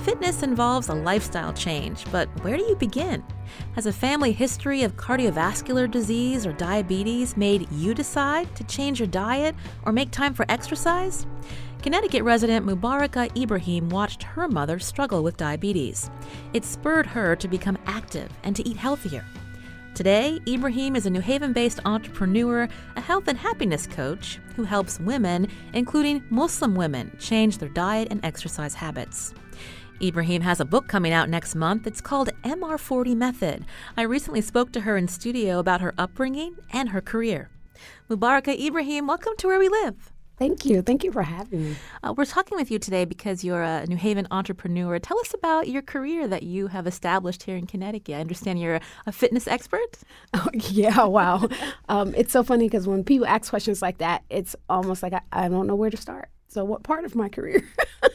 Fitness 0.00 0.42
involves 0.42 0.88
a 0.88 0.94
lifestyle 0.94 1.52
change, 1.52 2.04
but 2.10 2.28
where 2.42 2.56
do 2.56 2.64
you 2.64 2.74
begin? 2.74 3.22
Has 3.74 3.86
a 3.86 3.92
family 3.92 4.32
history 4.32 4.82
of 4.82 4.96
cardiovascular 4.96 5.88
disease 5.88 6.44
or 6.44 6.52
diabetes 6.52 7.36
made 7.36 7.70
you 7.70 7.94
decide 7.94 8.52
to 8.56 8.64
change 8.64 8.98
your 8.98 9.06
diet 9.06 9.54
or 9.84 9.92
make 9.92 10.10
time 10.10 10.34
for 10.34 10.44
exercise? 10.48 11.26
Connecticut 11.82 12.24
resident 12.24 12.66
Mubaraka 12.66 13.36
Ibrahim 13.40 13.90
watched 13.90 14.24
her 14.24 14.48
mother 14.48 14.80
struggle 14.80 15.22
with 15.22 15.36
diabetes. 15.36 16.10
It 16.52 16.64
spurred 16.64 17.06
her 17.06 17.36
to 17.36 17.46
become 17.46 17.78
active 17.86 18.28
and 18.42 18.56
to 18.56 18.68
eat 18.68 18.76
healthier. 18.76 19.24
Today, 19.94 20.40
Ibrahim 20.48 20.96
is 20.96 21.06
a 21.06 21.10
New 21.10 21.20
Haven 21.20 21.52
based 21.52 21.80
entrepreneur, 21.84 22.68
a 22.96 23.00
health 23.00 23.28
and 23.28 23.38
happiness 23.38 23.86
coach 23.86 24.40
who 24.56 24.64
helps 24.64 24.98
women, 24.98 25.48
including 25.74 26.24
Muslim 26.30 26.74
women, 26.74 27.14
change 27.20 27.58
their 27.58 27.68
diet 27.68 28.08
and 28.10 28.24
exercise 28.24 28.74
habits. 28.74 29.34
Ibrahim 30.02 30.42
has 30.42 30.58
a 30.58 30.64
book 30.64 30.88
coming 30.88 31.12
out 31.12 31.28
next 31.28 31.54
month. 31.54 31.86
It's 31.86 32.00
called 32.00 32.30
MR40 32.42 33.14
Method. 33.14 33.64
I 33.96 34.02
recently 34.02 34.40
spoke 34.40 34.72
to 34.72 34.80
her 34.80 34.96
in 34.96 35.06
studio 35.06 35.60
about 35.60 35.80
her 35.80 35.94
upbringing 35.96 36.56
and 36.72 36.88
her 36.88 37.00
career. 37.00 37.50
Mubaraka 38.10 38.58
Ibrahim, 38.58 39.06
welcome 39.06 39.34
to 39.38 39.46
Where 39.46 39.60
We 39.60 39.68
Live. 39.68 40.12
Thank 40.38 40.64
you. 40.64 40.82
Thank 40.82 41.04
you 41.04 41.12
for 41.12 41.22
having 41.22 41.62
me. 41.70 41.76
Uh, 42.02 42.14
we're 42.16 42.24
talking 42.24 42.58
with 42.58 42.68
you 42.68 42.80
today 42.80 43.04
because 43.04 43.44
you're 43.44 43.62
a 43.62 43.86
New 43.86 43.96
Haven 43.96 44.26
entrepreneur. 44.32 44.98
Tell 44.98 45.20
us 45.20 45.34
about 45.34 45.68
your 45.68 45.82
career 45.82 46.26
that 46.26 46.42
you 46.42 46.66
have 46.66 46.88
established 46.88 47.44
here 47.44 47.56
in 47.56 47.68
Connecticut. 47.68 48.16
I 48.16 48.20
understand 48.20 48.60
you're 48.60 48.80
a 49.06 49.12
fitness 49.12 49.46
expert. 49.46 49.98
Oh, 50.34 50.48
yeah, 50.54 51.04
wow. 51.04 51.46
um, 51.88 52.12
it's 52.16 52.32
so 52.32 52.42
funny 52.42 52.66
because 52.66 52.88
when 52.88 53.04
people 53.04 53.26
ask 53.26 53.50
questions 53.50 53.82
like 53.82 53.98
that, 53.98 54.24
it's 54.30 54.56
almost 54.68 55.02
like 55.02 55.12
I, 55.12 55.20
I 55.30 55.48
don't 55.48 55.66
know 55.68 55.76
where 55.76 55.90
to 55.90 55.96
start. 55.96 56.30
So, 56.48 56.64
what 56.64 56.82
part 56.82 57.04
of 57.04 57.14
my 57.14 57.28
career? 57.28 57.62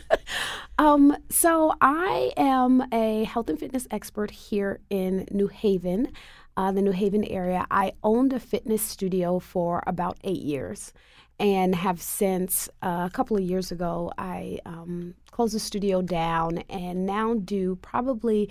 um, 0.78 1.16
so, 1.30 1.74
I 1.82 2.32
am 2.38 2.84
a 2.92 3.24
health 3.24 3.50
and 3.50 3.60
fitness 3.60 3.88
expert 3.92 4.32
here 4.32 4.80
in 4.90 5.28
New 5.32 5.48
Haven, 5.48 6.12
uh, 6.56 6.72
the 6.72 6.82
New 6.82 6.92
Haven 6.92 7.24
area. 7.24 7.66
I 7.72 7.94
owned 8.04 8.34
a 8.34 8.40
fitness 8.40 8.82
studio 8.82 9.40
for 9.40 9.84
about 9.88 10.18
eight 10.24 10.42
years 10.42 10.94
and 11.40 11.76
have 11.76 12.02
since 12.02 12.70
uh, 12.82 13.04
a 13.06 13.12
couple 13.14 13.38
of 13.38 13.44
years 13.44 13.72
ago, 13.72 14.12
I 14.18 14.60
um, 14.66 15.14
closed 15.32 15.54
the 15.54 15.60
studio 15.60 16.02
down 16.02 16.60
and 16.70 17.06
now 17.06 17.36
do 17.36 17.76
probably 17.76 18.50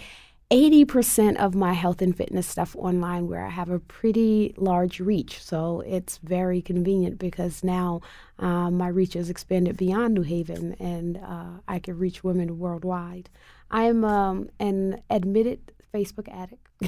80% 0.51 1.37
of 1.37 1.57
my 1.57 1.73
health 1.73 2.01
and 2.01 2.17
fitness 2.17 2.47
stuff 2.47 2.77
online 2.77 3.27
where 3.27 3.45
I 3.45 3.51
have 3.51 3.71
a 3.71 3.81
pretty 3.81 4.55
large 4.57 5.01
reach. 5.01 5.43
So 5.43 5.81
it's 5.81 6.19
very 6.19 6.63
convenient 6.63 7.19
because 7.19 7.65
now 7.65 8.01
uh, 8.39 8.71
my 8.71 8.89
reach 8.89 9.15
has 9.15 9.31
expanded 9.31 9.77
beyond 9.77 10.15
New 10.15 10.23
Haven 10.23 10.75
and 10.75 11.17
uh, 11.17 11.61
I 11.67 11.79
can 11.79 11.99
reach 11.99 12.25
women 12.25 12.59
worldwide. 12.59 13.31
I'm 13.71 14.05
um, 14.05 14.49
an 14.61 15.03
admitted 15.11 15.73
Facebook 15.93 16.29
addict. 16.29 16.67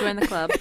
Join 0.00 0.16
the 0.16 0.26
club. 0.26 0.52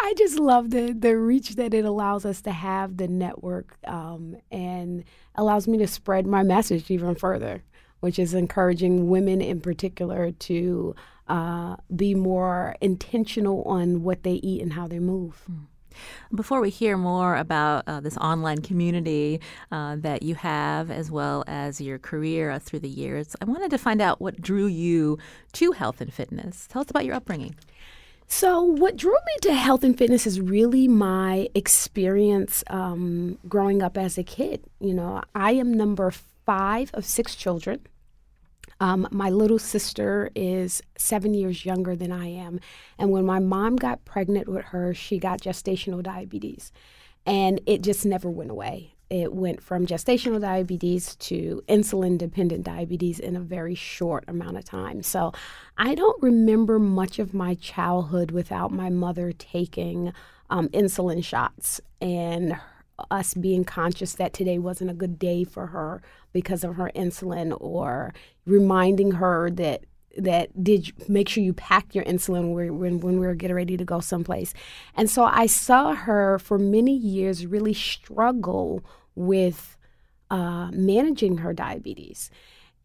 I 0.00 0.14
just 0.16 0.38
love 0.38 0.70
the 0.70 0.92
the 0.92 1.16
reach 1.16 1.56
that 1.56 1.74
it 1.74 1.84
allows 1.84 2.24
us 2.24 2.40
to 2.42 2.52
have, 2.52 2.96
the 2.96 3.08
network, 3.08 3.76
um, 3.84 4.36
and 4.50 5.04
allows 5.34 5.66
me 5.66 5.76
to 5.78 5.88
spread 5.88 6.26
my 6.26 6.44
message 6.44 6.90
even 6.90 7.14
further 7.16 7.62
which 8.00 8.18
is 8.18 8.34
encouraging 8.34 9.08
women 9.08 9.40
in 9.40 9.60
particular 9.60 10.30
to 10.30 10.94
uh, 11.26 11.76
be 11.94 12.14
more 12.14 12.76
intentional 12.80 13.62
on 13.64 14.02
what 14.02 14.22
they 14.22 14.34
eat 14.34 14.62
and 14.62 14.72
how 14.72 14.86
they 14.86 14.98
move. 14.98 15.44
Mm. 15.50 15.66
Before 16.34 16.60
we 16.60 16.70
hear 16.70 16.96
more 16.96 17.36
about 17.36 17.84
uh, 17.86 18.00
this 18.00 18.16
online 18.18 18.62
community 18.62 19.40
uh, 19.72 19.96
that 19.96 20.22
you 20.22 20.34
have, 20.34 20.90
as 20.90 21.10
well 21.10 21.44
as 21.46 21.80
your 21.80 21.98
career 21.98 22.58
through 22.58 22.80
the 22.80 22.88
years, 22.88 23.34
I 23.40 23.44
wanted 23.44 23.70
to 23.70 23.78
find 23.78 24.00
out 24.00 24.20
what 24.20 24.40
drew 24.40 24.66
you 24.66 25.18
to 25.54 25.72
health 25.72 26.00
and 26.00 26.12
fitness. 26.12 26.66
Tell 26.68 26.82
us 26.82 26.90
about 26.90 27.04
your 27.04 27.14
upbringing. 27.14 27.54
So, 28.30 28.62
what 28.62 28.96
drew 28.96 29.12
me 29.12 29.36
to 29.42 29.54
health 29.54 29.82
and 29.82 29.96
fitness 29.96 30.26
is 30.26 30.38
really 30.38 30.86
my 30.86 31.48
experience 31.54 32.62
um, 32.68 33.38
growing 33.48 33.82
up 33.82 33.96
as 33.96 34.18
a 34.18 34.22
kid. 34.22 34.62
You 34.80 34.92
know, 34.92 35.22
I 35.34 35.52
am 35.52 35.72
number 35.72 36.10
five 36.10 36.90
of 36.92 37.06
six 37.06 37.34
children. 37.34 37.80
Um, 38.80 39.08
my 39.10 39.30
little 39.30 39.58
sister 39.58 40.30
is 40.34 40.82
seven 40.96 41.34
years 41.34 41.64
younger 41.64 41.96
than 41.96 42.12
I 42.12 42.26
am. 42.26 42.60
And 42.98 43.10
when 43.10 43.26
my 43.26 43.40
mom 43.40 43.76
got 43.76 44.04
pregnant 44.04 44.48
with 44.48 44.66
her, 44.66 44.94
she 44.94 45.18
got 45.18 45.40
gestational 45.40 46.02
diabetes. 46.02 46.72
And 47.26 47.60
it 47.66 47.82
just 47.82 48.06
never 48.06 48.30
went 48.30 48.50
away. 48.50 48.94
It 49.10 49.32
went 49.32 49.62
from 49.62 49.86
gestational 49.86 50.40
diabetes 50.40 51.16
to 51.16 51.62
insulin 51.66 52.18
dependent 52.18 52.64
diabetes 52.64 53.18
in 53.18 53.36
a 53.36 53.40
very 53.40 53.74
short 53.74 54.24
amount 54.28 54.58
of 54.58 54.64
time. 54.64 55.02
So 55.02 55.32
I 55.78 55.94
don't 55.94 56.22
remember 56.22 56.78
much 56.78 57.18
of 57.18 57.32
my 57.32 57.54
childhood 57.54 58.30
without 58.30 58.70
my 58.70 58.90
mother 58.90 59.32
taking 59.32 60.12
um, 60.50 60.68
insulin 60.68 61.24
shots 61.24 61.80
and 62.00 62.58
us 63.10 63.34
being 63.34 63.64
conscious 63.64 64.14
that 64.14 64.32
today 64.32 64.58
wasn't 64.58 64.90
a 64.90 64.94
good 64.94 65.18
day 65.18 65.44
for 65.44 65.68
her 65.68 66.02
because 66.32 66.64
of 66.64 66.76
her 66.76 66.90
insulin 66.94 67.56
or 67.60 68.12
reminding 68.46 69.12
her 69.12 69.50
that 69.50 69.84
that 70.16 70.64
did 70.64 70.88
you, 70.88 70.94
make 71.06 71.28
sure 71.28 71.44
you 71.44 71.52
pack 71.52 71.94
your 71.94 72.04
insulin 72.04 72.52
when, 72.52 72.98
when 73.00 73.20
we 73.20 73.26
were 73.26 73.34
getting 73.34 73.54
ready 73.54 73.76
to 73.76 73.84
go 73.84 74.00
someplace. 74.00 74.52
And 74.96 75.08
so 75.08 75.24
I 75.24 75.46
saw 75.46 75.94
her 75.94 76.38
for 76.40 76.58
many 76.58 76.96
years 76.96 77.46
really 77.46 77.74
struggle 77.74 78.84
with 79.14 79.76
uh, 80.30 80.70
managing 80.72 81.38
her 81.38 81.52
diabetes. 81.52 82.30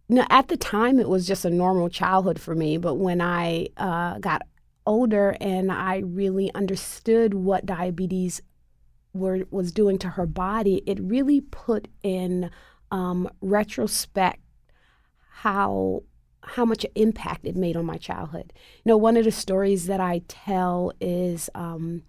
Now, 0.09 0.27
at 0.29 0.47
the 0.47 0.57
time, 0.57 0.99
it 0.99 1.09
was 1.09 1.25
just 1.25 1.45
a 1.45 1.49
normal 1.49 1.89
childhood 1.89 2.39
for 2.39 2.55
me, 2.55 2.77
but 2.77 2.95
when 2.95 3.21
I 3.21 3.69
uh, 3.77 4.19
got 4.19 4.43
older 4.85 5.35
and 5.39 5.71
I 5.71 5.99
really 5.99 6.53
understood 6.53 7.33
what 7.33 7.65
diabetes 7.65 8.41
were, 9.13 9.45
was 9.51 9.71
doing 9.71 9.97
to 9.99 10.09
her 10.09 10.25
body, 10.25 10.81
it 10.85 10.99
really 11.01 11.41
put 11.41 11.87
in 12.03 12.49
um, 12.91 13.29
retrospect 13.41 14.39
how 15.29 16.03
how 16.45 16.65
much 16.65 16.85
impact 16.95 17.45
it 17.45 17.55
made 17.55 17.77
on 17.77 17.85
my 17.85 17.95
childhood. 17.95 18.51
You 18.83 18.89
know, 18.89 18.97
one 18.97 19.15
of 19.15 19.23
the 19.23 19.31
stories 19.31 19.85
that 19.87 20.01
I 20.01 20.21
tell 20.27 20.91
is 20.99 21.49
um, 21.55 22.03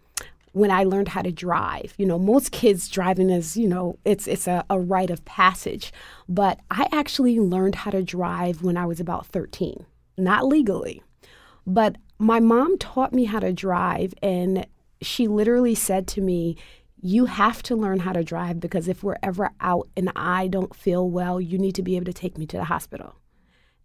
when 0.52 0.70
I 0.72 0.84
learned 0.84 1.08
how 1.08 1.22
to 1.22 1.30
drive. 1.30 1.94
You 1.98 2.06
know, 2.06 2.18
most 2.18 2.50
kids 2.52 2.88
driving 2.88 3.30
is, 3.30 3.56
you 3.56 3.68
know, 3.68 3.98
it's 4.04 4.26
it's 4.26 4.48
a, 4.48 4.64
a 4.68 4.80
rite 4.80 5.10
of 5.10 5.24
passage. 5.24 5.92
But 6.28 6.60
I 6.70 6.88
actually 6.90 7.38
learned 7.38 7.76
how 7.76 7.90
to 7.92 8.02
drive 8.02 8.62
when 8.62 8.76
I 8.76 8.86
was 8.86 8.98
about 8.98 9.26
13, 9.26 9.86
not 10.16 10.46
legally. 10.46 11.02
But 11.66 11.96
my 12.18 12.40
mom 12.40 12.78
taught 12.78 13.12
me 13.12 13.24
how 13.24 13.40
to 13.40 13.52
drive 13.52 14.14
and 14.22 14.66
she 15.02 15.28
literally 15.28 15.74
said 15.74 16.06
to 16.08 16.20
me, 16.20 16.56
you 17.06 17.26
have 17.26 17.62
to 17.62 17.76
learn 17.76 17.98
how 17.98 18.14
to 18.14 18.24
drive 18.24 18.58
because 18.58 18.88
if 18.88 19.04
we're 19.04 19.18
ever 19.22 19.50
out 19.60 19.86
and 19.94 20.10
I 20.16 20.48
don't 20.48 20.74
feel 20.74 21.10
well, 21.10 21.38
you 21.38 21.58
need 21.58 21.74
to 21.74 21.82
be 21.82 21.96
able 21.96 22.06
to 22.06 22.14
take 22.14 22.38
me 22.38 22.46
to 22.46 22.56
the 22.56 22.64
hospital. 22.64 23.16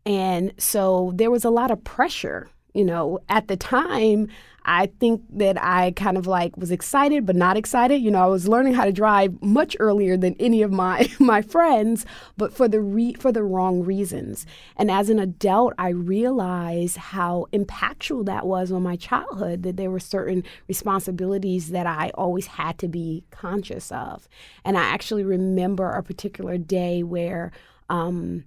And 0.06 0.54
so 0.58 1.12
there 1.14 1.30
was 1.30 1.44
a 1.44 1.50
lot 1.50 1.70
of 1.70 1.84
pressure 1.84 2.50
you 2.74 2.86
know, 2.86 3.20
at 3.30 3.48
the 3.48 3.58
time, 3.58 4.28
I 4.66 4.88
think 5.00 5.24
that 5.32 5.62
I 5.62 5.92
kind 5.92 6.18
of 6.18 6.28
like 6.28 6.56
was 6.56 6.70
excited 6.70 7.26
but 7.26 7.36
not 7.36 7.58
excited. 7.58 8.02
You 8.02 8.12
know, 8.12 8.24
I 8.24 8.28
was 8.28 8.48
learning 8.48 8.76
how 8.76 8.86
to 8.86 8.92
drive 8.92 9.42
much 9.42 9.76
earlier 9.80 10.16
than 10.16 10.36
any 10.40 10.62
of 10.62 10.72
my 10.72 11.10
my 11.20 11.42
friends, 11.42 12.06
but 12.38 12.54
for 12.54 12.68
the 12.68 12.80
re- 12.80 13.16
for 13.16 13.32
the 13.32 13.44
wrong 13.44 13.84
reasons. 13.84 14.46
And 14.76 14.92
as 14.92 15.10
an 15.10 15.20
adult, 15.20 15.74
I 15.78 15.90
realized 15.90 16.98
how 16.98 17.48
impactful 17.52 18.26
that 18.26 18.46
was 18.46 18.72
on 18.72 18.84
my 18.84 18.96
childhood. 18.96 19.64
That 19.64 19.78
there 19.78 19.92
were 19.92 20.00
certain 20.00 20.44
responsibilities 20.68 21.70
that 21.70 21.88
I 21.88 22.12
always 22.14 22.48
had 22.48 22.78
to 22.80 22.88
be 22.88 23.24
conscious 23.32 23.92
of. 23.92 24.28
And 24.64 24.78
I 24.78 24.84
actually 24.84 25.24
remember 25.24 25.90
a 25.90 26.04
particular 26.04 26.58
day 26.58 27.04
where. 27.04 27.52
Um, 27.90 28.44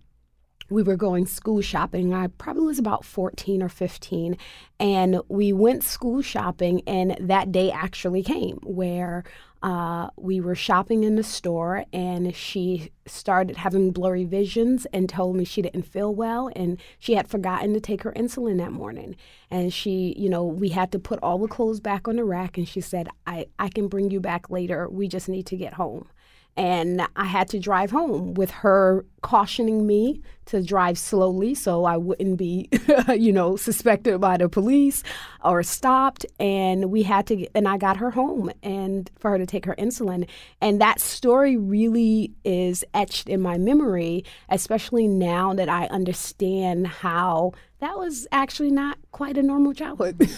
we 0.73 0.83
were 0.83 0.97
going 0.97 1.27
school 1.27 1.61
shopping. 1.61 2.15
I 2.15 2.27
probably 2.27 2.65
was 2.65 2.79
about 2.79 3.05
14 3.05 3.63
or 3.63 3.69
15. 3.69 4.37
And 4.81 5.21
we 5.29 5.53
went 5.53 5.85
school 5.85 6.23
shopping, 6.23 6.83
and 6.87 7.17
that 7.21 7.53
day 7.53 7.71
actually 7.71 8.23
came 8.23 8.59
where 8.65 9.25
uh, 9.63 10.09
we 10.17 10.41
were 10.41 10.57
shopping 10.57 11.05
in 11.05 11.15
the 11.15 11.23
store 11.23 11.85
and 11.93 12.35
she 12.35 12.91
started 13.07 13.57
having 13.57 13.93
blurry 13.93 14.25
visions 14.25 14.87
and 14.93 15.09
told 15.09 15.37
me 15.37 15.45
she 15.45 15.63
didn't 15.63 15.85
feel 15.85 16.13
well 16.13 16.51
and 16.57 16.81
she 16.99 17.15
had 17.15 17.29
forgotten 17.29 17.73
to 17.73 17.79
take 17.79 18.03
her 18.03 18.13
insulin 18.15 18.59
that 18.59 18.73
morning 18.73 19.15
and 19.53 19.73
she 19.73 20.17
you 20.19 20.29
know 20.29 20.45
we 20.45 20.71
had 20.71 20.91
to 20.91 20.99
put 20.99 21.21
all 21.23 21.39
the 21.39 21.47
clothes 21.47 21.79
back 21.79 22.09
on 22.09 22.17
the 22.17 22.25
rack 22.25 22.59
and 22.59 22.67
she 22.69 22.81
said 22.81 23.09
i, 23.25 23.47
I 23.57 23.69
can 23.69 23.87
bring 23.87 24.11
you 24.11 24.19
back 24.19 24.51
later 24.51 24.89
we 24.89 25.07
just 25.07 25.29
need 25.29 25.47
to 25.47 25.57
get 25.57 25.75
home 25.75 26.09
and 26.57 27.07
I 27.17 27.25
had 27.25 27.49
to 27.51 27.59
drive 27.59 27.91
home 27.91 28.35
with 28.35 28.51
her 28.51 29.07
cautioning 29.23 29.87
me 29.87 30.21
to 30.47 30.63
drive 30.63 30.99
slowly 30.99 31.55
so 31.55 31.85
I 31.85 31.97
wouldn't 31.97 32.37
be, 32.37 32.69
you 33.17 33.33
know, 33.33 33.57
suspected 33.57 34.21
by 34.21 34.37
the 34.37 34.49
police 34.49 35.03
or 35.45 35.63
stopped. 35.63 36.27
And 36.39 36.91
we 36.91 37.05
had 37.05 37.27
to, 37.29 37.47
and 37.55 37.69
I 37.69 37.79
got 37.79 37.97
her 37.99 38.11
home 38.11 38.51
and 38.63 39.11
for 39.19 39.31
her 39.31 39.39
to 39.39 39.47
take 39.47 39.65
her 39.65 39.77
insulin. 39.77 40.29
And 40.61 40.81
that 40.81 41.01
story 41.01 41.57
really 41.57 42.33
is 42.45 42.85
etched 42.93 43.29
in 43.29 43.41
my 43.41 43.57
memory, 43.57 44.25
especially 44.49 45.07
now 45.07 45.55
that 45.55 45.69
I 45.69 45.87
understand 45.87 46.87
how 46.89 47.53
that 47.79 47.99
was 47.99 48.29
actually 48.31 48.71
not 48.71 48.97
quite 49.11 49.37
a 49.37 49.43
normal 49.43 49.75
childhood. 49.75 50.21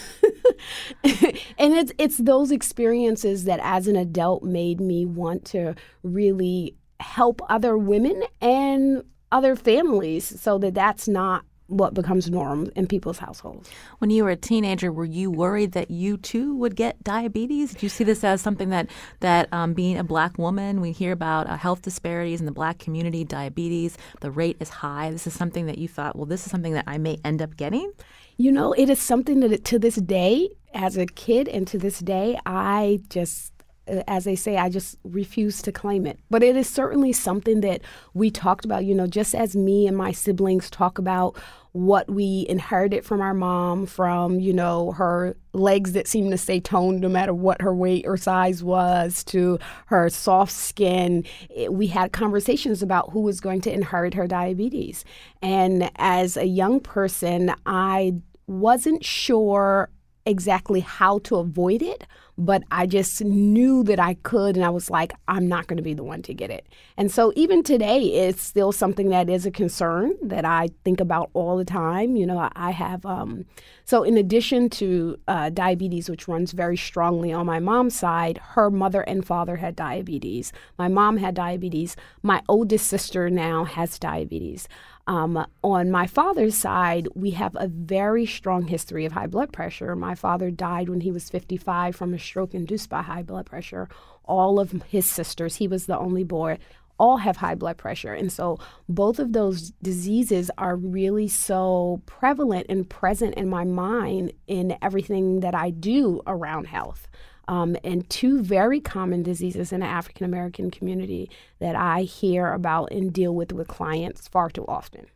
and 1.04 1.74
it's 1.74 1.92
it's 1.98 2.16
those 2.16 2.50
experiences 2.50 3.44
that 3.44 3.60
as 3.62 3.86
an 3.86 3.96
adult 3.96 4.42
made 4.42 4.80
me 4.80 5.04
want 5.04 5.44
to 5.46 5.74
really 6.02 6.74
help 7.00 7.40
other 7.48 7.76
women 7.76 8.22
and 8.40 9.04
other 9.32 9.56
families 9.56 10.40
so 10.40 10.58
that 10.58 10.74
that's 10.74 11.08
not 11.08 11.44
what 11.66 11.94
becomes 11.94 12.30
norm 12.30 12.70
in 12.76 12.86
people's 12.86 13.18
households. 13.18 13.70
When 13.98 14.10
you 14.10 14.24
were 14.24 14.30
a 14.30 14.36
teenager, 14.36 14.92
were 14.92 15.04
you 15.04 15.30
worried 15.30 15.72
that 15.72 15.90
you 15.90 16.18
too 16.18 16.54
would 16.56 16.76
get 16.76 17.02
diabetes? 17.02 17.72
Did 17.72 17.82
you 17.82 17.88
see 17.88 18.04
this 18.04 18.22
as 18.22 18.42
something 18.42 18.68
that 18.68 18.90
that 19.20 19.48
um, 19.52 19.72
being 19.72 19.96
a 19.96 20.04
black 20.04 20.36
woman, 20.36 20.80
we 20.80 20.92
hear 20.92 21.12
about 21.12 21.48
uh, 21.48 21.56
health 21.56 21.82
disparities 21.82 22.40
in 22.40 22.46
the 22.46 22.52
black 22.52 22.78
community, 22.78 23.24
diabetes, 23.24 23.96
the 24.20 24.30
rate 24.30 24.58
is 24.60 24.68
high. 24.68 25.10
This 25.10 25.26
is 25.26 25.34
something 25.34 25.66
that 25.66 25.78
you 25.78 25.88
thought, 25.88 26.16
well, 26.16 26.26
this 26.26 26.44
is 26.44 26.50
something 26.50 26.74
that 26.74 26.84
I 26.86 26.98
may 26.98 27.18
end 27.24 27.40
up 27.40 27.56
getting. 27.56 27.92
You 28.36 28.52
know, 28.52 28.72
it 28.72 28.90
is 28.90 29.00
something 29.00 29.40
that 29.40 29.64
to 29.64 29.78
this 29.78 29.94
day, 29.94 30.50
as 30.74 30.96
a 30.96 31.06
kid, 31.06 31.48
and 31.48 31.66
to 31.68 31.78
this 31.78 32.00
day, 32.00 32.38
I 32.44 33.00
just 33.08 33.53
as 33.86 34.24
they 34.24 34.36
say, 34.36 34.56
I 34.56 34.68
just 34.68 34.96
refuse 35.04 35.60
to 35.62 35.72
claim 35.72 36.06
it. 36.06 36.18
But 36.30 36.42
it 36.42 36.56
is 36.56 36.68
certainly 36.68 37.12
something 37.12 37.60
that 37.60 37.82
we 38.14 38.30
talked 38.30 38.64
about, 38.64 38.84
you 38.84 38.94
know, 38.94 39.06
just 39.06 39.34
as 39.34 39.54
me 39.54 39.86
and 39.86 39.96
my 39.96 40.12
siblings 40.12 40.70
talk 40.70 40.98
about 40.98 41.36
what 41.72 42.08
we 42.08 42.46
inherited 42.48 43.04
from 43.04 43.20
our 43.20 43.34
mom, 43.34 43.84
from, 43.84 44.38
you 44.38 44.52
know, 44.52 44.92
her 44.92 45.36
legs 45.52 45.92
that 45.92 46.06
seemed 46.06 46.30
to 46.30 46.38
stay 46.38 46.60
toned 46.60 47.00
no 47.00 47.08
matter 47.08 47.34
what 47.34 47.60
her 47.60 47.74
weight 47.74 48.06
or 48.06 48.16
size 48.16 48.62
was, 48.62 49.24
to 49.24 49.58
her 49.86 50.08
soft 50.08 50.52
skin. 50.52 51.24
It, 51.50 51.74
we 51.74 51.88
had 51.88 52.12
conversations 52.12 52.80
about 52.80 53.10
who 53.10 53.20
was 53.20 53.40
going 53.40 53.60
to 53.62 53.72
inherit 53.72 54.14
her 54.14 54.28
diabetes. 54.28 55.04
And 55.42 55.90
as 55.96 56.36
a 56.36 56.46
young 56.46 56.78
person, 56.80 57.52
I 57.66 58.14
wasn't 58.46 59.04
sure 59.04 59.90
exactly 60.26 60.80
how 60.80 61.18
to 61.18 61.36
avoid 61.36 61.82
it 61.82 62.06
but 62.36 62.64
I 62.70 62.86
just 62.86 63.22
knew 63.22 63.84
that 63.84 64.00
I 64.00 64.14
could, 64.14 64.56
and 64.56 64.64
I 64.64 64.70
was 64.70 64.90
like, 64.90 65.12
I'm 65.28 65.46
not 65.48 65.66
going 65.66 65.76
to 65.76 65.82
be 65.82 65.94
the 65.94 66.02
one 66.02 66.22
to 66.22 66.34
get 66.34 66.50
it. 66.50 66.66
And 66.96 67.10
so 67.10 67.32
even 67.36 67.62
today, 67.62 68.00
it's 68.00 68.42
still 68.42 68.72
something 68.72 69.10
that 69.10 69.30
is 69.30 69.46
a 69.46 69.50
concern 69.50 70.14
that 70.22 70.44
I 70.44 70.70
think 70.84 71.00
about 71.00 71.30
all 71.32 71.56
the 71.56 71.64
time. 71.64 72.16
You 72.16 72.26
know, 72.26 72.48
I 72.54 72.72
have, 72.72 73.06
um, 73.06 73.44
so 73.84 74.02
in 74.02 74.16
addition 74.16 74.68
to 74.70 75.16
uh, 75.28 75.50
diabetes, 75.50 76.10
which 76.10 76.26
runs 76.26 76.52
very 76.52 76.76
strongly 76.76 77.32
on 77.32 77.46
my 77.46 77.60
mom's 77.60 77.96
side, 77.96 78.38
her 78.38 78.70
mother 78.70 79.02
and 79.02 79.24
father 79.24 79.56
had 79.56 79.76
diabetes. 79.76 80.52
My 80.78 80.88
mom 80.88 81.18
had 81.18 81.34
diabetes. 81.34 81.96
My 82.22 82.42
oldest 82.48 82.86
sister 82.86 83.30
now 83.30 83.64
has 83.64 83.98
diabetes. 83.98 84.68
Um, 85.06 85.46
on 85.62 85.90
my 85.90 86.06
father's 86.06 86.56
side, 86.56 87.08
we 87.14 87.30
have 87.32 87.54
a 87.56 87.68
very 87.68 88.24
strong 88.24 88.66
history 88.66 89.04
of 89.04 89.12
high 89.12 89.26
blood 89.26 89.52
pressure. 89.52 89.94
My 89.94 90.14
father 90.14 90.50
died 90.50 90.88
when 90.88 91.02
he 91.02 91.10
was 91.10 91.28
55 91.28 91.94
from 91.94 92.14
a 92.14 92.18
stroke 92.18 92.54
induced 92.54 92.88
by 92.88 93.02
high 93.02 93.22
blood 93.22 93.46
pressure. 93.46 93.88
All 94.24 94.58
of 94.58 94.72
his 94.88 95.04
sisters, 95.04 95.56
he 95.56 95.68
was 95.68 95.84
the 95.84 95.98
only 95.98 96.24
boy, 96.24 96.58
all 96.98 97.18
have 97.18 97.36
high 97.36 97.54
blood 97.54 97.76
pressure. 97.76 98.14
And 98.14 98.32
so 98.32 98.58
both 98.88 99.18
of 99.18 99.32
those 99.32 99.72
diseases 99.82 100.50
are 100.56 100.76
really 100.76 101.28
so 101.28 102.00
prevalent 102.06 102.66
and 102.68 102.88
present 102.88 103.34
in 103.34 103.48
my 103.48 103.64
mind 103.64 104.32
in 104.46 104.78
everything 104.80 105.40
that 105.40 105.54
I 105.54 105.70
do 105.70 106.22
around 106.26 106.68
health 106.68 107.08
um, 107.48 107.76
and 107.84 108.08
two 108.10 108.42
very 108.42 108.80
common 108.80 109.22
diseases 109.22 109.72
in 109.72 109.80
the 109.80 109.86
African 109.86 110.24
American 110.24 110.70
community 110.70 111.30
that 111.58 111.76
I 111.76 112.02
hear 112.02 112.52
about 112.52 112.92
and 112.92 113.12
deal 113.12 113.34
with 113.34 113.52
with 113.52 113.68
clients 113.68 114.28
far 114.28 114.50
too 114.50 114.64
often. 114.66 115.06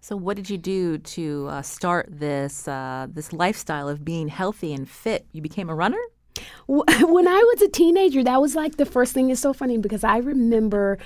So, 0.00 0.16
what 0.16 0.36
did 0.36 0.48
you 0.48 0.58
do 0.58 0.98
to 0.98 1.48
uh, 1.50 1.62
start 1.62 2.06
this 2.08 2.68
uh, 2.68 3.08
this 3.10 3.32
lifestyle 3.32 3.88
of 3.88 4.04
being 4.04 4.28
healthy 4.28 4.72
and 4.72 4.88
fit? 4.88 5.26
You 5.32 5.42
became 5.42 5.68
a 5.68 5.74
runner. 5.74 6.00
When 6.66 7.28
I 7.28 7.52
was 7.52 7.62
a 7.62 7.68
teenager, 7.68 8.22
that 8.22 8.40
was 8.40 8.54
like 8.54 8.76
the 8.76 8.86
first 8.86 9.12
thing. 9.12 9.30
It's 9.30 9.40
so 9.40 9.52
funny 9.52 9.76
because 9.76 10.04
I 10.04 10.18
remember 10.18 10.98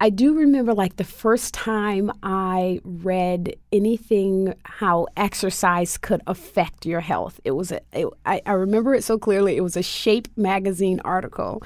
I 0.00 0.10
do 0.10 0.32
remember 0.32 0.74
like 0.74 0.94
the 0.94 1.02
first 1.02 1.52
time 1.54 2.12
I 2.22 2.80
read 2.84 3.56
anything 3.72 4.54
how 4.64 5.08
exercise 5.16 5.98
could 5.98 6.22
affect 6.28 6.86
your 6.86 7.00
health. 7.00 7.40
It 7.42 7.50
was 7.50 7.72
a, 7.72 7.80
it, 7.92 8.06
I, 8.24 8.40
I 8.46 8.52
remember 8.52 8.94
it 8.94 9.02
so 9.02 9.18
clearly. 9.18 9.56
It 9.56 9.62
was 9.62 9.76
a 9.76 9.82
Shape 9.82 10.28
magazine 10.36 11.00
article, 11.04 11.64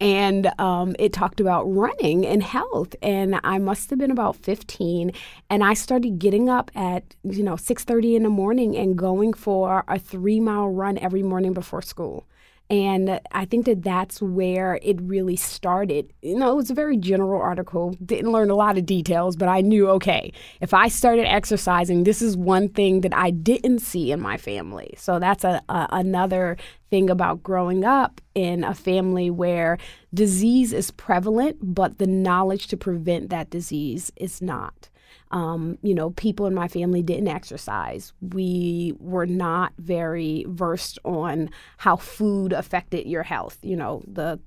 and 0.00 0.50
um, 0.58 0.96
it 0.98 1.12
talked 1.12 1.40
about 1.40 1.64
running 1.64 2.26
and 2.26 2.42
health. 2.42 2.96
And 3.02 3.38
I 3.44 3.58
must 3.58 3.90
have 3.90 3.98
been 3.98 4.10
about 4.10 4.36
15, 4.36 5.12
and 5.50 5.62
I 5.62 5.74
started 5.74 6.18
getting 6.18 6.48
up 6.48 6.70
at 6.74 7.14
you 7.22 7.42
know 7.42 7.56
6:30 7.56 8.16
in 8.16 8.22
the 8.22 8.30
morning 8.30 8.78
and 8.78 8.96
going 8.96 9.34
for 9.34 9.84
a 9.88 9.98
three 9.98 10.40
mile 10.40 10.70
run 10.70 10.96
every 10.96 11.22
morning 11.22 11.52
before 11.52 11.82
school. 11.82 12.24
And 12.70 13.20
I 13.32 13.44
think 13.44 13.66
that 13.66 13.82
that's 13.82 14.22
where 14.22 14.78
it 14.82 15.00
really 15.02 15.36
started. 15.36 16.12
You 16.22 16.38
know, 16.38 16.52
it 16.52 16.56
was 16.56 16.70
a 16.70 16.74
very 16.74 16.96
general 16.96 17.40
article, 17.40 17.94
didn't 18.04 18.32
learn 18.32 18.48
a 18.48 18.54
lot 18.54 18.78
of 18.78 18.86
details, 18.86 19.36
but 19.36 19.48
I 19.48 19.60
knew, 19.60 19.88
okay, 19.90 20.32
if 20.62 20.72
I 20.72 20.88
started 20.88 21.26
exercising, 21.26 22.04
this 22.04 22.22
is 22.22 22.38
one 22.38 22.70
thing 22.70 23.02
that 23.02 23.14
I 23.14 23.30
didn't 23.30 23.80
see 23.80 24.12
in 24.12 24.20
my 24.20 24.38
family. 24.38 24.94
So 24.96 25.18
that's 25.18 25.44
a, 25.44 25.60
a 25.68 25.88
another 25.92 26.56
thing 26.88 27.10
about 27.10 27.42
growing 27.42 27.84
up 27.84 28.20
in 28.34 28.64
a 28.64 28.74
family 28.74 29.30
where 29.30 29.76
disease 30.14 30.72
is 30.72 30.90
prevalent, 30.90 31.58
but 31.60 31.98
the 31.98 32.06
knowledge 32.06 32.68
to 32.68 32.76
prevent 32.76 33.28
that 33.28 33.50
disease 33.50 34.10
is 34.16 34.40
not. 34.40 34.88
Um, 35.34 35.78
you 35.82 35.94
know, 35.94 36.10
people 36.10 36.46
in 36.46 36.54
my 36.54 36.68
family 36.68 37.02
didn't 37.02 37.26
exercise. 37.26 38.12
We 38.20 38.94
were 39.00 39.26
not 39.26 39.72
very 39.78 40.46
versed 40.48 41.00
on 41.04 41.50
how 41.76 41.96
food 41.96 42.52
affected 42.52 43.08
your 43.08 43.24
health. 43.24 43.58
You 43.60 43.74
know, 43.74 44.04
the 44.06 44.38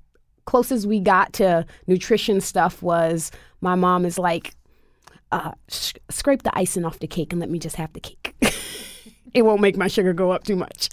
closest 0.46 0.88
we 0.88 1.02
got 1.02 1.34
to 1.34 1.66
nutrition 1.88 2.40
stuff 2.40 2.82
was 2.82 3.32
my 3.60 3.76
mom 3.76 4.06
is 4.06 4.18
like, 4.18 4.56
uh, 5.34 5.52
sh- 5.68 5.94
scrape 6.10 6.44
the 6.44 6.58
icing 6.58 6.86
off 6.86 7.00
the 7.00 7.08
cake 7.08 7.34
and 7.34 7.42
let 7.42 7.50
me 7.50 7.60
just 7.60 7.76
have 7.76 7.92
the 7.92 8.00
cake. 8.00 8.34
it 9.34 9.42
won't 9.42 9.60
make 9.60 9.76
my 9.76 9.90
sugar 9.90 10.14
go 10.14 10.32
up 10.32 10.46
too 10.46 10.56
much. 10.56 10.90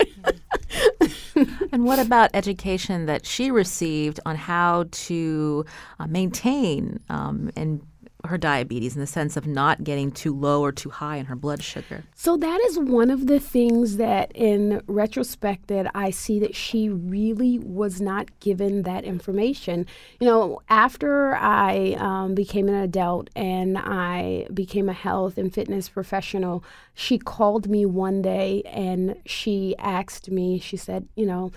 and 1.73 1.85
what 1.85 2.00
about 2.00 2.30
education 2.35 3.07
that 3.07 3.25
she 3.25 3.50
received 3.50 4.19
on 4.26 4.35
how 4.35 4.87
to 4.90 5.64
uh, 6.00 6.07
maintain 6.09 6.99
um, 7.09 7.50
and 7.57 7.80
her 8.26 8.38
diabetes 8.38 8.95
in 8.95 9.00
the 9.00 9.07
sense 9.07 9.37
of 9.37 9.47
not 9.47 9.85
getting 9.85 10.11
too 10.11 10.35
low 10.35 10.62
or 10.62 10.73
too 10.73 10.90
high 10.90 11.16
in 11.16 11.26
her 11.26 11.37
blood 11.37 11.62
sugar. 11.62 12.04
So 12.14 12.37
that 12.37 12.61
is 12.66 12.78
one 12.78 13.11
of 13.11 13.26
the 13.26 13.38
things 13.38 13.97
that 13.97 14.33
in 14.35 14.83
retrospect 14.87 15.69
that 15.69 15.90
I 15.95 16.11
see 16.11 16.38
that 16.40 16.54
she 16.54 16.88
really 16.88 17.59
was 17.59 18.00
not 18.00 18.28
given 18.40 18.83
that 18.83 19.04
information. 19.04 19.87
You 20.21 20.26
know, 20.26 20.62
after 20.69 21.35
I 21.37 21.97
um, 21.99 22.35
became 22.35 22.69
an 22.69 22.75
adult 22.75 23.31
and 23.37 23.76
I 23.78 24.47
became 24.52 24.88
a 24.88 24.95
health 24.95 25.38
and 25.38 25.52
fitness 25.52 25.88
professional, 25.88 26.64
she 26.95 27.19
called 27.19 27.69
me 27.69 27.85
one 27.85 28.23
day 28.23 28.62
and 28.66 29.16
she 29.26 29.75
asked 29.78 30.31
me, 30.31 30.59
she 30.59 30.76
said, 30.76 31.09
you 31.16 31.26
know, 31.26 31.52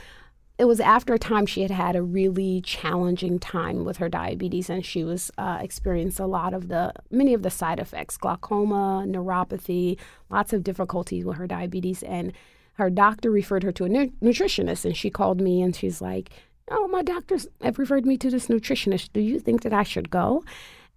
it 0.57 0.65
was 0.65 0.79
after 0.79 1.13
a 1.13 1.19
time 1.19 1.45
she 1.45 1.61
had 1.61 1.71
had 1.71 1.95
a 1.95 2.01
really 2.01 2.61
challenging 2.61 3.37
time 3.37 3.85
with 3.85 3.97
her 3.97 4.09
diabetes 4.09 4.69
and 4.69 4.85
she 4.85 5.03
was 5.03 5.31
uh, 5.37 5.59
experienced 5.61 6.19
a 6.19 6.25
lot 6.25 6.53
of 6.53 6.67
the 6.67 6.91
many 7.11 7.33
of 7.33 7.43
the 7.43 7.49
side 7.49 7.79
effects 7.79 8.17
glaucoma 8.17 9.03
neuropathy 9.07 9.97
lots 10.29 10.53
of 10.53 10.63
difficulties 10.63 11.25
with 11.25 11.37
her 11.37 11.47
diabetes 11.47 12.03
and 12.03 12.33
her 12.73 12.89
doctor 12.89 13.31
referred 13.31 13.63
her 13.63 13.71
to 13.71 13.85
a 13.85 13.89
nu- 13.89 14.11
nutritionist 14.21 14.85
and 14.85 14.97
she 14.97 15.09
called 15.09 15.39
me 15.41 15.61
and 15.61 15.75
she's 15.75 16.01
like 16.01 16.29
oh 16.69 16.87
my 16.87 17.01
doctors 17.01 17.47
have 17.61 17.79
referred 17.79 18.05
me 18.05 18.17
to 18.17 18.29
this 18.29 18.47
nutritionist 18.47 19.09
do 19.13 19.21
you 19.21 19.39
think 19.39 19.61
that 19.61 19.73
i 19.73 19.83
should 19.83 20.09
go 20.09 20.43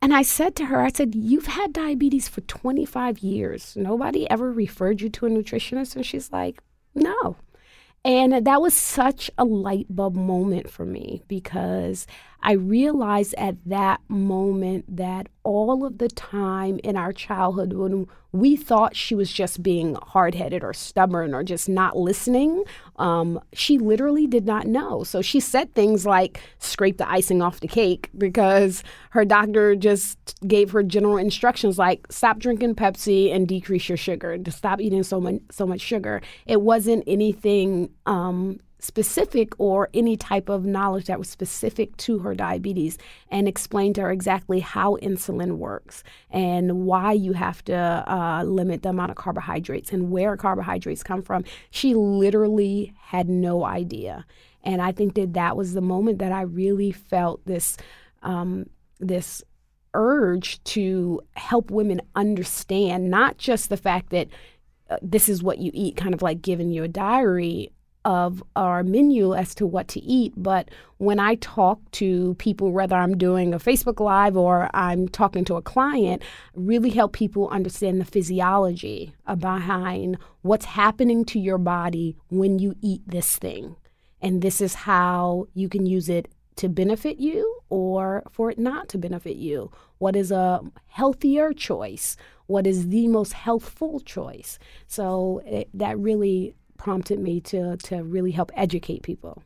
and 0.02 0.14
I 0.14 0.22
said 0.22 0.56
to 0.56 0.64
her, 0.64 0.80
I 0.80 0.88
said, 0.88 1.14
You've 1.14 1.44
had 1.44 1.74
diabetes 1.74 2.26
for 2.26 2.40
25 2.40 3.18
years. 3.18 3.76
Nobody 3.76 4.28
ever 4.30 4.50
referred 4.50 5.02
you 5.02 5.10
to 5.10 5.26
a 5.26 5.28
nutritionist? 5.28 5.94
And 5.94 6.06
she's 6.06 6.32
like, 6.32 6.62
No. 6.94 7.36
And 8.04 8.46
that 8.46 8.62
was 8.62 8.74
such 8.74 9.30
a 9.36 9.44
light 9.44 9.86
bulb 9.90 10.16
moment 10.16 10.70
for 10.70 10.86
me 10.86 11.22
because 11.28 12.06
I 12.42 12.52
realized 12.52 13.34
at 13.36 13.56
that 13.66 14.00
moment 14.08 14.96
that 14.96 15.28
all 15.42 15.84
of 15.84 15.98
the 15.98 16.08
time 16.08 16.78
in 16.84 16.96
our 16.96 17.12
childhood, 17.12 17.72
when 17.72 18.06
we 18.32 18.56
thought 18.56 18.94
she 18.94 19.14
was 19.14 19.32
just 19.32 19.62
being 19.62 19.96
hard 20.02 20.34
headed 20.34 20.62
or 20.62 20.72
stubborn 20.72 21.34
or 21.34 21.42
just 21.42 21.68
not 21.68 21.96
listening, 21.96 22.64
um, 22.96 23.40
she 23.52 23.78
literally 23.78 24.26
did 24.26 24.46
not 24.46 24.66
know. 24.66 25.02
So 25.02 25.20
she 25.20 25.40
said 25.40 25.74
things 25.74 26.06
like 26.06 26.40
scrape 26.58 26.98
the 26.98 27.10
icing 27.10 27.42
off 27.42 27.60
the 27.60 27.68
cake 27.68 28.08
because 28.18 28.82
her 29.10 29.24
doctor 29.24 29.74
just 29.74 30.18
gave 30.46 30.70
her 30.70 30.82
general 30.82 31.16
instructions 31.16 31.78
like 31.78 32.06
stop 32.10 32.38
drinking 32.38 32.74
Pepsi 32.74 33.34
and 33.34 33.48
decrease 33.48 33.88
your 33.88 33.98
sugar, 33.98 34.38
to 34.38 34.50
stop 34.50 34.80
eating 34.80 35.02
so 35.02 35.20
much 35.20 35.40
so 35.50 35.66
much 35.66 35.80
sugar. 35.80 36.22
It 36.46 36.60
wasn't 36.60 37.04
anything 37.06 37.90
um, 38.06 38.60
specific 38.80 39.52
or 39.58 39.88
any 39.94 40.16
type 40.16 40.48
of 40.48 40.64
knowledge 40.64 41.06
that 41.06 41.18
was 41.18 41.28
specific 41.28 41.96
to 41.98 42.18
her 42.20 42.34
diabetes 42.34 42.98
and 43.30 43.46
explain 43.46 43.92
to 43.94 44.00
her 44.00 44.10
exactly 44.10 44.60
how 44.60 44.96
insulin 44.96 45.58
works 45.58 46.02
and 46.30 46.86
why 46.86 47.12
you 47.12 47.32
have 47.32 47.62
to 47.64 47.74
uh, 47.74 48.42
limit 48.44 48.82
the 48.82 48.88
amount 48.88 49.10
of 49.10 49.16
carbohydrates 49.16 49.92
and 49.92 50.10
where 50.10 50.36
carbohydrates 50.36 51.02
come 51.02 51.22
from. 51.22 51.44
She 51.70 51.94
literally 51.94 52.94
had 52.98 53.28
no 53.28 53.64
idea. 53.64 54.24
And 54.62 54.82
I 54.82 54.92
think 54.92 55.14
that 55.14 55.34
that 55.34 55.56
was 55.56 55.72
the 55.72 55.80
moment 55.80 56.18
that 56.18 56.32
I 56.32 56.42
really 56.42 56.92
felt 56.92 57.44
this 57.46 57.76
um, 58.22 58.66
this 58.98 59.42
urge 59.94 60.62
to 60.62 61.20
help 61.34 61.70
women 61.70 62.00
understand 62.14 63.10
not 63.10 63.38
just 63.38 63.70
the 63.70 63.76
fact 63.76 64.10
that 64.10 64.28
uh, 64.88 64.98
this 65.02 65.28
is 65.28 65.42
what 65.42 65.58
you 65.58 65.70
eat, 65.74 65.96
kind 65.96 66.14
of 66.14 66.22
like 66.22 66.42
giving 66.42 66.70
you 66.70 66.84
a 66.84 66.88
diary 66.88 67.72
of 68.04 68.42
our 68.56 68.82
menu 68.82 69.34
as 69.34 69.54
to 69.56 69.66
what 69.66 69.88
to 69.88 70.00
eat. 70.00 70.32
But 70.36 70.70
when 70.98 71.20
I 71.20 71.34
talk 71.36 71.78
to 71.92 72.34
people, 72.34 72.72
whether 72.72 72.96
I'm 72.96 73.16
doing 73.18 73.52
a 73.52 73.58
Facebook 73.58 74.00
Live 74.00 74.36
or 74.36 74.70
I'm 74.74 75.08
talking 75.08 75.44
to 75.46 75.56
a 75.56 75.62
client, 75.62 76.22
really 76.54 76.90
help 76.90 77.12
people 77.12 77.48
understand 77.48 78.00
the 78.00 78.04
physiology 78.04 79.14
behind 79.38 80.18
what's 80.42 80.64
happening 80.64 81.24
to 81.26 81.38
your 81.38 81.58
body 81.58 82.16
when 82.28 82.58
you 82.58 82.74
eat 82.80 83.02
this 83.06 83.36
thing. 83.36 83.76
And 84.22 84.42
this 84.42 84.60
is 84.60 84.74
how 84.74 85.48
you 85.54 85.68
can 85.68 85.86
use 85.86 86.08
it 86.08 86.28
to 86.56 86.68
benefit 86.68 87.18
you 87.18 87.60
or 87.70 88.22
for 88.30 88.50
it 88.50 88.58
not 88.58 88.88
to 88.90 88.98
benefit 88.98 89.36
you. 89.36 89.70
What 89.98 90.16
is 90.16 90.30
a 90.30 90.60
healthier 90.88 91.52
choice? 91.52 92.16
What 92.46 92.66
is 92.66 92.88
the 92.88 93.06
most 93.06 93.32
healthful 93.32 94.00
choice? 94.00 94.58
So 94.86 95.40
it, 95.46 95.70
that 95.72 95.98
really 95.98 96.54
prompted 96.82 97.18
me 97.18 97.40
to 97.40 97.76
to 97.76 98.02
really 98.02 98.32
help 98.32 98.50
educate 98.54 99.02
people. 99.02 99.42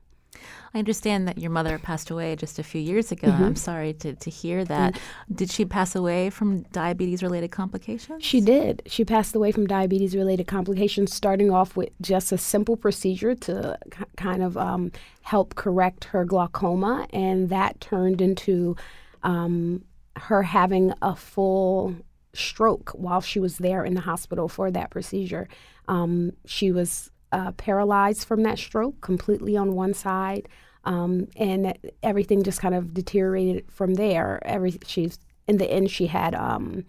I 0.74 0.78
understand 0.78 1.28
that 1.28 1.38
your 1.38 1.50
mother 1.50 1.78
passed 1.78 2.10
away 2.10 2.34
just 2.34 2.58
a 2.58 2.62
few 2.62 2.80
years 2.80 3.12
ago. 3.12 3.28
Mm-hmm. 3.28 3.44
I'm 3.44 3.56
sorry 3.56 3.92
to, 3.94 4.14
to 4.14 4.30
hear 4.30 4.64
that. 4.64 4.94
Mm-hmm. 4.94 5.34
Did 5.34 5.50
she 5.50 5.64
pass 5.64 5.94
away 5.94 6.30
from 6.30 6.62
diabetes 6.72 7.22
related 7.22 7.52
complications? 7.52 8.24
She 8.24 8.40
did. 8.40 8.82
She 8.86 9.04
passed 9.04 9.36
away 9.36 9.52
from 9.52 9.66
diabetes 9.66 10.16
related 10.16 10.46
complications, 10.48 11.14
starting 11.14 11.50
off 11.50 11.76
with 11.76 11.90
just 12.00 12.32
a 12.32 12.38
simple 12.38 12.76
procedure 12.76 13.34
to 13.36 13.78
k- 13.90 14.04
kind 14.16 14.42
of 14.42 14.56
um, 14.56 14.90
help 15.22 15.54
correct 15.54 16.04
her 16.06 16.24
glaucoma, 16.24 17.06
and 17.12 17.48
that 17.50 17.80
turned 17.80 18.20
into 18.20 18.76
um, 19.22 19.84
her 20.16 20.42
having 20.42 20.92
a 21.00 21.14
full 21.14 21.94
stroke 22.32 22.90
while 22.90 23.20
she 23.20 23.38
was 23.38 23.58
there 23.58 23.84
in 23.84 23.94
the 23.94 24.00
hospital 24.00 24.48
for 24.48 24.70
that 24.72 24.90
procedure. 24.90 25.46
Um, 25.86 26.32
she 26.44 26.72
was 26.72 27.10
uh, 27.32 27.52
paralyzed 27.52 28.26
from 28.26 28.42
that 28.42 28.58
stroke 28.58 29.00
completely 29.00 29.56
on 29.56 29.74
one 29.74 29.94
side. 29.94 30.48
Um, 30.84 31.28
and 31.36 31.78
everything 32.02 32.42
just 32.42 32.60
kind 32.60 32.74
of 32.74 32.92
deteriorated 32.92 33.64
from 33.70 33.94
there. 33.94 34.38
Every 34.44 34.78
she's 34.86 35.18
in 35.48 35.56
the 35.56 35.70
end, 35.70 35.90
she 35.90 36.06
had 36.08 36.34
um, 36.34 36.84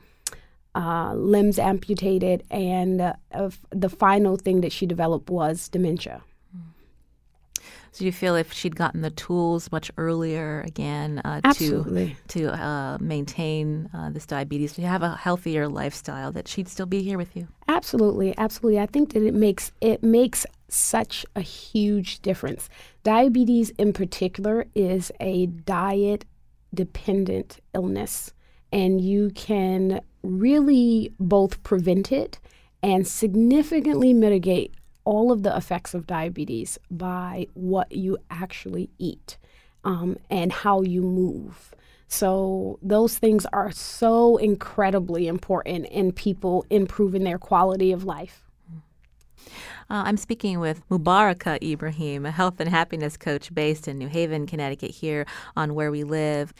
uh, 0.75 1.13
limbs 1.13 1.57
amputated, 1.57 2.43
and 2.51 3.01
uh, 3.01 3.13
the 3.69 3.89
final 3.89 4.35
thing 4.35 4.61
that 4.61 4.71
she 4.71 4.85
developed 4.85 5.29
was 5.29 5.69
dementia. 5.69 6.23
So 7.95 8.03
you 8.03 8.11
feel 8.11 8.35
if 8.35 8.51
she'd 8.51 8.75
gotten 8.75 8.99
the 8.99 9.09
tools 9.09 9.71
much 9.71 9.89
earlier 9.97 10.61
again 10.67 11.21
uh, 11.23 11.39
to 11.53 12.13
to 12.27 12.53
uh, 12.53 12.97
maintain 12.99 13.89
uh, 13.93 14.09
this 14.09 14.25
diabetes, 14.25 14.73
to 14.73 14.81
have 14.81 15.01
a 15.01 15.15
healthier 15.15 15.69
lifestyle, 15.69 16.33
that 16.33 16.49
she'd 16.49 16.67
still 16.67 16.87
be 16.87 17.03
here 17.03 17.17
with 17.17 17.37
you? 17.37 17.47
Absolutely, 17.69 18.37
absolutely. 18.37 18.81
I 18.81 18.85
think 18.85 19.13
that 19.13 19.23
it 19.23 19.33
makes 19.33 19.71
it 19.79 20.03
makes 20.03 20.45
such 20.67 21.25
a 21.37 21.39
huge 21.39 22.21
difference. 22.21 22.67
Diabetes, 23.03 23.69
in 23.77 23.93
particular, 23.93 24.65
is 24.75 25.09
a 25.21 25.45
diet 25.45 26.25
dependent 26.73 27.61
illness, 27.73 28.33
and 28.73 28.99
you 28.99 29.29
can 29.35 30.01
really 30.21 31.13
both 31.17 31.63
prevent 31.63 32.11
it 32.11 32.39
and 32.83 33.07
significantly 33.07 34.13
mitigate 34.13 34.73
all 35.05 35.31
of 35.31 35.43
the 35.43 35.55
effects 35.55 35.93
of 35.93 36.07
diabetes 36.07 36.77
by 36.91 37.47
what 37.53 37.91
you 37.91 38.17
actually 38.29 38.89
eat 38.97 39.37
um, 39.83 40.17
and 40.29 40.51
how 40.51 40.81
you 40.81 41.01
move. 41.01 41.73
So, 42.07 42.77
those 42.81 43.17
things 43.17 43.45
are 43.47 43.71
so 43.71 44.37
incredibly 44.37 45.27
important 45.27 45.87
in 45.87 46.11
people 46.11 46.65
improving 46.69 47.23
their 47.23 47.39
quality 47.39 47.91
of 47.91 48.03
life. 48.03 48.43
Uh, 49.87 50.01
I'm 50.05 50.17
speaking 50.17 50.59
with 50.59 50.87
Mubaraka 50.89 51.61
Ibrahim, 51.61 52.25
a 52.25 52.31
health 52.31 52.59
and 52.59 52.69
happiness 52.69 53.17
coach 53.17 53.53
based 53.53 53.87
in 53.87 53.99
New 53.99 54.07
Haven, 54.07 54.47
Connecticut, 54.47 54.89
here 54.89 55.27
on 55.55 55.75
Where 55.75 55.91
We 55.91 56.03
Live. 56.03 56.55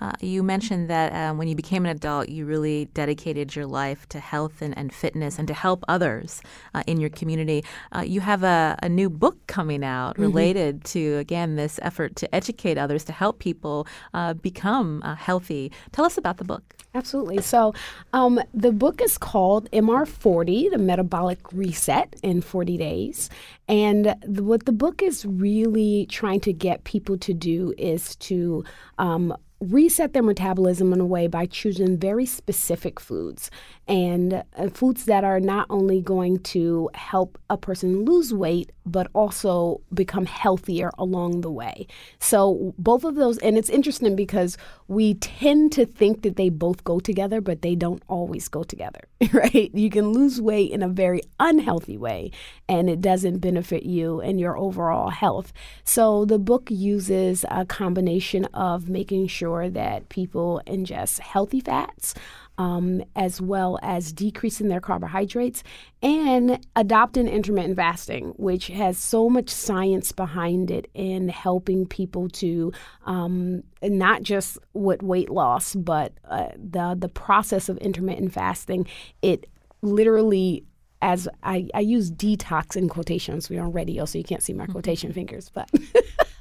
Uh, 0.00 0.12
you 0.20 0.44
mentioned 0.44 0.88
that 0.88 1.12
um, 1.12 1.38
when 1.38 1.48
you 1.48 1.56
became 1.56 1.84
an 1.84 1.90
adult, 1.90 2.28
you 2.28 2.46
really 2.46 2.84
dedicated 2.94 3.56
your 3.56 3.66
life 3.66 4.08
to 4.10 4.20
health 4.20 4.62
and, 4.62 4.78
and 4.78 4.92
fitness 4.92 5.40
and 5.40 5.48
to 5.48 5.54
help 5.54 5.84
others 5.88 6.40
uh, 6.72 6.84
in 6.86 7.00
your 7.00 7.10
community. 7.10 7.64
Uh, 7.90 8.02
you 8.02 8.20
have 8.20 8.44
a, 8.44 8.78
a, 8.80 8.88
new 8.88 9.10
book 9.10 9.44
coming 9.48 9.82
out 9.82 10.12
mm-hmm. 10.12 10.22
related 10.22 10.84
to, 10.84 11.16
again, 11.16 11.56
this 11.56 11.80
effort 11.82 12.14
to 12.14 12.32
educate 12.32 12.78
others, 12.78 13.04
to 13.04 13.12
help 13.12 13.40
people 13.40 13.88
uh, 14.14 14.34
become 14.34 15.02
uh, 15.04 15.16
healthy. 15.16 15.72
Tell 15.90 16.04
us 16.04 16.16
about 16.16 16.36
the 16.36 16.44
book. 16.44 16.74
Absolutely. 16.94 17.42
So, 17.42 17.74
um, 18.12 18.40
the 18.54 18.72
book 18.72 19.02
is 19.02 19.18
called 19.18 19.70
MR40 19.72 20.70
The 20.70 20.78
Metabolic 20.78 21.38
Reset 21.52 22.16
in 22.22 22.40
40 22.40 22.67
Days. 22.76 23.30
And 23.68 24.14
the, 24.22 24.42
what 24.42 24.66
the 24.66 24.72
book 24.72 25.02
is 25.02 25.24
really 25.24 26.06
trying 26.10 26.40
to 26.40 26.52
get 26.52 26.84
people 26.84 27.16
to 27.18 27.32
do 27.32 27.74
is 27.78 28.16
to 28.16 28.64
um, 28.98 29.34
reset 29.60 30.12
their 30.12 30.22
metabolism 30.22 30.92
in 30.92 31.00
a 31.00 31.06
way 31.06 31.26
by 31.26 31.46
choosing 31.46 31.98
very 31.98 32.24
specific 32.24 33.00
foods 33.00 33.50
and 33.88 34.44
uh, 34.56 34.68
foods 34.68 35.06
that 35.06 35.24
are 35.24 35.40
not 35.40 35.66
only 35.68 36.00
going 36.00 36.38
to 36.38 36.88
help 36.94 37.38
a 37.50 37.56
person 37.56 38.04
lose 38.04 38.32
weight 38.32 38.70
but 38.86 39.08
also 39.14 39.80
become 39.92 40.24
healthier 40.24 40.90
along 40.96 41.42
the 41.42 41.50
way. 41.50 41.86
So 42.20 42.74
both 42.78 43.04
of 43.04 43.16
those 43.16 43.38
and 43.38 43.58
it's 43.58 43.68
interesting 43.68 44.16
because 44.16 44.56
we 44.86 45.14
tend 45.14 45.72
to 45.72 45.84
think 45.84 46.22
that 46.22 46.36
they 46.36 46.48
both 46.48 46.84
go 46.84 47.00
together 47.00 47.40
but 47.40 47.62
they 47.62 47.74
don't 47.74 48.02
always 48.08 48.48
go 48.48 48.62
together, 48.62 49.00
right? 49.32 49.70
You 49.74 49.90
can 49.90 50.12
lose 50.12 50.40
weight 50.40 50.70
in 50.70 50.82
a 50.82 50.88
very 50.88 51.22
unhealthy 51.40 51.98
way 51.98 52.30
and 52.68 52.88
it 52.88 53.00
doesn't 53.00 53.38
benefit 53.38 53.82
you 53.82 54.20
and 54.20 54.38
your 54.38 54.56
overall 54.56 55.10
health. 55.10 55.52
So 55.84 56.24
the 56.24 56.38
book 56.38 56.70
uses 56.70 57.44
a 57.50 57.64
combination 57.64 58.44
of 58.46 58.88
making 58.88 59.26
sure 59.26 59.47
that 59.70 60.08
people 60.08 60.60
ingest 60.66 61.20
healthy 61.20 61.60
fats 61.60 62.14
um, 62.58 63.02
as 63.14 63.40
well 63.40 63.78
as 63.82 64.12
decreasing 64.12 64.68
their 64.68 64.80
carbohydrates 64.80 65.62
and 66.02 66.64
adopting 66.74 67.28
intermittent 67.28 67.76
fasting, 67.76 68.34
which 68.36 68.66
has 68.66 68.98
so 68.98 69.30
much 69.30 69.48
science 69.48 70.10
behind 70.12 70.70
it 70.70 70.90
in 70.92 71.28
helping 71.28 71.86
people 71.86 72.28
to 72.30 72.72
um, 73.06 73.62
not 73.82 74.22
just 74.22 74.58
with 74.74 75.02
weight 75.02 75.30
loss, 75.30 75.74
but 75.74 76.12
uh, 76.28 76.48
the 76.56 76.96
the 76.98 77.08
process 77.08 77.68
of 77.68 77.78
intermittent 77.78 78.32
fasting. 78.32 78.86
It 79.22 79.48
literally 79.80 80.64
as 81.00 81.28
I, 81.44 81.68
I 81.74 81.80
use 81.80 82.10
detox 82.10 82.76
in 82.76 82.88
quotations. 82.88 83.48
We're 83.48 83.62
on 83.62 83.72
radio, 83.72 84.04
so 84.04 84.18
you 84.18 84.24
can't 84.24 84.42
see 84.42 84.52
my 84.52 84.64
mm-hmm. 84.64 84.72
quotation 84.72 85.12
fingers, 85.12 85.48
but 85.48 85.70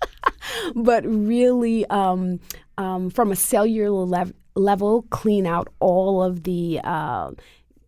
but 0.76 1.06
really 1.06 1.86
um, 1.88 2.40
um, 2.78 3.10
from 3.10 3.32
a 3.32 3.36
cellular 3.36 4.26
level 4.56 5.04
clean 5.10 5.46
out 5.46 5.68
all 5.80 6.24
of 6.24 6.44
the 6.44 6.80
uh, 6.84 7.32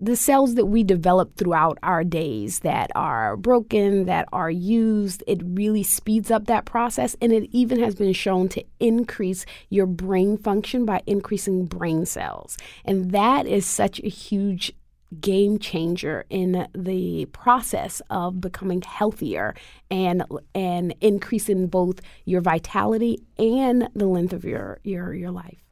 the 0.02 0.16
cells 0.16 0.56
that 0.56 0.68
we 0.68 0.82
develop 0.82 1.36
throughout 1.36 1.78
our 1.84 2.06
days 2.06 2.60
that 2.60 2.90
are 2.96 3.36
broken, 3.36 4.06
that 4.06 4.30
are 4.32 4.50
used. 4.50 5.22
It 5.28 5.42
really 5.44 5.84
speeds 5.84 6.32
up 6.32 6.46
that 6.46 6.64
process, 6.64 7.18
and 7.22 7.34
it 7.34 7.50
even 7.52 7.80
has 7.80 7.96
been 7.96 8.14
shown 8.14 8.48
to 8.50 8.64
increase 8.80 9.46
your 9.70 9.86
brain 9.86 10.38
function 10.38 10.86
by 10.86 11.02
increasing 11.06 11.66
brain 11.66 12.06
cells, 12.06 12.58
and 12.86 13.12
that 13.12 13.46
is 13.46 13.66
such 13.66 14.00
a 14.00 14.10
huge 14.10 14.72
game 15.20 15.58
changer 15.60 16.26
in 16.30 16.68
the 16.76 17.26
process 17.28 18.02
of 18.10 18.42
becoming 18.42 18.82
healthier 18.82 19.56
and 19.90 20.24
and 20.54 20.94
increasing 21.02 21.68
both 21.68 22.02
your 22.26 22.42
vitality 22.42 23.20
and 23.38 23.90
the 23.96 24.06
length 24.06 24.34
of 24.34 24.46
your 24.46 24.80
your 24.84 25.14
your 25.14 25.32
life. 25.32 25.69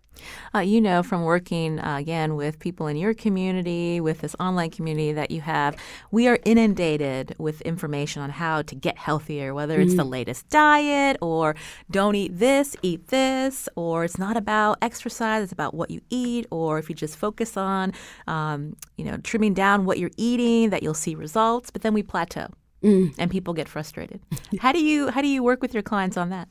Uh, 0.53 0.59
you 0.59 0.81
know 0.81 1.03
from 1.03 1.24
working 1.24 1.79
uh, 1.79 1.97
again 1.97 2.36
with 2.36 2.59
people 2.59 2.88
in 2.88 2.95
your 2.95 3.13
community, 3.13 4.00
with 4.00 4.19
this 4.21 4.36
online 4.39 4.69
community 4.69 5.12
that 5.13 5.31
you 5.31 5.41
have, 5.41 5.75
we 6.12 6.27
are 6.27 6.39
inundated 6.45 7.36
with 7.38 7.62
information 7.62 8.21
on 8.21 8.29
how 8.29 8.62
to 8.62 8.75
get 8.75 8.97
healthier, 8.97 9.53
whether 9.53 9.79
it's 9.79 9.93
mm. 9.93 9.97
the 9.97 10.03
latest 10.03 10.50
diet 10.50 11.17
or 11.21 11.55
don't 11.91 12.15
eat 12.15 12.38
this, 12.38 12.75
eat 12.81 13.07
this, 13.07 13.69
or 13.75 14.03
it's 14.03 14.17
not 14.17 14.38
about 14.38 14.77
exercise, 14.81 15.43
it's 15.43 15.51
about 15.51 15.74
what 15.74 15.89
you 15.91 16.01
eat, 16.09 16.45
or 16.51 16.79
if 16.79 16.89
you 16.89 16.95
just 16.95 17.17
focus 17.17 17.57
on, 17.57 17.93
um, 18.27 18.75
you 18.97 19.05
know, 19.05 19.17
trimming 19.17 19.53
down 19.53 19.86
what 19.86 20.00
you're 20.00 20.12
eating, 20.17 20.69
that 20.69 20.83
you'll 20.83 20.93
see 20.93 21.15
results, 21.15 21.71
but 21.71 21.81
then 21.81 21.93
we 21.93 22.03
plateau. 22.03 22.47
Mm. 22.84 23.15
and 23.17 23.31
people 23.31 23.53
get 23.55 23.67
frustrated. 23.67 24.22
how 24.60 24.72
do 24.72 24.84
you 24.84 25.10
how 25.10 25.22
do 25.22 25.27
you 25.27 25.41
work 25.41 25.62
with 25.63 25.74
your 25.74 25.81
clients 25.81 26.15
on 26.15 26.29
that? 26.29 26.48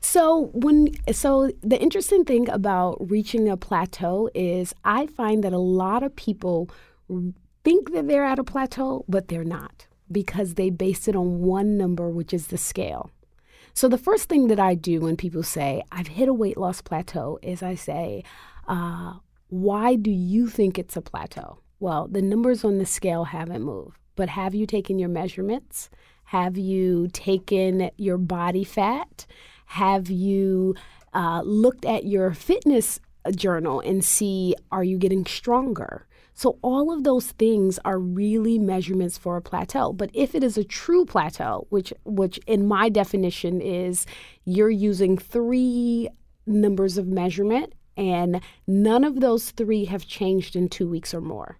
So 0.00 0.50
when 0.52 0.94
so 1.12 1.50
the 1.62 1.80
interesting 1.80 2.24
thing 2.24 2.48
about 2.48 2.98
reaching 3.10 3.48
a 3.48 3.56
plateau 3.56 4.30
is 4.34 4.72
I 4.84 5.06
find 5.06 5.42
that 5.42 5.52
a 5.52 5.58
lot 5.58 6.04
of 6.04 6.14
people 6.14 6.70
think 7.64 7.92
that 7.92 8.06
they're 8.06 8.24
at 8.24 8.38
a 8.38 8.44
plateau, 8.44 9.04
but 9.08 9.28
they're 9.28 9.44
not 9.44 9.86
because 10.12 10.54
they 10.54 10.70
base 10.70 11.08
it 11.08 11.16
on 11.16 11.40
one 11.40 11.76
number, 11.76 12.08
which 12.08 12.32
is 12.32 12.48
the 12.48 12.58
scale. 12.58 13.10
So 13.72 13.88
the 13.88 13.98
first 13.98 14.28
thing 14.28 14.46
that 14.48 14.60
I 14.60 14.76
do 14.76 15.00
when 15.00 15.16
people 15.16 15.42
say 15.42 15.82
I've 15.90 16.06
hit 16.06 16.28
a 16.28 16.34
weight 16.34 16.56
loss 16.56 16.80
plateau 16.82 17.40
is 17.42 17.64
I 17.64 17.74
say, 17.74 18.22
uh, 18.68 19.14
"Why 19.48 19.96
do 19.96 20.12
you 20.12 20.46
think 20.46 20.78
it's 20.78 20.96
a 20.96 21.02
plateau?" 21.02 21.58
Well, 21.80 22.06
the 22.06 22.22
numbers 22.22 22.64
on 22.64 22.78
the 22.78 22.86
scale 22.86 23.24
haven't 23.24 23.64
moved 23.64 23.98
but 24.16 24.28
have 24.28 24.54
you 24.54 24.66
taken 24.66 24.98
your 24.98 25.08
measurements? 25.08 25.90
Have 26.24 26.56
you 26.56 27.08
taken 27.12 27.90
your 27.96 28.18
body 28.18 28.64
fat? 28.64 29.26
Have 29.66 30.10
you 30.10 30.74
uh, 31.12 31.42
looked 31.44 31.84
at 31.84 32.04
your 32.04 32.32
fitness 32.32 33.00
journal 33.34 33.80
and 33.80 34.04
see 34.04 34.54
are 34.70 34.84
you 34.84 34.98
getting 34.98 35.26
stronger? 35.26 36.06
So 36.34 36.58
all 36.62 36.92
of 36.92 37.04
those 37.04 37.28
things 37.28 37.78
are 37.84 37.98
really 37.98 38.58
measurements 38.58 39.16
for 39.16 39.36
a 39.36 39.42
plateau. 39.42 39.92
But 39.92 40.10
if 40.12 40.34
it 40.34 40.42
is 40.42 40.58
a 40.58 40.64
true 40.64 41.04
plateau, 41.04 41.66
which 41.70 41.92
which 42.04 42.38
in 42.46 42.66
my 42.66 42.88
definition 42.88 43.60
is 43.60 44.04
you're 44.44 44.70
using 44.70 45.16
three 45.16 46.08
numbers 46.46 46.98
of 46.98 47.06
measurement 47.06 47.72
and 47.96 48.40
none 48.66 49.04
of 49.04 49.20
those 49.20 49.52
three 49.52 49.84
have 49.84 50.06
changed 50.06 50.56
in 50.56 50.68
2 50.68 50.88
weeks 50.88 51.14
or 51.14 51.20
more. 51.20 51.58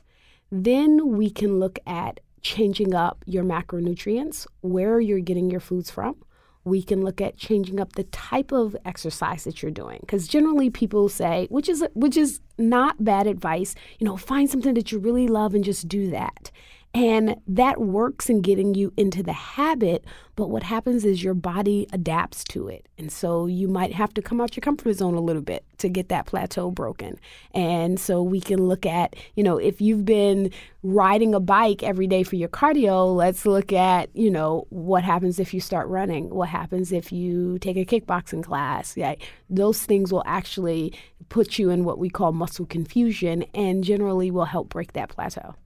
Then 0.50 1.16
we 1.16 1.30
can 1.30 1.60
look 1.60 1.78
at 1.86 2.18
changing 2.44 2.94
up 2.94 3.24
your 3.26 3.42
macronutrients, 3.42 4.46
where 4.60 5.00
you're 5.00 5.18
getting 5.18 5.50
your 5.50 5.60
foods 5.60 5.90
from. 5.90 6.14
We 6.62 6.82
can 6.82 7.02
look 7.02 7.20
at 7.20 7.36
changing 7.36 7.80
up 7.80 7.92
the 7.92 8.04
type 8.04 8.52
of 8.52 8.76
exercise 8.84 9.44
that 9.44 9.62
you're 9.62 9.70
doing 9.72 9.98
because 10.00 10.28
generally 10.28 10.70
people 10.70 11.08
say, 11.08 11.46
which 11.50 11.68
is 11.68 11.84
which 11.94 12.16
is 12.16 12.40
not 12.56 13.04
bad 13.04 13.26
advice, 13.26 13.74
you 13.98 14.06
know, 14.06 14.16
find 14.16 14.48
something 14.48 14.74
that 14.74 14.92
you 14.92 14.98
really 14.98 15.26
love 15.26 15.54
and 15.54 15.64
just 15.64 15.88
do 15.88 16.10
that. 16.10 16.50
And 16.94 17.34
that 17.48 17.80
works 17.80 18.30
in 18.30 18.40
getting 18.40 18.74
you 18.74 18.92
into 18.96 19.24
the 19.24 19.32
habit, 19.32 20.04
but 20.36 20.48
what 20.48 20.62
happens 20.62 21.04
is 21.04 21.24
your 21.24 21.34
body 21.34 21.88
adapts 21.92 22.44
to 22.44 22.68
it. 22.68 22.86
And 22.96 23.10
so 23.10 23.46
you 23.46 23.66
might 23.66 23.92
have 23.92 24.14
to 24.14 24.22
come 24.22 24.40
out 24.40 24.54
your 24.54 24.60
comfort 24.60 24.92
zone 24.92 25.14
a 25.14 25.20
little 25.20 25.42
bit 25.42 25.64
to 25.78 25.88
get 25.88 26.08
that 26.10 26.26
plateau 26.26 26.70
broken. 26.70 27.18
And 27.52 27.98
so 27.98 28.22
we 28.22 28.40
can 28.40 28.68
look 28.68 28.86
at, 28.86 29.16
you 29.34 29.42
know, 29.42 29.56
if 29.56 29.80
you've 29.80 30.04
been 30.04 30.52
riding 30.84 31.34
a 31.34 31.40
bike 31.40 31.82
every 31.82 32.06
day 32.06 32.22
for 32.22 32.36
your 32.36 32.48
cardio, 32.48 33.12
let's 33.12 33.44
look 33.44 33.72
at, 33.72 34.08
you 34.14 34.30
know, 34.30 34.68
what 34.70 35.02
happens 35.02 35.40
if 35.40 35.52
you 35.52 35.58
start 35.58 35.88
running? 35.88 36.30
What 36.30 36.48
happens 36.48 36.92
if 36.92 37.10
you 37.10 37.58
take 37.58 37.76
a 37.76 37.84
kickboxing 37.84 38.44
class? 38.44 38.96
Yeah, 38.96 39.16
those 39.50 39.82
things 39.82 40.12
will 40.12 40.22
actually 40.26 40.94
put 41.28 41.58
you 41.58 41.70
in 41.70 41.84
what 41.84 41.98
we 41.98 42.08
call 42.08 42.30
muscle 42.30 42.66
confusion 42.66 43.44
and 43.52 43.82
generally 43.82 44.30
will 44.30 44.44
help 44.44 44.68
break 44.68 44.92
that 44.92 45.08
plateau. 45.08 45.56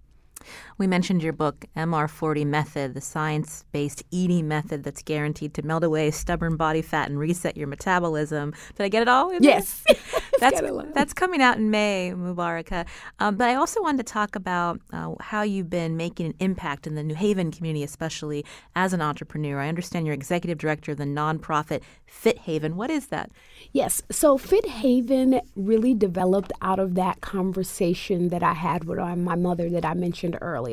We 0.78 0.87
mentioned 0.87 1.25
your 1.25 1.32
book, 1.32 1.64
MR40 1.76 2.47
Method, 2.47 2.94
the 2.94 3.00
science 3.00 3.64
based 3.73 4.04
eating 4.12 4.47
method 4.47 4.84
that's 4.84 5.02
guaranteed 5.02 5.52
to 5.54 5.62
melt 5.62 5.82
away 5.82 6.12
stubborn 6.12 6.56
body 6.56 6.82
fat 6.82 7.10
and 7.10 7.19
reset 7.19 7.56
your 7.56 7.67
metabolism. 7.67 8.54
Did 8.76 8.84
I 8.84 8.88
get 8.88 9.02
it 9.02 9.08
all? 9.08 9.34
yes. 9.41 9.82
that's, 10.38 10.60
that's 10.95 11.12
coming 11.12 11.43
out 11.43 11.56
in 11.56 11.73
May, 11.73 12.12
Mubaraka. 12.14 12.86
Um, 13.19 13.34
but 13.34 13.49
I 13.49 13.56
also 13.56 13.82
wanted 13.82 14.06
to 14.06 14.12
talk 14.12 14.36
about 14.36 14.80
uh, 14.93 15.17
how 15.19 15.43
you've 15.43 15.69
been 15.69 15.97
making 15.97 16.26
an 16.26 16.34
impact 16.38 16.86
in 16.86 16.95
the 16.95 17.02
New 17.02 17.17
Haven 17.17 17.50
community, 17.50 17.82
especially 17.82 18.45
as 18.76 18.93
an 18.93 19.02
entrepreneur. 19.02 19.58
I 19.58 19.69
understand 19.69 20.06
you're 20.06 20.14
executive 20.14 20.58
director 20.58 20.93
of 20.93 20.99
the 20.99 21.04
nonprofit 21.04 21.82
Fit 22.06 22.38
Haven. 22.38 22.76
What 22.76 22.88
is 22.88 23.08
that? 23.08 23.32
Yes. 23.73 24.00
So 24.12 24.38
Fit 24.38 24.67
Haven 24.67 25.41
really 25.56 25.93
developed 25.93 26.52
out 26.62 26.78
of 26.78 26.95
that 26.95 27.21
conversation 27.21 28.28
that 28.28 28.45
I 28.45 28.52
had 28.52 28.84
with 28.84 29.00
uh, 29.00 29.17
my 29.17 29.34
mother 29.34 29.69
that 29.71 29.84
I 29.84 29.95
mentioned 29.95 30.38
earlier 30.41 30.68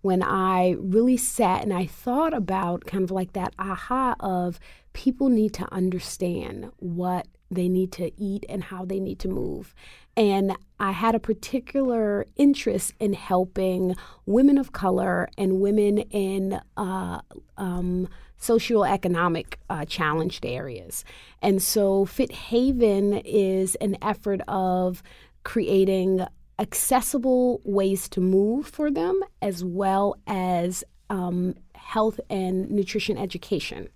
when 0.00 0.22
I 0.22 0.76
really 0.78 1.16
sat 1.16 1.62
and 1.62 1.72
I 1.72 1.86
thought 1.86 2.34
about 2.34 2.86
kind 2.86 3.04
of 3.04 3.10
like 3.10 3.32
that 3.34 3.54
aha 3.58 4.16
of 4.20 4.58
people 4.92 5.28
need 5.28 5.52
to 5.54 5.72
understand 5.72 6.70
what 6.78 7.26
they 7.50 7.68
need 7.68 7.92
to 7.92 8.10
eat 8.20 8.44
and 8.48 8.64
how 8.64 8.84
they 8.84 9.00
need 9.00 9.18
to 9.20 9.28
move. 9.28 9.74
And 10.16 10.56
I 10.78 10.92
had 10.92 11.14
a 11.14 11.20
particular 11.20 12.26
interest 12.36 12.94
in 13.00 13.12
helping 13.12 13.96
women 14.26 14.58
of 14.58 14.72
color 14.72 15.28
and 15.36 15.60
women 15.60 15.98
in 15.98 16.60
uh, 16.76 17.20
um, 17.56 18.08
socioeconomic 18.40 19.54
uh, 19.70 19.84
challenged 19.84 20.44
areas. 20.44 21.04
And 21.42 21.62
so 21.62 22.04
Fit 22.04 22.32
Haven 22.32 23.14
is 23.24 23.74
an 23.76 23.96
effort 24.02 24.40
of 24.46 25.02
creating 25.42 26.26
accessible 26.58 27.60
ways 27.64 28.08
to 28.10 28.20
move 28.20 28.66
for 28.66 28.90
them 28.90 29.20
as 29.42 29.64
well 29.64 30.16
as 30.26 30.84
um, 31.10 31.54
health 31.74 32.20
and 32.30 32.70
nutrition 32.70 33.18
education. 33.18 33.88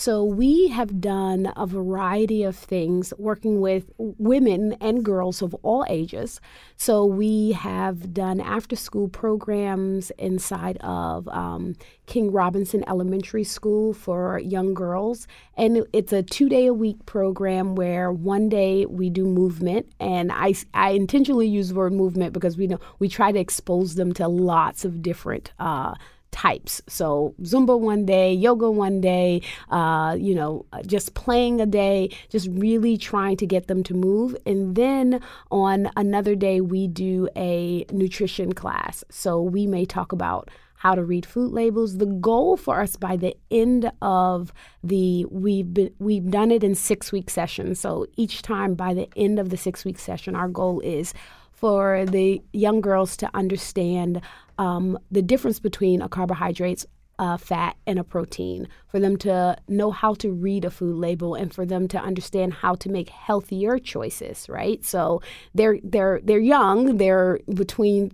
So 0.00 0.22
we 0.22 0.68
have 0.68 1.00
done 1.00 1.52
a 1.56 1.66
variety 1.66 2.44
of 2.44 2.54
things 2.54 3.12
working 3.18 3.60
with 3.60 3.90
women 3.98 4.74
and 4.74 5.04
girls 5.04 5.42
of 5.42 5.54
all 5.64 5.84
ages. 5.88 6.40
So 6.76 7.04
we 7.04 7.50
have 7.50 8.14
done 8.14 8.40
after 8.40 8.76
school 8.76 9.08
programs 9.08 10.12
inside 10.12 10.76
of 10.82 11.26
um, 11.26 11.74
King 12.06 12.30
Robinson 12.30 12.84
Elementary 12.86 13.42
School 13.42 13.92
for 13.92 14.38
young 14.38 14.72
girls. 14.72 15.26
And 15.56 15.84
it's 15.92 16.12
a 16.12 16.22
two 16.22 16.48
day 16.48 16.66
a 16.66 16.72
week 16.72 17.04
program 17.04 17.74
where 17.74 18.12
one 18.12 18.48
day 18.48 18.86
we 18.86 19.10
do 19.10 19.24
movement. 19.24 19.90
And 19.98 20.30
I, 20.30 20.54
I 20.74 20.90
intentionally 20.90 21.48
use 21.48 21.70
the 21.70 21.74
word 21.74 21.92
movement 21.92 22.34
because 22.34 22.56
we 22.56 22.68
know 22.68 22.78
we 23.00 23.08
try 23.08 23.32
to 23.32 23.40
expose 23.40 23.96
them 23.96 24.12
to 24.12 24.28
lots 24.28 24.84
of 24.84 25.02
different 25.02 25.50
uh, 25.58 25.96
types. 26.30 26.80
So 26.88 27.34
Zumba 27.42 27.78
one 27.78 28.06
day, 28.06 28.32
yoga 28.32 28.70
one 28.70 29.00
day, 29.00 29.42
uh, 29.70 30.16
you 30.18 30.34
know, 30.34 30.66
just 30.86 31.14
playing 31.14 31.60
a 31.60 31.66
day, 31.66 32.10
just 32.28 32.48
really 32.50 32.96
trying 32.96 33.36
to 33.38 33.46
get 33.46 33.66
them 33.66 33.82
to 33.84 33.94
move. 33.94 34.36
And 34.46 34.76
then 34.76 35.20
on 35.50 35.90
another 35.96 36.34
day, 36.34 36.60
we 36.60 36.86
do 36.86 37.28
a 37.36 37.84
nutrition 37.90 38.52
class. 38.52 39.04
So 39.10 39.40
we 39.42 39.66
may 39.66 39.84
talk 39.84 40.12
about 40.12 40.50
how 40.78 40.94
to 40.94 41.02
read 41.02 41.26
food 41.26 41.52
labels. 41.52 41.98
The 41.98 42.06
goal 42.06 42.56
for 42.56 42.80
us 42.80 42.96
by 42.96 43.16
the 43.16 43.36
end 43.50 43.90
of 44.00 44.52
the 44.82 45.26
we've 45.28 45.74
been 45.74 45.92
we've 45.98 46.30
done 46.30 46.52
it 46.52 46.62
in 46.62 46.74
six 46.74 47.10
week 47.10 47.30
sessions. 47.30 47.80
So 47.80 48.06
each 48.16 48.42
time 48.42 48.74
by 48.74 48.94
the 48.94 49.08
end 49.16 49.38
of 49.40 49.50
the 49.50 49.56
six 49.56 49.84
week 49.84 49.98
session, 49.98 50.36
our 50.36 50.48
goal 50.48 50.80
is 50.80 51.14
for 51.50 52.06
the 52.06 52.40
young 52.52 52.80
girls 52.80 53.16
to 53.16 53.28
understand 53.34 54.20
um, 54.58 54.98
the 55.10 55.22
difference 55.22 55.60
between 55.60 56.02
a 56.02 56.08
carbohydrates, 56.08 56.86
a 57.18 57.38
fat, 57.38 57.76
and 57.86 57.98
a 57.98 58.04
protein, 58.04 58.68
for 58.86 59.00
them 59.00 59.16
to 59.18 59.56
know 59.68 59.90
how 59.90 60.14
to 60.14 60.30
read 60.30 60.64
a 60.64 60.70
food 60.70 60.96
label, 60.96 61.34
and 61.34 61.52
for 61.52 61.64
them 61.64 61.88
to 61.88 61.98
understand 61.98 62.54
how 62.54 62.74
to 62.76 62.88
make 62.88 63.08
healthier 63.08 63.78
choices. 63.78 64.48
Right. 64.48 64.84
So 64.84 65.22
they're 65.54 65.78
they're 65.82 66.20
they're 66.22 66.38
young. 66.38 66.98
They're 66.98 67.40
between 67.52 68.12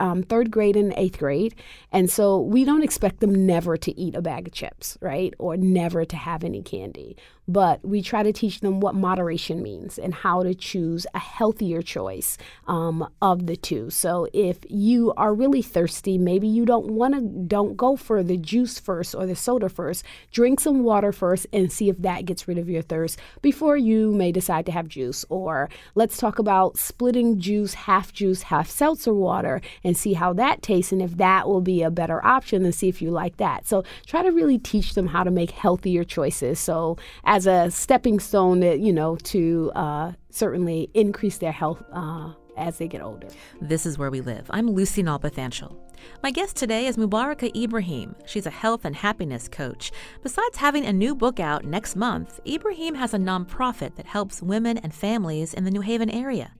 um, 0.00 0.22
third 0.22 0.50
grade 0.50 0.76
and 0.76 0.92
eighth 0.96 1.18
grade. 1.18 1.54
And 1.92 2.10
so 2.10 2.40
we 2.40 2.64
don't 2.64 2.82
expect 2.82 3.20
them 3.20 3.46
never 3.46 3.76
to 3.76 3.98
eat 3.98 4.14
a 4.14 4.22
bag 4.22 4.48
of 4.48 4.52
chips, 4.52 4.98
right? 5.00 5.34
Or 5.38 5.56
never 5.56 6.04
to 6.04 6.16
have 6.16 6.44
any 6.44 6.62
candy 6.62 7.16
but 7.48 7.84
we 7.84 8.02
try 8.02 8.22
to 8.22 8.32
teach 8.32 8.60
them 8.60 8.80
what 8.80 8.94
moderation 8.94 9.62
means 9.62 9.98
and 9.98 10.12
how 10.12 10.42
to 10.42 10.54
choose 10.54 11.06
a 11.14 11.18
healthier 11.18 11.82
choice 11.82 12.38
um, 12.66 13.08
of 13.22 13.46
the 13.46 13.56
two. 13.56 13.90
So 13.90 14.26
if 14.32 14.58
you 14.68 15.12
are 15.16 15.34
really 15.34 15.62
thirsty, 15.62 16.18
maybe 16.18 16.48
you 16.48 16.64
don't 16.64 16.90
want 16.90 17.14
to 17.14 17.20
don't 17.20 17.76
go 17.76 17.96
for 17.96 18.22
the 18.22 18.36
juice 18.36 18.78
first 18.78 19.14
or 19.14 19.26
the 19.26 19.36
soda 19.36 19.68
first. 19.68 20.04
Drink 20.32 20.60
some 20.60 20.82
water 20.82 21.12
first 21.12 21.46
and 21.52 21.70
see 21.70 21.88
if 21.88 21.98
that 21.98 22.24
gets 22.24 22.48
rid 22.48 22.58
of 22.58 22.68
your 22.68 22.82
thirst 22.82 23.18
before 23.42 23.76
you 23.76 24.12
may 24.12 24.32
decide 24.32 24.66
to 24.66 24.72
have 24.72 24.88
juice. 24.88 25.24
Or 25.28 25.68
let's 25.94 26.18
talk 26.18 26.38
about 26.38 26.78
splitting 26.78 27.38
juice, 27.38 27.74
half 27.74 28.12
juice, 28.12 28.42
half 28.42 28.68
seltzer 28.68 29.14
water, 29.14 29.60
and 29.86 29.96
see 29.96 30.14
how 30.14 30.32
that 30.32 30.62
tastes 30.62 30.90
and 30.90 31.00
if 31.00 31.16
that 31.16 31.48
will 31.48 31.60
be 31.60 31.80
a 31.82 31.90
better 31.90 32.24
option 32.26 32.64
and 32.64 32.74
see 32.74 32.88
if 32.88 33.00
you 33.00 33.12
like 33.12 33.36
that. 33.36 33.68
So 33.68 33.84
try 34.04 34.24
to 34.24 34.30
really 34.30 34.58
teach 34.58 34.94
them 34.94 35.06
how 35.06 35.22
to 35.22 35.30
make 35.30 35.52
healthier 35.52 36.02
choices. 36.02 36.58
So 36.58 36.98
as 37.24 37.46
a 37.46 37.70
stepping 37.70 38.18
stone, 38.18 38.58
that 38.60 38.80
you 38.80 38.92
know, 38.92 39.14
to 39.16 39.70
uh, 39.76 40.12
certainly 40.30 40.90
increase 40.92 41.38
their 41.38 41.52
health. 41.52 41.82
Uh, 41.92 42.32
as 42.58 42.78
they 42.78 42.88
get 42.88 43.02
older. 43.02 43.28
This 43.60 43.84
is 43.84 43.98
where 43.98 44.10
we 44.10 44.22
live. 44.22 44.46
I'm 44.48 44.70
Lucy 44.70 45.02
Nalpathanchel. 45.02 45.76
My 46.22 46.30
guest 46.30 46.56
today 46.56 46.86
is 46.86 46.96
Mubaraka 46.96 47.54
Ibrahim. 47.54 48.16
She's 48.24 48.46
a 48.46 48.50
health 48.50 48.86
and 48.86 48.96
happiness 48.96 49.46
coach. 49.46 49.92
Besides 50.22 50.56
having 50.56 50.86
a 50.86 50.92
new 50.92 51.14
book 51.14 51.38
out 51.38 51.66
next 51.66 51.96
month, 51.96 52.40
Ibrahim 52.46 52.94
has 52.94 53.12
a 53.12 53.18
nonprofit 53.18 53.96
that 53.96 54.06
helps 54.06 54.42
women 54.42 54.78
and 54.78 54.94
families 54.94 55.52
in 55.52 55.64
the 55.64 55.70
New 55.70 55.82
Haven 55.82 56.08
area. 56.08 56.52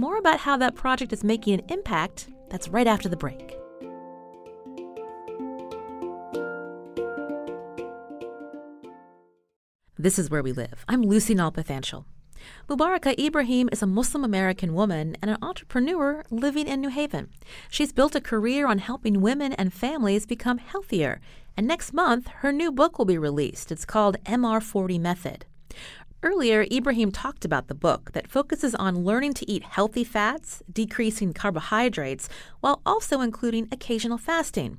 More 0.00 0.16
about 0.16 0.40
how 0.40 0.56
that 0.56 0.76
project 0.76 1.12
is 1.12 1.22
making 1.22 1.52
an 1.52 1.66
impact, 1.68 2.30
that's 2.48 2.70
right 2.70 2.86
after 2.86 3.06
the 3.06 3.18
break. 3.18 3.58
This 9.98 10.18
is 10.18 10.30
where 10.30 10.42
we 10.42 10.52
live. 10.52 10.86
I'm 10.88 11.02
Lucy 11.02 11.34
Nalpathanchel. 11.34 12.06
Mubaraka 12.66 13.12
Ibrahim 13.18 13.68
is 13.70 13.82
a 13.82 13.86
Muslim 13.86 14.24
American 14.24 14.72
woman 14.72 15.18
and 15.20 15.30
an 15.30 15.36
entrepreneur 15.42 16.24
living 16.30 16.66
in 16.66 16.80
New 16.80 16.88
Haven. 16.88 17.28
She's 17.68 17.92
built 17.92 18.14
a 18.14 18.22
career 18.22 18.66
on 18.66 18.78
helping 18.78 19.20
women 19.20 19.52
and 19.52 19.70
families 19.70 20.24
become 20.24 20.56
healthier, 20.56 21.20
and 21.58 21.68
next 21.68 21.92
month 21.92 22.28
her 22.38 22.52
new 22.52 22.72
book 22.72 22.96
will 22.96 23.04
be 23.04 23.18
released. 23.18 23.70
It's 23.70 23.84
called 23.84 24.16
MR40 24.24 24.98
Method. 24.98 25.44
Earlier, 26.22 26.66
Ibrahim 26.70 27.12
talked 27.12 27.46
about 27.46 27.68
the 27.68 27.74
book 27.74 28.12
that 28.12 28.28
focuses 28.28 28.74
on 28.74 29.04
learning 29.04 29.32
to 29.34 29.50
eat 29.50 29.62
healthy 29.62 30.04
fats, 30.04 30.62
decreasing 30.70 31.32
carbohydrates, 31.32 32.28
while 32.60 32.82
also 32.84 33.22
including 33.22 33.68
occasional 33.72 34.18
fasting. 34.18 34.78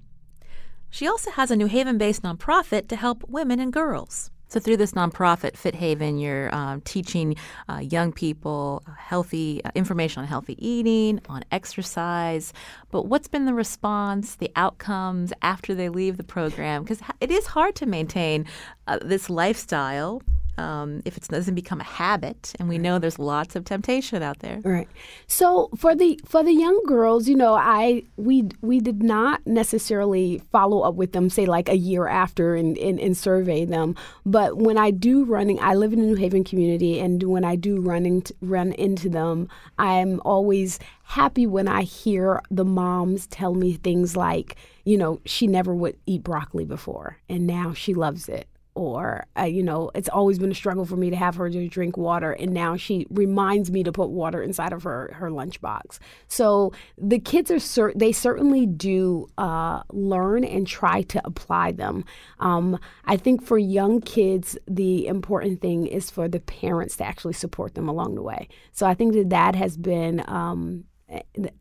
She 0.92 1.08
also 1.08 1.32
has 1.32 1.50
a 1.50 1.56
New 1.56 1.66
Haven 1.66 1.98
based 1.98 2.22
nonprofit 2.22 2.88
to 2.90 2.96
help 2.96 3.28
women 3.28 3.60
and 3.60 3.74
girls. 3.74 4.30
So 4.50 4.60
through 4.60 4.78
this 4.78 4.92
nonprofit, 4.92 5.58
Fit 5.58 5.74
Haven, 5.74 6.20
you're 6.20 6.54
um, 6.54 6.82
teaching 6.82 7.38
uh, 7.68 7.78
young 7.78 8.12
people 8.12 8.84
healthy 8.98 9.64
uh, 9.64 9.72
information 9.74 10.22
on 10.22 10.28
healthy 10.28 10.58
eating, 10.60 11.22
on 11.28 11.44
exercise. 11.52 12.54
But 12.92 13.08
what's 13.08 13.30
been 13.30 13.46
the 13.46 13.54
response, 13.54 14.36
the 14.36 14.52
outcomes 14.56 15.34
after 15.42 15.74
they 15.74 15.90
leave 15.90 16.18
the 16.18 16.24
program? 16.24 16.84
Because 16.84 17.00
it 17.20 17.32
is 17.32 17.48
hard 17.48 17.76
to 17.76 17.88
maintain 17.88 18.46
uh, 18.86 19.00
this 19.02 19.28
lifestyle 19.28 20.22
um, 20.58 21.02
if 21.06 21.18
it 21.18 21.24
doesn't 21.24 21.56
become 21.56 21.80
a 21.80 21.86
habit 21.86 22.54
and 22.60 22.68
we 22.68 22.78
know 22.78 23.00
there's 23.00 23.20
lots 23.20 23.56
of 23.56 23.66
temptation 23.66 24.22
out 24.22 24.40
there. 24.40 24.60
Right. 24.64 24.88
So 25.28 25.70
for 25.76 25.96
the 25.96 26.20
for 26.26 26.44
the 26.44 26.54
young 26.54 26.82
girls 26.86 27.28
you 27.28 27.36
know 27.36 27.54
i 27.54 28.04
we 28.18 28.50
we 28.62 28.80
did 28.80 29.02
not 29.02 29.46
necessarily 29.46 30.42
follow 30.52 30.82
up 30.82 30.96
with 30.96 31.14
them 31.14 31.30
say 31.30 31.46
like 31.46 31.70
a 31.70 31.78
year 31.78 32.08
after 32.08 32.56
and, 32.56 32.78
and, 32.78 33.00
and 33.00 33.16
survey 33.16 33.66
them. 33.66 33.96
But 34.26 34.58
when 34.58 34.78
i 34.78 34.92
do 34.92 35.24
running 35.24 35.60
i 35.60 35.74
live 35.74 35.94
in 35.94 36.00
the 36.00 36.06
new 36.06 36.16
haven 36.16 36.44
community 36.44 37.00
and 37.00 37.24
when 37.24 37.44
i 37.44 37.56
do 37.56 37.80
running 37.80 38.24
run 38.42 38.74
into 38.74 39.10
them 39.10 39.48
i'm 39.78 40.22
always 40.26 40.80
happy 41.04 41.48
when 41.48 41.68
i 41.68 41.84
hear 41.84 42.42
the 42.50 42.66
moms 42.66 43.28
tell 43.28 43.54
me 43.54 43.74
things 43.74 44.16
like 44.16 44.56
you 44.84 44.98
know 44.98 45.20
she 45.26 45.48
never 45.48 45.74
would 45.74 45.98
eat 46.06 46.24
broccoli 46.24 46.66
before 46.66 47.18
and 47.30 47.48
now 47.48 47.74
she 47.74 47.94
loves 47.94 48.28
it 48.30 48.48
or 48.76 49.26
uh, 49.38 49.44
you 49.44 49.64
know 49.64 49.92
it's 49.96 50.10
always 50.10 50.40
been 50.40 50.52
a 50.52 50.56
struggle 50.56 50.86
for 50.86 50.96
me 50.96 51.10
to 51.10 51.16
have 51.16 51.36
her 51.36 51.50
to 51.50 51.68
drink 51.68 51.98
water 51.98 52.32
and 52.34 52.54
now 52.54 52.76
she 52.78 53.06
reminds 53.10 53.72
me 53.72 53.84
to 53.84 53.92
put 53.92 54.10
water 54.10 54.42
inside 54.42 54.74
of 54.74 54.84
her 54.84 55.12
her 55.14 55.30
lunchbox. 55.30 56.00
So 56.28 56.72
the 56.98 57.20
kids 57.20 57.52
are 57.52 57.60
cer- 57.60 57.94
they 57.96 58.12
certainly 58.12 58.66
do 58.66 59.28
uh, 59.38 59.84
learn 59.92 60.44
and 60.44 60.66
try 60.66 61.02
to 61.04 61.22
apply 61.26 61.74
them. 61.74 62.06
Um, 62.40 62.80
i 63.06 63.18
think 63.18 63.44
for 63.44 63.58
young 63.58 64.02
kids 64.02 64.58
the 64.68 65.08
important 65.08 65.62
thing 65.62 65.86
is 65.86 66.10
for 66.10 66.28
the 66.28 66.40
parents 66.40 66.98
to 66.98 67.04
actually 67.04 67.34
support 67.34 67.76
them 67.76 67.88
along 67.90 68.16
the 68.16 68.22
way. 68.22 68.48
So 68.72 68.86
i 68.88 68.94
think 68.94 69.14
that 69.14 69.30
that 69.30 69.56
has 69.56 69.78
been 69.78 70.24
um, 70.28 70.86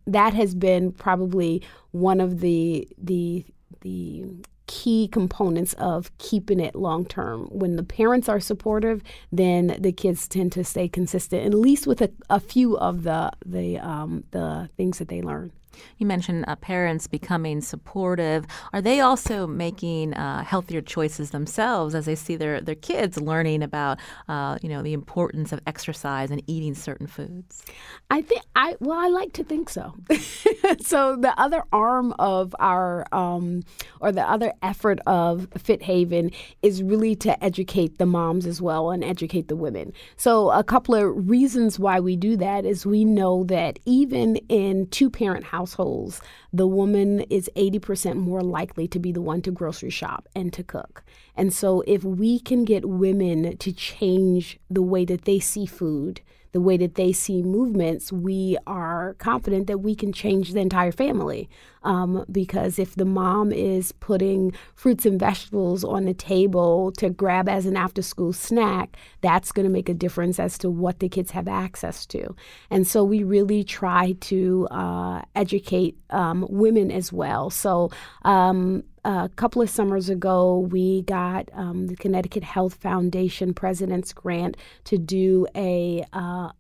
that 0.07 0.35
has 0.35 0.55
been 0.55 0.92
probably 0.92 1.62
one 1.90 2.20
of 2.20 2.40
the 2.40 2.88
the 2.99 3.44
the 3.81 4.25
key 4.70 5.09
components 5.09 5.72
of 5.74 6.16
keeping 6.18 6.61
it 6.61 6.76
long 6.76 7.04
term. 7.04 7.48
When 7.50 7.74
the 7.74 7.83
parents 7.83 8.28
are 8.28 8.38
supportive, 8.38 9.02
then 9.33 9.76
the 9.80 9.90
kids 9.90 10.28
tend 10.28 10.52
to 10.52 10.62
stay 10.62 10.87
consistent, 10.88 11.44
at 11.44 11.54
least 11.54 11.88
with 11.88 12.00
a, 12.00 12.11
a 12.30 12.38
few 12.38 12.78
of 12.78 13.02
the 13.02 13.33
the 13.44 13.78
um, 13.80 14.22
the 14.30 14.70
things 14.76 14.98
that 14.98 15.09
they 15.09 15.22
learn. 15.22 15.50
You 15.99 16.07
mentioned 16.07 16.45
uh, 16.49 16.57
parents 16.57 17.07
becoming 17.07 17.61
supportive. 17.61 18.47
Are 18.73 18.83
they 18.83 19.01
also 19.01 19.47
making 19.47 20.14
uh, 20.14 20.45
healthier 20.45 20.81
choices 20.81 21.31
themselves 21.31 21.95
as 21.95 22.07
they 22.07 22.14
see 22.14 22.37
their, 22.37 22.61
their 22.61 22.75
kids 22.75 23.21
learning 23.21 23.62
about, 23.62 23.99
uh, 24.29 24.59
you 24.62 24.69
know, 24.69 24.83
the 24.83 24.93
importance 24.93 25.53
of 25.53 25.61
exercise 25.66 26.31
and 26.31 26.43
eating 26.47 26.75
certain 26.75 27.07
foods? 27.07 27.62
I 28.11 28.23
think 28.23 28.43
I 28.57 28.77
well, 28.81 28.99
I 28.99 29.09
like 29.09 29.33
to 29.35 29.45
think 29.45 29.69
so. 29.69 29.95
so 30.81 31.16
the 31.16 31.33
other 31.37 31.62
arm 31.73 32.12
of 32.19 32.55
our 32.59 33.07
um, 33.12 33.62
or 34.01 34.12
the 34.12 34.29
other 34.29 34.53
effort 34.62 34.99
of 35.07 35.49
Fit 35.57 35.83
Haven 35.83 36.31
is 36.62 36.83
really 36.83 37.14
to 37.16 37.43
educate 37.45 37.99
the 37.99 38.07
moms 38.07 38.47
as 38.47 38.61
well 38.61 38.90
and 38.90 39.05
educate 39.05 39.49
the 39.49 39.57
women. 39.57 39.93
So 40.16 40.51
a 40.51 40.64
couple 40.64 40.95
of 40.95 41.29
reasons 41.29 41.79
why 41.79 42.01
we 42.01 42.16
do 42.16 42.37
that 42.37 42.64
is 42.64 42.85
we 42.87 43.05
know 43.05 43.45
that 43.45 43.79
even 43.85 44.37
in 44.49 44.87
two 44.88 45.11
parent 45.11 45.45
households 45.45 45.69
households, 45.70 46.20
the 46.52 46.66
woman 46.66 47.20
is 47.30 47.50
80% 47.56 48.16
more 48.16 48.42
likely 48.42 48.88
to 48.88 48.98
be 48.98 49.12
the 49.12 49.20
one 49.20 49.42
to 49.42 49.50
grocery 49.50 49.90
shop 49.90 50.28
and 50.35 50.52
to 50.52 50.62
cook. 50.62 51.02
And 51.37 51.52
so, 51.52 51.83
if 51.87 52.02
we 52.04 52.40
can 52.40 52.64
get 52.64 52.88
women 52.88 53.56
to 53.56 53.72
change 53.72 54.59
the 54.68 54.83
way 54.83 55.04
that 55.04 55.24
they 55.24 55.38
see 55.38 55.66
food, 55.66 56.20
the 56.52 56.61
way 56.61 56.76
that 56.76 56.96
they 56.96 57.12
see 57.12 57.42
movements, 57.42 58.12
we 58.12 58.56
are 58.66 59.14
confident 59.18 59.68
that 59.68 59.78
we 59.78 59.94
can 59.94 60.12
change 60.12 60.52
the 60.52 60.61
entire 60.61 60.92
family. 60.92 61.48
Um, 61.83 62.25
because 62.31 62.79
if 62.79 62.95
the 62.95 63.05
mom 63.05 63.53
is 63.53 63.93
putting 63.93 64.53
fruits 64.75 65.07
and 65.07 65.19
vegetables 65.19 65.83
on 65.83 66.05
the 66.05 66.14
table 66.14 66.93
to 66.93 67.09
grab 67.09 67.49
as 67.49 67.64
an 67.66 67.77
after 67.77 68.03
school 68.03 68.33
snack, 68.33 68.97
that's 69.23 69.51
going 69.51 69.64
to 69.64 69.73
make 69.73 69.88
a 69.88 69.95
difference 69.95 70.38
as 70.38 70.59
to 70.59 70.71
what 70.71 70.99
the 70.99 71.09
kids 71.09 71.31
have 71.31 71.49
access 71.49 72.05
to. 72.07 72.35
And 72.71 72.87
so 72.87 73.03
we 73.03 73.23
really 73.23 73.64
try 73.64 74.12
to 74.21 74.69
uh, 74.71 75.23
educate 75.35 75.97
um, 76.11 76.47
women 76.51 76.90
as 76.90 77.12
well. 77.12 77.51
So 77.51 77.90
um, 78.23 78.85
a 79.05 79.31
couple 79.37 79.62
of 79.62 79.71
summers 79.71 80.09
ago, 80.09 80.59
we 80.59 81.03
got 81.03 81.49
um, 81.55 81.87
the 81.87 81.97
Connecticut 81.97 82.43
Health 82.43 82.75
Foundation 82.75 83.55
President's 83.55 84.12
Grant 84.12 84.57
to 84.85 84.99
do 84.99 85.47
a 85.55 86.05
uh, 86.12 86.51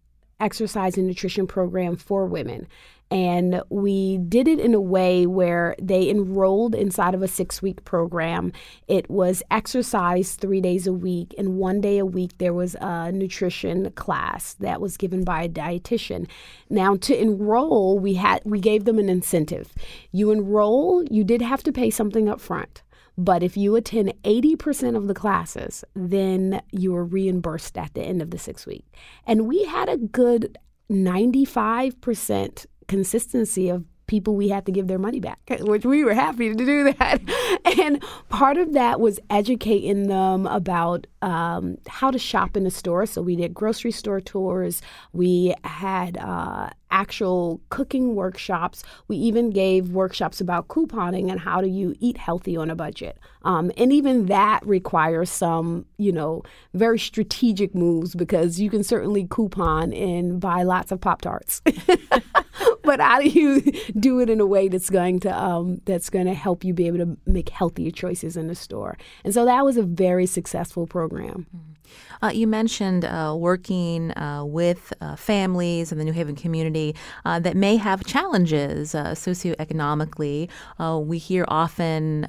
exercise 0.40 0.96
and 0.96 1.06
nutrition 1.06 1.46
program 1.46 1.96
for 1.96 2.24
women. 2.26 2.66
And 3.10 3.60
we 3.70 4.18
did 4.18 4.46
it 4.46 4.60
in 4.60 4.72
a 4.72 4.80
way 4.80 5.26
where 5.26 5.74
they 5.82 6.08
enrolled 6.08 6.76
inside 6.76 7.14
of 7.14 7.22
a 7.22 7.28
six 7.28 7.60
week 7.60 7.84
program. 7.84 8.52
It 8.86 9.10
was 9.10 9.42
exercise 9.50 10.34
three 10.34 10.60
days 10.60 10.86
a 10.86 10.92
week, 10.92 11.34
and 11.36 11.56
one 11.56 11.80
day 11.80 11.98
a 11.98 12.06
week 12.06 12.38
there 12.38 12.54
was 12.54 12.76
a 12.80 13.10
nutrition 13.10 13.90
class 13.92 14.54
that 14.54 14.80
was 14.80 14.96
given 14.96 15.24
by 15.24 15.42
a 15.42 15.48
dietitian. 15.48 16.28
Now, 16.68 16.96
to 16.96 17.20
enroll, 17.20 17.98
we 17.98 18.14
had 18.14 18.42
we 18.44 18.60
gave 18.60 18.84
them 18.84 18.98
an 18.98 19.08
incentive. 19.08 19.72
You 20.12 20.30
enroll, 20.30 21.04
you 21.10 21.24
did 21.24 21.42
have 21.42 21.64
to 21.64 21.72
pay 21.72 21.90
something 21.90 22.28
up 22.28 22.40
front. 22.40 22.82
But 23.18 23.42
if 23.42 23.56
you 23.56 23.76
attend 23.76 24.14
80% 24.22 24.96
of 24.96 25.06
the 25.06 25.14
classes, 25.14 25.84
then 25.94 26.62
you 26.70 26.94
are 26.96 27.04
reimbursed 27.04 27.76
at 27.76 27.92
the 27.92 28.02
end 28.02 28.22
of 28.22 28.30
the 28.30 28.38
six 28.38 28.64
week. 28.66 28.86
And 29.26 29.46
we 29.46 29.64
had 29.64 29.90
a 29.90 29.98
good 29.98 30.56
95% 30.90 32.66
consistency 32.90 33.68
of 33.68 33.84
people 34.08 34.34
we 34.34 34.48
had 34.48 34.66
to 34.66 34.72
give 34.72 34.88
their 34.88 34.98
money 34.98 35.20
back, 35.20 35.38
which 35.60 35.84
we 35.84 36.02
were 36.02 36.12
happy 36.12 36.48
to 36.48 36.54
do 36.64 36.92
that. 36.92 37.20
and 37.78 38.02
part 38.28 38.58
of 38.58 38.72
that 38.72 38.98
was 38.98 39.20
educating 39.30 40.08
them 40.08 40.44
about 40.48 41.06
um, 41.22 41.78
how 41.86 42.10
to 42.10 42.18
shop 42.18 42.56
in 42.56 42.64
the 42.64 42.70
store. 42.72 43.06
So 43.06 43.22
we 43.22 43.36
did 43.36 43.54
grocery 43.54 43.92
store 43.92 44.20
tours. 44.20 44.82
We 45.12 45.54
had 45.62 46.18
uh, 46.18 46.70
actual 46.90 47.60
cooking 47.70 48.14
workshops. 48.14 48.82
We 49.08 49.16
even 49.16 49.50
gave 49.50 49.90
workshops 49.90 50.40
about 50.40 50.68
couponing 50.68 51.30
and 51.30 51.40
how 51.40 51.60
do 51.60 51.68
you 51.68 51.94
eat 52.00 52.16
healthy 52.16 52.56
on 52.56 52.70
a 52.70 52.74
budget. 52.74 53.18
Um, 53.42 53.72
and 53.76 53.92
even 53.92 54.26
that 54.26 54.66
requires 54.66 55.30
some, 55.30 55.86
you 55.98 56.12
know, 56.12 56.42
very 56.74 56.98
strategic 56.98 57.74
moves 57.74 58.14
because 58.14 58.60
you 58.60 58.70
can 58.70 58.84
certainly 58.84 59.26
coupon 59.30 59.92
and 59.92 60.40
buy 60.40 60.62
lots 60.62 60.92
of 60.92 61.00
Pop 61.00 61.22
Tarts. 61.22 61.62
but 62.82 63.00
how 63.00 63.20
do 63.20 63.28
you 63.28 63.60
do 63.98 64.20
it 64.20 64.28
in 64.28 64.40
a 64.40 64.46
way 64.46 64.68
that's 64.68 64.90
going 64.90 65.20
to 65.20 65.36
um, 65.36 65.80
that's 65.84 66.10
going 66.10 66.26
to 66.26 66.34
help 66.34 66.64
you 66.64 66.74
be 66.74 66.86
able 66.86 66.98
to 66.98 67.16
make 67.26 67.48
healthier 67.48 67.90
choices 67.90 68.36
in 68.36 68.46
the 68.46 68.54
store? 68.54 68.98
And 69.24 69.32
so 69.32 69.44
that 69.44 69.64
was 69.64 69.76
a 69.76 69.82
very 69.82 70.26
successful 70.26 70.86
program. 70.86 71.46
Mm-hmm. 71.54 71.79
Uh, 72.22 72.30
you 72.32 72.46
mentioned 72.46 73.04
uh, 73.04 73.34
working 73.36 74.16
uh, 74.16 74.44
with 74.44 74.92
uh, 75.00 75.16
families 75.16 75.92
in 75.92 75.98
the 75.98 76.04
New 76.04 76.12
Haven 76.12 76.36
community 76.36 76.94
uh, 77.24 77.38
that 77.40 77.56
may 77.56 77.76
have 77.76 78.04
challenges 78.04 78.94
uh, 78.94 79.12
socioeconomically. 79.12 80.48
we 81.06 81.18
hear 81.18 81.44
often 81.48 82.26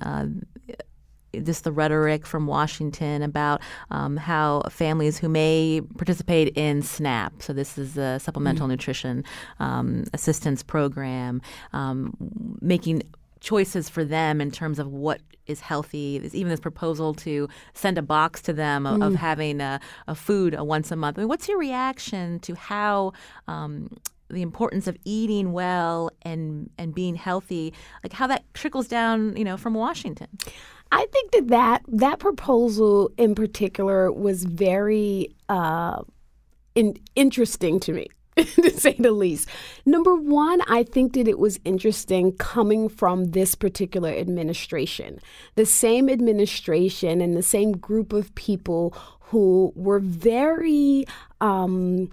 just 1.44 1.64
the 1.64 1.72
rhetoric 1.72 2.26
from 2.26 2.48
Washington 2.48 3.22
about 3.22 3.62
um, 3.90 4.18
how 4.18 4.62
families 4.70 5.18
who 5.18 5.30
may 5.30 5.82
participate 5.98 6.50
in 6.58 6.82
SNAP, 6.82 7.42
so 7.42 7.54
this 7.54 7.78
is 7.78 7.94
the 7.94 8.20
Supplemental 8.20 8.66
mm-hmm. 8.66 8.72
Nutrition 8.72 9.24
um, 9.60 10.04
Assistance 10.14 10.62
Program, 10.62 11.42
um, 11.74 12.14
making 12.62 13.04
choices 13.42 13.90
for 13.90 14.06
them 14.06 14.40
in 14.40 14.52
terms 14.52 14.80
of 14.80 14.88
what 14.88 15.20
is 15.48 15.60
healthy. 15.60 16.20
There's 16.20 16.36
even 16.36 16.50
this 16.50 16.60
proposal 16.60 17.14
to 17.16 17.50
send 17.74 17.98
a 17.98 18.02
box 18.02 18.42
to 18.44 18.54
them 18.54 18.86
of, 18.86 19.00
mm. 19.00 19.08
of 19.08 19.16
having 19.16 19.60
a, 19.60 19.80
a, 20.08 20.16
food 20.16 20.54
a 20.54 20.64
once 20.64 20.92
a 20.92 20.96
month. 20.96 21.18
I 21.18 21.22
mean, 21.22 21.28
what's 21.28 21.50
your 21.50 21.58
reaction 21.58 22.40
to 22.42 22.56
how 22.56 23.14
um, 23.48 23.90
the 24.30 24.42
importance 24.42 24.88
of 24.88 24.96
eating 25.04 25.52
well 25.52 26.10
and 26.22 26.70
and 26.78 26.96
being 26.96 27.16
healthy, 27.16 27.74
like 28.04 28.14
how 28.14 28.28
that 28.28 28.46
trickles 28.54 28.88
down, 28.88 29.36
you 29.36 29.44
know, 29.44 29.58
from 29.58 29.74
Washington? 29.74 30.28
I 30.92 31.06
think 31.12 31.32
that 31.32 31.48
that, 31.48 31.84
that 31.88 32.20
proposal 32.20 33.12
in 33.18 33.34
particular 33.34 34.12
was 34.12 34.44
very 34.44 35.34
uh, 35.48 36.02
in, 36.76 36.98
interesting 37.16 37.80
to 37.82 37.94
me. 37.94 38.08
to 38.38 38.80
say 38.80 38.96
the 38.98 39.12
least. 39.12 39.50
Number 39.86 40.16
one, 40.16 40.62
I 40.68 40.84
think 40.84 41.14
that 41.14 41.28
it 41.28 41.38
was 41.38 41.60
interesting 41.66 42.32
coming 42.34 42.88
from 42.88 43.32
this 43.32 43.56
particular 43.56 44.10
administration. 44.10 45.20
The 45.56 45.66
same 45.66 46.10
administration 46.10 47.20
and 47.20 47.36
the 47.36 47.44
same 47.44 47.74
group 47.74 48.14
of 48.14 48.34
people 48.36 48.96
who 49.20 49.74
were 49.76 50.00
very, 50.00 51.06
um, 51.42 52.10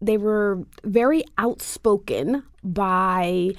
they 0.00 0.16
were 0.16 0.64
very 0.84 1.24
outspoken 1.38 2.42
by 2.62 3.52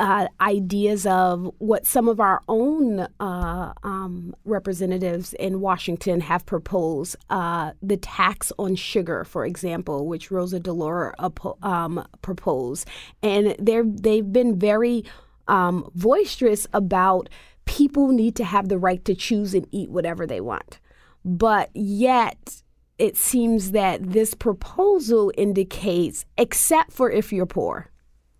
uh, 0.00 0.26
ideas 0.40 1.04
of 1.04 1.52
what 1.58 1.86
some 1.86 2.08
of 2.08 2.20
our 2.20 2.40
own 2.48 3.00
uh, 3.20 3.72
um, 3.82 4.34
representatives 4.46 5.34
in 5.34 5.60
Washington 5.60 6.22
have 6.22 6.46
proposed. 6.46 7.16
Uh, 7.28 7.72
the 7.82 7.98
tax 7.98 8.50
on 8.58 8.76
sugar, 8.76 9.24
for 9.24 9.44
example, 9.44 10.06
which 10.06 10.30
Rosa 10.30 10.58
DeLauro 10.58 11.12
um, 11.62 12.08
proposed. 12.22 12.88
And 13.22 13.54
they've 13.58 14.32
been 14.32 14.58
very 14.58 15.04
um, 15.48 15.90
boisterous 15.94 16.66
about 16.72 17.28
people 17.66 18.08
need 18.08 18.34
to 18.36 18.44
have 18.44 18.70
the 18.70 18.78
right 18.78 19.04
to 19.04 19.14
choose 19.14 19.52
and 19.52 19.66
eat 19.70 19.90
whatever 19.90 20.26
they 20.26 20.40
want. 20.40 20.80
But 21.26 21.68
yet, 21.74 22.62
it 22.96 23.18
seems 23.18 23.72
that 23.72 24.12
this 24.12 24.32
proposal 24.32 25.30
indicates, 25.36 26.24
except 26.38 26.90
for 26.90 27.10
if 27.10 27.34
you're 27.34 27.44
poor 27.44 27.90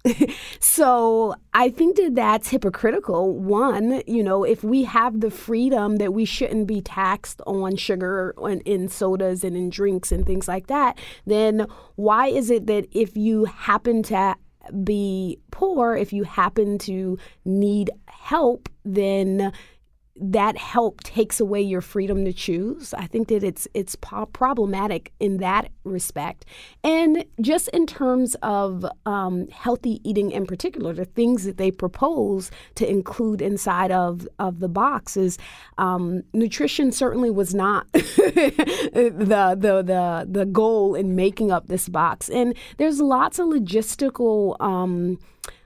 so 0.61 1.35
I 1.53 1.71
think 1.71 1.97
that 1.97 2.15
that's 2.15 2.49
hypocritical. 2.49 3.37
One, 3.39 4.03
you 4.07 4.23
know, 4.23 4.45
if 4.45 4.65
we 4.65 4.85
have 4.85 5.21
the 5.21 5.31
freedom 5.31 5.97
that 5.97 6.15
we 6.15 6.25
shouldn't 6.25 6.67
be 6.67 6.81
taxed 6.81 7.41
on 7.47 7.77
sugar 7.77 8.35
and 8.39 8.63
in 8.63 8.89
sodas 8.89 9.45
and 9.45 9.57
in 9.57 9.71
drinks 9.71 10.11
and 10.11 10.25
things 10.25 10.49
like 10.49 10.69
that, 10.69 10.99
then 11.27 11.67
why 11.97 12.29
is 12.29 12.51
it 12.51 12.67
that 12.67 12.87
if 12.93 13.17
you 13.17 13.45
happen 13.45 14.03
to 14.05 14.37
be 14.85 15.39
poor, 15.51 15.97
if 15.97 16.13
you 16.13 16.25
happen 16.25 16.79
to 16.79 17.19
need 17.45 17.91
help, 18.07 18.69
then 18.85 19.53
that 20.21 20.59
help 20.59 21.03
takes 21.03 21.41
away 21.41 21.63
your 21.63 21.81
freedom 21.81 22.25
to 22.25 22.33
choose. 22.33 22.93
I 22.95 23.07
think 23.07 23.29
that 23.29 23.43
it's 23.43 23.67
it's 23.75 23.97
problematic 23.97 25.13
in 25.19 25.39
that 25.39 25.71
respect, 25.85 26.45
and 26.85 27.25
just 27.41 27.69
in 27.69 27.87
terms 27.87 28.37
of 28.43 28.85
um, 29.07 29.49
healthy 29.49 30.01
eating 30.05 30.31
in 30.31 30.47
particular, 30.47 30.93
the 30.93 31.07
things 31.07 31.45
that 31.45 31.57
they 31.57 31.71
propose 31.71 32.51
to 32.75 32.89
include 32.89 33.41
inside 33.41 33.91
of 33.91 34.29
of 34.39 34.61
the 34.61 34.69
box 34.69 35.17
is 35.17 35.39
um, 35.79 36.23
nutrition. 36.35 36.93
Certainly 36.93 37.31
was 37.31 37.55
not 37.55 37.91
the 37.93 39.57
the 39.59 39.83
the 39.83 40.27
the 40.29 40.47
goal 40.47 40.95
in 40.95 41.17
making 41.17 41.51
up 41.51 41.69
this 41.69 41.89
box, 41.89 42.29
and 42.29 42.55
there's 42.77 43.01
lots 43.01 43.39
of 43.39 43.47
logistical. 43.49 44.61
Um, 44.61 45.19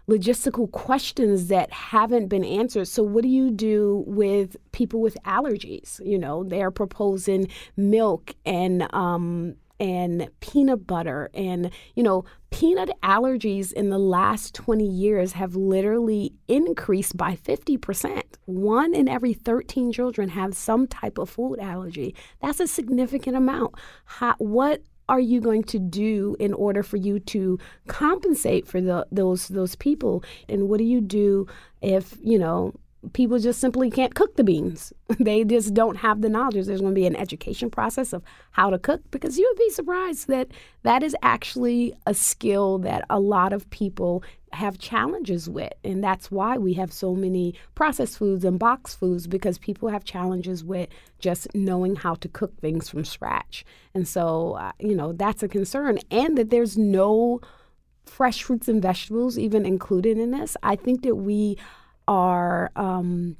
logistical 0.08 0.70
questions 0.70 1.48
that 1.48 1.72
haven't 1.72 2.28
been 2.28 2.44
answered. 2.44 2.88
So, 2.88 3.02
what 3.02 3.22
do 3.22 3.28
you 3.28 3.50
do 3.50 4.04
with 4.06 4.56
people 4.72 5.00
with 5.00 5.16
allergies? 5.24 6.04
You 6.04 6.18
know, 6.18 6.44
they're 6.44 6.70
proposing 6.70 7.48
milk 7.76 8.34
and 8.44 8.92
um, 8.94 9.56
and 9.80 10.28
peanut 10.40 10.86
butter 10.86 11.30
and 11.34 11.70
you 11.94 12.02
know 12.02 12.24
peanut 12.50 12.90
allergies 13.02 13.72
in 13.72 13.90
the 13.90 13.98
last 13.98 14.54
20 14.54 14.86
years 14.86 15.32
have 15.32 15.56
literally 15.56 16.32
increased 16.46 17.16
by 17.16 17.34
50% 17.34 18.22
one 18.44 18.94
in 18.94 19.08
every 19.08 19.32
13 19.32 19.90
children 19.92 20.28
have 20.28 20.54
some 20.54 20.86
type 20.86 21.18
of 21.18 21.28
food 21.28 21.58
allergy 21.58 22.14
that's 22.40 22.60
a 22.60 22.68
significant 22.68 23.36
amount 23.36 23.74
How, 24.04 24.36
what 24.38 24.80
are 25.08 25.20
you 25.20 25.40
going 25.40 25.64
to 25.64 25.78
do 25.78 26.36
in 26.38 26.52
order 26.54 26.82
for 26.82 26.96
you 26.96 27.18
to 27.20 27.58
compensate 27.86 28.66
for 28.66 28.80
the, 28.80 29.06
those 29.12 29.48
those 29.48 29.74
people? 29.76 30.24
And 30.48 30.68
what 30.68 30.78
do 30.78 30.84
you 30.84 31.00
do 31.00 31.46
if 31.82 32.16
you 32.22 32.38
know 32.38 32.74
people 33.12 33.38
just 33.38 33.60
simply 33.60 33.90
can't 33.90 34.14
cook 34.14 34.36
the 34.36 34.44
beans. 34.44 34.92
they 35.20 35.44
just 35.44 35.74
don't 35.74 35.96
have 35.96 36.22
the 36.22 36.28
knowledge. 36.28 36.66
There's 36.66 36.80
going 36.80 36.94
to 36.94 37.00
be 37.00 37.06
an 37.06 37.16
education 37.16 37.70
process 37.70 38.12
of 38.12 38.22
how 38.52 38.70
to 38.70 38.78
cook 38.78 39.02
because 39.10 39.38
you 39.38 39.46
would 39.48 39.58
be 39.58 39.70
surprised 39.70 40.28
that 40.28 40.48
that 40.82 41.02
is 41.02 41.14
actually 41.22 41.94
a 42.06 42.14
skill 42.14 42.78
that 42.78 43.04
a 43.10 43.20
lot 43.20 43.52
of 43.52 43.68
people 43.70 44.24
have 44.54 44.78
challenges 44.78 45.48
with. 45.48 45.72
And 45.82 46.02
that's 46.02 46.30
why 46.30 46.56
we 46.56 46.74
have 46.74 46.92
so 46.92 47.14
many 47.14 47.54
processed 47.74 48.18
foods 48.18 48.44
and 48.44 48.58
box 48.58 48.94
foods 48.94 49.26
because 49.26 49.58
people 49.58 49.88
have 49.88 50.04
challenges 50.04 50.64
with 50.64 50.88
just 51.18 51.52
knowing 51.54 51.96
how 51.96 52.14
to 52.16 52.28
cook 52.28 52.58
things 52.60 52.88
from 52.88 53.04
scratch. 53.04 53.64
And 53.94 54.06
so, 54.06 54.52
uh, 54.52 54.72
you 54.78 54.94
know, 54.94 55.12
that's 55.12 55.42
a 55.42 55.48
concern. 55.48 55.98
And 56.10 56.38
that 56.38 56.50
there's 56.50 56.78
no 56.78 57.40
fresh 58.06 58.42
fruits 58.42 58.68
and 58.68 58.82
vegetables 58.82 59.38
even 59.38 59.66
included 59.66 60.18
in 60.18 60.30
this. 60.30 60.56
I 60.62 60.76
think 60.76 61.02
that 61.02 61.16
we 61.16 61.56
are 62.06 62.70
um, 62.76 63.36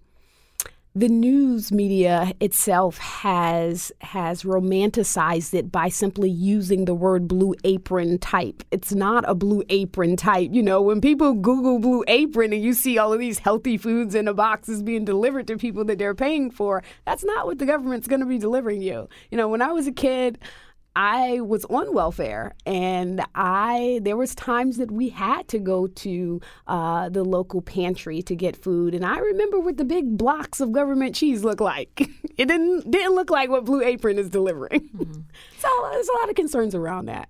the 0.96 1.09
news 1.09 1.72
media 1.72 2.33
itself 2.40 2.98
has 2.98 3.90
has 4.00 4.44
romanticized 4.44 5.52
it 5.52 5.72
by 5.72 5.88
simply 5.88 6.30
using 6.30 6.85
the 6.85 6.94
word 6.94 7.26
blue 7.26 7.52
apron 7.64 8.16
type. 8.18 8.62
It's 8.70 8.92
not 8.92 9.28
a 9.28 9.35
blue 9.35 9.64
apron 9.70 10.14
type. 10.14 10.50
You 10.52 10.62
know, 10.62 10.80
when 10.80 11.00
people 11.00 11.35
Google 11.35 11.80
blue 11.80 12.04
apron 12.07 12.52
and 12.52 12.62
you 12.62 12.74
see 12.74 12.96
all 12.96 13.12
of 13.12 13.18
these 13.18 13.40
healthy 13.40 13.76
foods 13.76 14.14
in 14.14 14.26
the 14.26 14.35
boxes 14.35 14.85
being 14.85 15.04
delivered 15.04 15.48
to 15.48 15.57
people 15.57 15.85
that 15.87 15.98
they're 15.98 16.14
paying 16.14 16.52
for, 16.52 16.85
that's 17.04 17.24
not 17.24 17.46
what 17.46 17.59
the 17.59 17.66
government's 17.66 18.07
going 18.07 18.20
to 18.20 18.26
be 18.26 18.38
delivering 18.38 18.80
you. 18.80 19.09
You 19.33 19.37
know, 19.37 19.48
when 19.48 19.62
I 19.62 19.72
was 19.72 19.88
a 19.88 19.92
kid, 19.92 20.38
I 20.96 21.40
was 21.40 21.64
on 21.66 21.92
welfare, 21.92 22.54
and 22.64 23.24
I 23.35 24.00
there 24.02 24.16
was 24.16 24.35
times 24.35 24.76
that 24.76 24.90
we 24.90 25.09
had 25.09 25.48
to 25.48 25.59
go 25.59 25.88
to 25.88 26.40
uh, 26.68 27.09
the 27.09 27.24
local 27.24 27.62
pantry 27.62 28.22
to 28.22 28.37
get 28.37 28.57
food, 28.57 28.94
and 28.94 29.04
I 29.04 29.18
remember 29.18 29.59
what 29.59 29.76
the 29.76 29.85
big 29.85 30.16
blocks 30.16 30.61
of 30.61 30.72
government 30.72 31.14
cheese 31.14 31.42
looked 31.42 31.61
like. 31.61 32.09
it 32.37 32.46
didn't 32.46 32.90
didn't 32.90 33.14
look 33.14 33.30
like 33.30 33.50
what 33.50 33.64
Blue 33.64 33.83
Apron 33.83 34.18
is 34.18 34.28
delivering. 34.28 34.88
Mm-hmm. 34.96 35.20
so 35.59 35.88
there's 35.92 36.09
a 36.09 36.18
lot 36.18 36.28
of 36.28 36.37
concerns 36.37 36.74
around 36.74 37.07
that. 37.07 37.28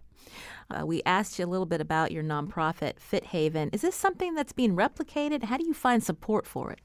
Uh, 0.71 0.85
we 0.85 1.03
asked 1.05 1.39
you 1.39 1.45
a 1.45 1.47
little 1.47 1.67
bit 1.67 1.81
about 1.81 2.11
your 2.11 2.23
nonprofit, 2.23 2.99
Fit 2.99 3.27
Haven. 3.27 3.71
Is 3.73 3.83
this 3.83 3.95
something 3.95 4.35
that's 4.35 4.53
being 4.53 4.75
replicated? 4.75 5.45
How 5.45 5.57
do 5.57 5.67
you 5.67 5.75
find 5.75 6.03
support 6.03 6.47
for 6.47 6.71
it? 6.71 6.81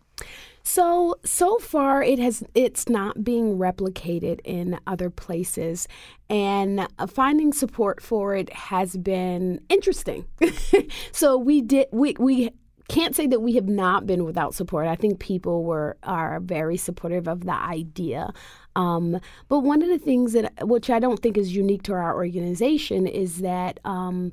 So 0.63 1.15
so 1.25 1.57
far 1.57 2.03
it 2.03 2.19
has 2.19 2.43
it's 2.53 2.87
not 2.89 3.23
being 3.23 3.57
replicated 3.57 4.39
in 4.43 4.79
other 4.85 5.09
places 5.09 5.87
and 6.29 6.87
uh, 6.99 7.07
finding 7.07 7.53
support 7.53 8.01
for 8.01 8.35
it 8.35 8.53
has 8.53 8.95
been 8.97 9.61
interesting. 9.69 10.25
so 11.11 11.37
we 11.37 11.61
did 11.61 11.87
we 11.91 12.15
we 12.19 12.51
can't 12.89 13.15
say 13.15 13.27
that 13.27 13.39
we 13.39 13.53
have 13.53 13.69
not 13.69 14.05
been 14.05 14.25
without 14.25 14.53
support. 14.53 14.87
I 14.87 14.95
think 14.95 15.19
people 15.19 15.63
were 15.63 15.97
are 16.03 16.39
very 16.39 16.77
supportive 16.77 17.27
of 17.27 17.45
the 17.45 17.53
idea. 17.53 18.33
Um, 18.75 19.19
but 19.47 19.59
one 19.61 19.81
of 19.81 19.89
the 19.89 19.99
things 19.99 20.33
that 20.33 20.67
which 20.67 20.89
I 20.89 20.99
don't 20.99 21.21
think 21.21 21.37
is 21.37 21.55
unique 21.55 21.83
to 21.83 21.93
our 21.93 22.15
organization 22.15 23.07
is 23.07 23.39
that 23.39 23.79
um, 23.85 24.31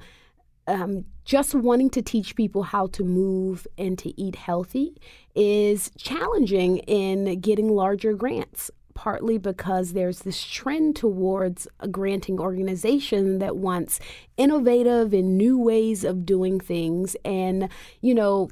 um, 0.67 1.05
just 1.25 1.55
wanting 1.55 1.91
to 1.91 2.03
teach 2.03 2.35
people 2.35 2.63
how 2.63 2.87
to 2.89 3.05
move 3.05 3.67
and 3.79 3.99
to 3.99 4.21
eat 4.21 4.37
healthy 4.37 4.97
is 5.37 5.91
challenging 5.97 6.79
in 6.79 7.41
getting 7.41 7.69
larger 7.69 8.15
grants 8.15 8.71
partly 8.95 9.37
because 9.37 9.93
there's 9.93 10.21
this 10.21 10.43
trend 10.43 10.97
towards 10.97 11.69
a 11.81 11.87
granting 11.87 12.41
organization 12.41 13.39
that 13.41 13.55
wants 13.55 14.01
innovative 14.39 15.13
and 15.13 15.37
new 15.37 15.59
ways 15.59 16.03
of 16.03 16.25
doing 16.25 16.59
things 16.59 17.15
and 17.25 17.69
you 18.01 18.15
know 18.15 18.49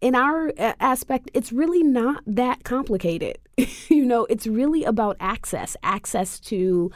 in 0.00 0.14
our 0.14 0.52
aspect, 0.58 1.30
it's 1.34 1.52
really 1.52 1.82
not 1.82 2.22
that 2.26 2.64
complicated. 2.64 3.38
you 3.88 4.04
know, 4.04 4.24
it's 4.30 4.46
really 4.46 4.84
about 4.84 5.16
access, 5.20 5.76
access 5.82 6.40
to 6.40 6.90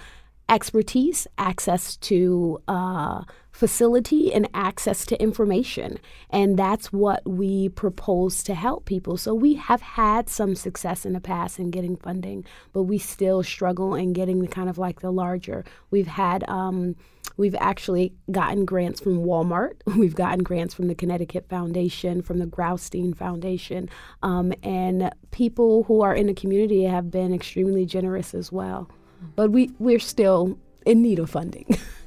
expertise, 0.48 1.26
access 1.38 1.96
to 1.96 2.60
uh, 2.68 3.22
facility, 3.54 4.34
and 4.34 4.48
access 4.52 5.06
to 5.06 5.22
information. 5.22 5.96
And 6.28 6.58
that's 6.58 6.92
what 6.92 7.22
we 7.24 7.68
propose 7.68 8.42
to 8.42 8.54
help 8.54 8.84
people. 8.84 9.16
So 9.16 9.32
we 9.32 9.54
have 9.54 9.80
had 9.80 10.28
some 10.28 10.56
success 10.56 11.06
in 11.06 11.12
the 11.12 11.20
past 11.20 11.60
in 11.60 11.70
getting 11.70 11.96
funding, 11.96 12.44
but 12.72 12.82
we 12.82 12.98
still 12.98 13.44
struggle 13.44 13.94
in 13.94 14.12
getting 14.12 14.40
the 14.40 14.48
kind 14.48 14.68
of 14.68 14.76
like 14.76 15.00
the 15.00 15.12
larger. 15.12 15.64
We've 15.92 16.08
had, 16.08 16.42
um, 16.48 16.96
we've 17.36 17.54
actually 17.60 18.12
gotten 18.28 18.64
grants 18.64 19.00
from 19.00 19.24
Walmart. 19.24 19.74
We've 19.96 20.16
gotten 20.16 20.42
grants 20.42 20.74
from 20.74 20.88
the 20.88 20.94
Connecticut 20.96 21.48
Foundation, 21.48 22.22
from 22.22 22.40
the 22.40 22.46
Graustein 22.46 23.16
Foundation. 23.16 23.88
Um, 24.24 24.52
and 24.64 25.12
people 25.30 25.84
who 25.84 26.02
are 26.02 26.14
in 26.14 26.26
the 26.26 26.34
community 26.34 26.82
have 26.82 27.08
been 27.08 27.32
extremely 27.32 27.86
generous 27.86 28.34
as 28.34 28.50
well 28.50 28.90
but 29.36 29.50
we, 29.50 29.70
we're 29.78 29.98
still 29.98 30.58
in 30.84 31.02
need 31.02 31.18
of 31.18 31.30
funding. 31.30 31.66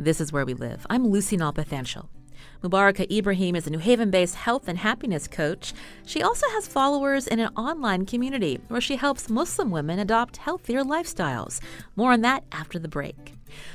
this 0.00 0.20
is 0.20 0.32
where 0.32 0.46
we 0.46 0.54
live. 0.54 0.86
I'm 0.88 1.06
Lucy 1.06 1.36
Nalpathanchil. 1.36 2.08
Mubaraka 2.62 3.10
Ibrahim 3.10 3.54
is 3.54 3.66
a 3.66 3.70
New 3.70 3.78
Haven 3.78 4.10
based 4.10 4.34
health 4.34 4.66
and 4.66 4.78
happiness 4.78 5.28
coach. 5.28 5.74
She 6.06 6.22
also 6.22 6.46
has 6.50 6.66
followers 6.66 7.26
in 7.26 7.38
an 7.38 7.52
online 7.54 8.06
community 8.06 8.60
where 8.68 8.80
she 8.80 8.96
helps 8.96 9.28
Muslim 9.28 9.70
women 9.70 9.98
adopt 9.98 10.38
healthier 10.38 10.82
lifestyles. 10.82 11.60
More 11.96 12.12
on 12.12 12.22
that 12.22 12.44
after 12.50 12.78
the 12.78 12.88
break. 12.88 13.34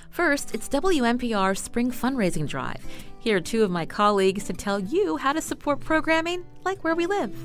First, 0.09 0.55
it's 0.55 0.67
WNPR's 0.69 1.59
Spring 1.59 1.91
Fundraising 1.91 2.47
Drive. 2.47 2.83
Here 3.19 3.37
are 3.37 3.41
two 3.41 3.63
of 3.63 3.69
my 3.69 3.85
colleagues 3.85 4.45
to 4.45 4.53
tell 4.53 4.79
you 4.79 5.17
how 5.17 5.33
to 5.33 5.41
support 5.41 5.79
programming 5.79 6.43
like 6.63 6.83
where 6.83 6.95
we 6.95 7.05
live. 7.05 7.35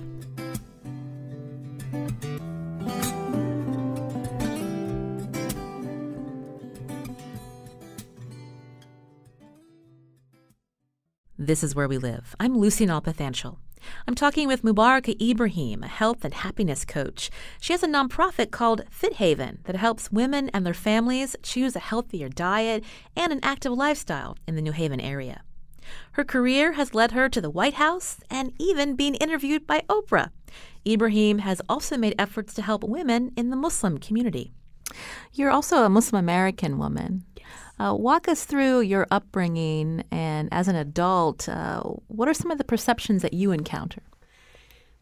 This 11.43 11.65
is 11.65 11.75
Where 11.75 11.89
We 11.89 11.97
Live. 11.97 12.37
I'm 12.39 12.59
Lucy 12.59 12.85
Nalpathanchil. 12.85 13.57
I'm 14.07 14.15
talking 14.15 14.47
with 14.47 14.61
Mubaraka 14.61 15.19
Ibrahim, 15.23 15.83
a 15.83 15.89
health 15.89 16.23
and 16.23 16.35
happiness 16.35 16.85
coach. 16.85 17.31
She 17.63 17.73
has 17.73 17.83
a 17.83 17.89
nonprofit 17.89 18.51
called 18.51 18.85
Fit 18.91 19.15
Haven 19.15 19.61
that 19.65 19.77
helps 19.77 20.13
women 20.13 20.51
and 20.51 20.67
their 20.67 20.75
families 20.75 21.37
choose 21.43 21.75
a 21.75 21.79
healthier 21.79 22.29
diet 22.29 22.85
and 23.17 23.33
an 23.33 23.41
active 23.43 23.73
lifestyle 23.73 24.37
in 24.47 24.55
the 24.55 24.61
New 24.61 24.73
Haven 24.73 25.01
area. 25.01 25.43
Her 26.13 26.25
career 26.25 26.73
has 26.73 26.93
led 26.93 27.13
her 27.13 27.31
to 27.31 27.41
the 27.41 27.49
White 27.49 27.75
House 27.75 28.21
and 28.29 28.53
even 28.59 28.95
being 28.95 29.15
interviewed 29.15 29.67
by 29.67 29.81
Oprah. 29.89 30.33
Ibrahim 30.87 31.39
has 31.39 31.63
also 31.71 31.97
made 31.97 32.15
efforts 32.19 32.53
to 32.53 32.61
help 32.61 32.85
women 32.85 33.33
in 33.35 33.49
the 33.49 33.57
Muslim 33.57 33.97
community. 33.97 34.53
You're 35.33 35.51
also 35.51 35.85
a 35.85 35.89
Muslim 35.89 36.23
American 36.23 36.77
woman. 36.77 37.25
Uh, 37.81 37.95
walk 37.95 38.29
us 38.29 38.45
through 38.45 38.81
your 38.81 39.07
upbringing 39.11 40.05
and 40.11 40.51
as 40.53 40.69
an 40.69 40.77
adult, 40.77 41.49
uh, 41.49 41.81
what 42.09 42.29
are 42.29 42.35
some 42.35 42.51
of 42.51 42.59
the 42.59 42.65
perceptions 42.65 43.23
that 43.23 43.33
you 43.33 43.53
encounter? 43.53 44.03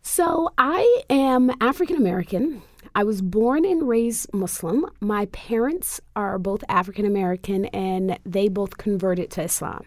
So, 0.03 0.51
I 0.59 1.03
am 1.11 1.51
African 1.61 1.97
American. 1.97 2.63
I 2.95 3.03
was 3.03 3.21
born 3.21 3.65
and 3.65 3.89
raised 3.89 4.33
Muslim. 4.33 4.87
My 5.01 5.27
parents 5.27 6.01
are 6.15 6.39
both 6.39 6.63
African 6.69 7.05
American 7.05 7.65
and 7.67 8.17
they 8.25 8.49
both 8.49 8.79
converted 8.79 9.33
to 9.33 9.43
Islam. 9.43 9.85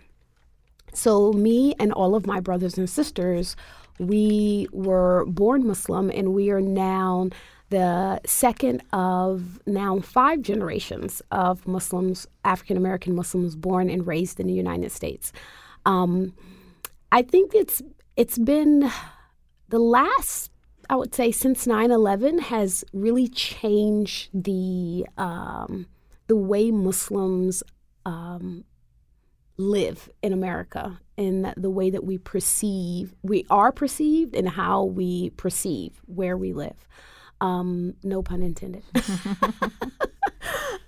So, 0.94 1.32
me 1.32 1.74
and 1.80 1.94
all 1.94 2.14
of 2.14 2.28
my 2.28 2.42
brothers 2.42 2.78
and 2.78 2.90
sisters, 2.90 3.56
we 4.00 4.68
were 4.74 5.24
born 5.28 5.66
Muslim 5.66 6.10
and 6.10 6.34
we 6.34 6.50
are 6.50 6.62
now 6.62 7.30
the 7.72 8.20
second 8.26 8.84
of 8.92 9.60
now 9.66 10.00
five 10.02 10.42
generations 10.42 11.22
of 11.32 11.66
Muslims, 11.66 12.28
African 12.44 12.78
American 12.78 13.16
Muslims 13.16 13.56
born 13.56 13.90
and 13.90 14.06
raised 14.06 14.40
in 14.40 14.48
the 14.48 14.54
United 14.54 14.92
States. 14.92 15.32
Um, 15.86 16.34
I 17.12 17.22
think 17.22 17.56
it's 17.56 17.82
it's 18.18 18.38
been 18.38 18.92
the 19.70 19.80
last, 19.80 20.52
I 20.90 20.98
would 20.98 21.16
say, 21.16 21.32
since 21.32 21.66
9/11 21.66 22.42
has 22.42 22.84
really 22.94 23.30
changed 23.30 24.30
the 24.34 25.08
um, 25.18 25.88
the 26.28 26.36
way 26.36 26.72
Muslims 26.72 27.64
um, 28.06 28.66
live 29.56 30.10
in 30.22 30.34
America 30.34 31.00
and 31.18 31.54
the 31.56 31.70
way 31.70 31.90
that 31.90 32.04
we 32.04 32.18
perceive, 32.18 33.16
we 33.24 33.46
are 33.50 33.72
perceived, 33.72 34.36
and 34.36 34.50
how 34.50 34.84
we 34.84 35.30
perceive 35.32 36.02
where 36.06 36.36
we 36.36 36.52
live. 36.52 36.86
Um, 37.42 37.96
no 38.04 38.22
pun 38.22 38.42
intended. 38.42 38.84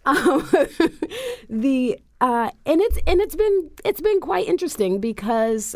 um, 0.06 0.48
the 1.50 2.00
uh, 2.22 2.52
and 2.66 2.82
it's 2.82 2.98
and 3.06 3.20
it's 3.20 3.36
been 3.36 3.72
it's 3.84 4.02
been 4.02 4.22
quite 4.22 4.48
interesting 4.48 5.02
because 5.02 5.76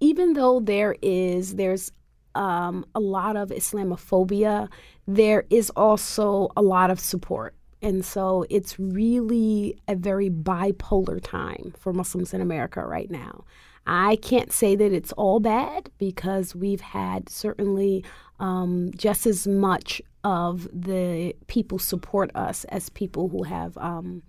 even 0.00 0.34
though 0.34 0.60
there 0.60 0.96
is 1.02 1.56
there's 1.56 1.90
um, 2.34 2.84
a 2.94 3.00
lot 3.00 3.36
of 3.36 3.50
Islamophobia, 3.50 4.68
there 5.06 5.44
is 5.50 5.70
also 5.70 6.50
a 6.56 6.62
lot 6.62 6.90
of 6.90 6.98
support. 6.98 7.54
And 7.82 8.04
so 8.04 8.46
it's 8.48 8.78
really 8.78 9.78
a 9.86 9.94
very 9.94 10.30
bipolar 10.30 11.22
time 11.22 11.74
for 11.78 11.92
Muslims 11.92 12.32
in 12.32 12.40
America 12.40 12.84
right 12.84 13.10
now. 13.10 13.44
I 13.86 14.16
can't 14.16 14.52
say 14.52 14.76
that 14.76 14.92
it's 14.92 15.12
all 15.12 15.40
bad 15.40 15.90
because 15.98 16.54
we've 16.54 16.80
had 16.80 17.28
certainly 17.28 18.04
um, 18.40 18.90
just 18.96 19.26
as 19.26 19.46
much 19.46 20.00
of 20.22 20.68
the 20.72 21.34
people 21.46 21.78
support 21.78 22.30
us 22.34 22.64
as 22.64 22.88
people 22.88 23.28
who 23.28 23.42
have 23.42 23.76
um, 23.78 24.22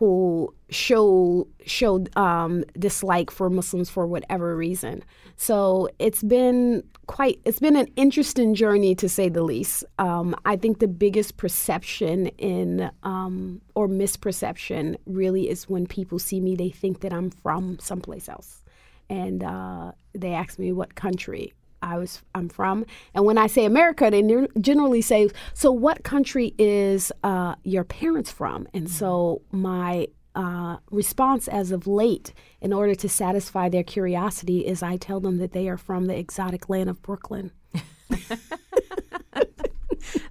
who 0.00 0.50
show 0.70 1.46
showed 1.66 2.08
um, 2.16 2.64
dislike 2.78 3.30
for 3.30 3.50
Muslims 3.50 3.90
for 3.90 4.06
whatever 4.06 4.56
reason. 4.56 5.04
So 5.36 5.90
it's 5.98 6.22
been 6.22 6.82
quite 7.06 7.38
it's 7.44 7.60
been 7.60 7.76
an 7.76 7.86
interesting 7.96 8.54
journey 8.54 8.94
to 8.94 9.10
say 9.10 9.28
the 9.28 9.42
least. 9.42 9.84
Um, 9.98 10.34
I 10.46 10.56
think 10.56 10.78
the 10.78 10.88
biggest 10.88 11.36
perception 11.36 12.28
in 12.38 12.90
um, 13.02 13.60
or 13.74 13.88
misperception 13.88 14.96
really 15.04 15.50
is 15.50 15.68
when 15.68 15.86
people 15.86 16.18
see 16.18 16.40
me, 16.40 16.56
they 16.56 16.70
think 16.70 17.00
that 17.00 17.12
I'm 17.12 17.28
from 17.28 17.78
someplace 17.78 18.26
else, 18.26 18.64
and 19.10 19.44
uh, 19.44 19.92
they 20.14 20.32
ask 20.32 20.58
me 20.58 20.72
what 20.72 20.94
country 20.94 21.52
I 21.82 21.98
was 21.98 22.22
I'm 22.34 22.48
from. 22.48 22.84
And 23.14 23.24
when 23.24 23.38
I 23.38 23.46
say 23.46 23.64
America, 23.64 24.10
they 24.10 24.22
generally 24.60 25.00
say, 25.00 25.30
"So 25.54 25.72
what 25.72 26.04
country 26.04 26.54
is 26.58 27.12
uh, 27.22 27.54
your 27.62 27.84
parents 27.84 28.30
from?" 28.30 28.68
And 28.74 28.84
mm-hmm. 28.84 28.94
so 28.94 29.42
my 29.50 30.08
uh, 30.34 30.76
response 30.90 31.48
as 31.48 31.70
of 31.70 31.86
late, 31.86 32.32
in 32.60 32.72
order 32.72 32.94
to 32.94 33.08
satisfy 33.08 33.68
their 33.68 33.82
curiosity, 33.82 34.66
is 34.66 34.82
I 34.82 34.96
tell 34.96 35.20
them 35.20 35.38
that 35.38 35.52
they 35.52 35.68
are 35.68 35.76
from 35.76 36.06
the 36.06 36.16
exotic 36.16 36.68
land 36.68 36.88
of 36.88 37.02
Brooklyn. 37.02 37.52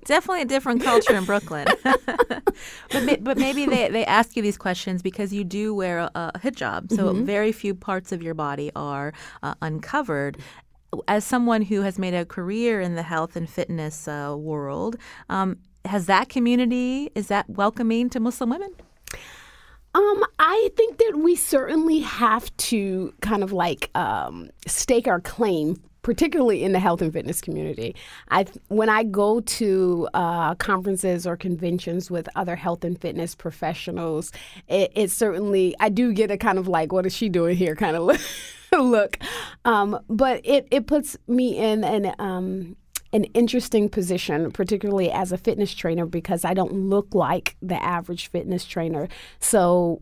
Definitely 0.06 0.42
a 0.42 0.46
different 0.46 0.84
culture 0.84 1.16
in 1.16 1.26
Brooklyn. 1.26 1.68
but, 1.84 3.24
but 3.24 3.38
maybe 3.38 3.66
they, 3.66 3.90
they 3.90 4.06
ask 4.06 4.36
you 4.36 4.42
these 4.42 4.58
questions 4.58 5.04
because 5.04 5.32
you 5.32 5.44
do 5.44 5.74
wear 5.76 6.00
a, 6.00 6.12
a 6.16 6.40
hijab. 6.40 6.92
So 6.92 7.14
mm-hmm. 7.14 7.26
very 7.26 7.52
few 7.52 7.76
parts 7.76 8.12
of 8.12 8.24
your 8.24 8.34
body 8.34 8.72
are 8.76 9.14
uh, 9.44 9.54
uncovered 9.62 10.38
as 11.08 11.24
someone 11.24 11.62
who 11.62 11.82
has 11.82 12.00
made 12.00 12.14
a 12.14 12.26
career 12.26 12.82
in 12.82 12.96
the 12.96 13.04
health 13.04 13.36
and 13.36 13.50
fitness 13.50 14.08
uh, 14.08 14.36
world, 14.38 14.98
um, 15.30 15.58
has 15.86 16.06
that 16.08 16.30
community 16.30 17.10
is 17.16 17.28
that 17.28 17.50
welcoming 17.50 18.10
to 18.10 18.20
Muslim 18.20 18.50
women? 18.50 18.74
Um, 19.96 20.24
I 20.38 20.70
think 20.78 20.98
that 21.00 21.14
we 21.18 21.36
certainly 21.36 22.00
have 22.00 22.56
to 22.58 23.14
kind 23.22 23.44
of 23.44 23.52
like 23.52 23.90
um, 23.96 24.50
stake 24.68 25.08
our 25.08 25.20
claim 25.20 25.82
particularly 26.02 26.64
in 26.64 26.72
the 26.72 26.80
health 26.80 27.02
and 27.02 27.12
fitness 27.12 27.42
community. 27.42 27.96
I 28.30 28.46
when 28.68 28.90
I 28.90 29.04
go 29.04 29.42
to 29.42 30.08
uh, 30.14 30.56
conferences 30.56 31.28
or 31.28 31.36
conventions 31.38 32.10
with 32.10 32.30
other 32.36 32.56
health 32.56 32.84
and 32.84 33.00
fitness 33.00 33.36
professionals, 33.36 34.32
it, 34.68 34.92
it, 34.96 35.12
certainly 35.12 35.76
I 35.80 35.90
do 35.90 36.14
get 36.14 36.32
a 36.32 36.38
kind 36.38 36.58
of 36.58 36.68
like, 36.68 36.92
what 36.92 37.06
is 37.06 37.14
she 37.14 37.30
doing 37.30 37.56
here? 37.56 37.76
Kind 37.76 37.96
of 37.96 38.04
look. 38.04 38.22
look. 38.72 39.18
Um, 39.66 40.00
but 40.10 40.42
it 40.44 40.68
it 40.72 40.88
puts 40.88 41.18
me 41.28 41.58
in 41.58 41.84
an 41.84 42.14
um, 42.20 42.76
an 43.12 43.24
interesting 43.26 43.90
position, 43.90 44.52
particularly 44.52 45.12
as 45.12 45.32
a 45.32 45.38
fitness 45.38 45.74
trainer, 45.74 46.06
because 46.06 46.46
I 46.46 46.54
don't 46.54 46.74
look 46.74 47.16
like 47.16 47.56
the 47.62 47.82
average 47.82 48.28
fitness 48.28 48.66
trainer. 48.66 49.08
So 49.40 50.02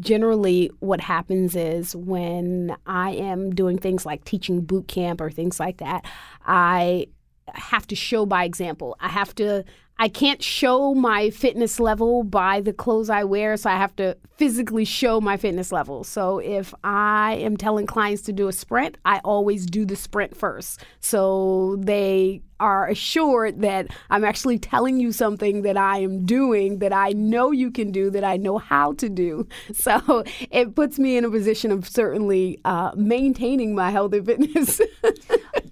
generally 0.00 0.70
what 0.80 1.00
happens 1.00 1.56
is 1.56 1.96
when 1.96 2.76
I 2.86 3.10
am 3.12 3.54
doing 3.54 3.78
things 3.78 4.04
like 4.04 4.24
teaching 4.24 4.60
boot 4.60 4.88
camp 4.88 5.20
or 5.20 5.30
things 5.30 5.58
like 5.58 5.78
that, 5.78 6.04
I 6.46 7.06
have 7.54 7.86
to 7.88 7.96
show 7.96 8.26
by 8.26 8.44
example. 8.44 8.96
I 9.00 9.08
have 9.08 9.34
to 9.36 9.64
I 9.96 10.08
can't 10.08 10.42
show 10.42 10.92
my 10.92 11.30
fitness 11.30 11.78
level 11.78 12.24
by 12.24 12.60
the 12.60 12.72
clothes 12.72 13.08
I 13.08 13.22
wear, 13.22 13.56
so 13.56 13.70
I 13.70 13.76
have 13.76 13.94
to 13.96 14.16
physically 14.36 14.84
show 14.84 15.20
my 15.20 15.36
fitness 15.36 15.70
level. 15.70 16.02
So 16.02 16.38
if 16.40 16.74
I 16.82 17.34
am 17.34 17.56
telling 17.56 17.86
clients 17.86 18.22
to 18.22 18.32
do 18.32 18.48
a 18.48 18.52
sprint, 18.52 18.98
I 19.04 19.20
always 19.24 19.66
do 19.66 19.84
the 19.86 19.94
sprint 19.94 20.36
first. 20.36 20.84
So 20.98 21.76
they 21.78 22.42
are 22.60 22.88
assured 22.88 23.60
that 23.60 23.88
I'm 24.10 24.24
actually 24.24 24.58
telling 24.58 25.00
you 25.00 25.12
something 25.12 25.62
that 25.62 25.76
I 25.76 25.98
am 25.98 26.24
doing 26.24 26.78
that 26.78 26.92
I 26.92 27.10
know 27.10 27.50
you 27.50 27.70
can 27.70 27.90
do, 27.90 28.10
that 28.10 28.24
I 28.24 28.36
know 28.36 28.58
how 28.58 28.92
to 28.94 29.08
do. 29.08 29.46
So 29.74 30.24
it 30.50 30.74
puts 30.74 30.98
me 30.98 31.16
in 31.16 31.24
a 31.24 31.30
position 31.30 31.70
of 31.70 31.86
certainly 31.88 32.58
uh, 32.64 32.92
maintaining 32.94 33.74
my 33.74 33.90
health 33.90 34.12
and 34.12 34.24
fitness. 34.26 34.80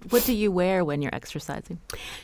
what 0.09 0.23
do 0.25 0.33
you 0.33 0.51
wear 0.51 0.83
when 0.83 1.01
you're 1.01 1.15
exercising? 1.15 1.79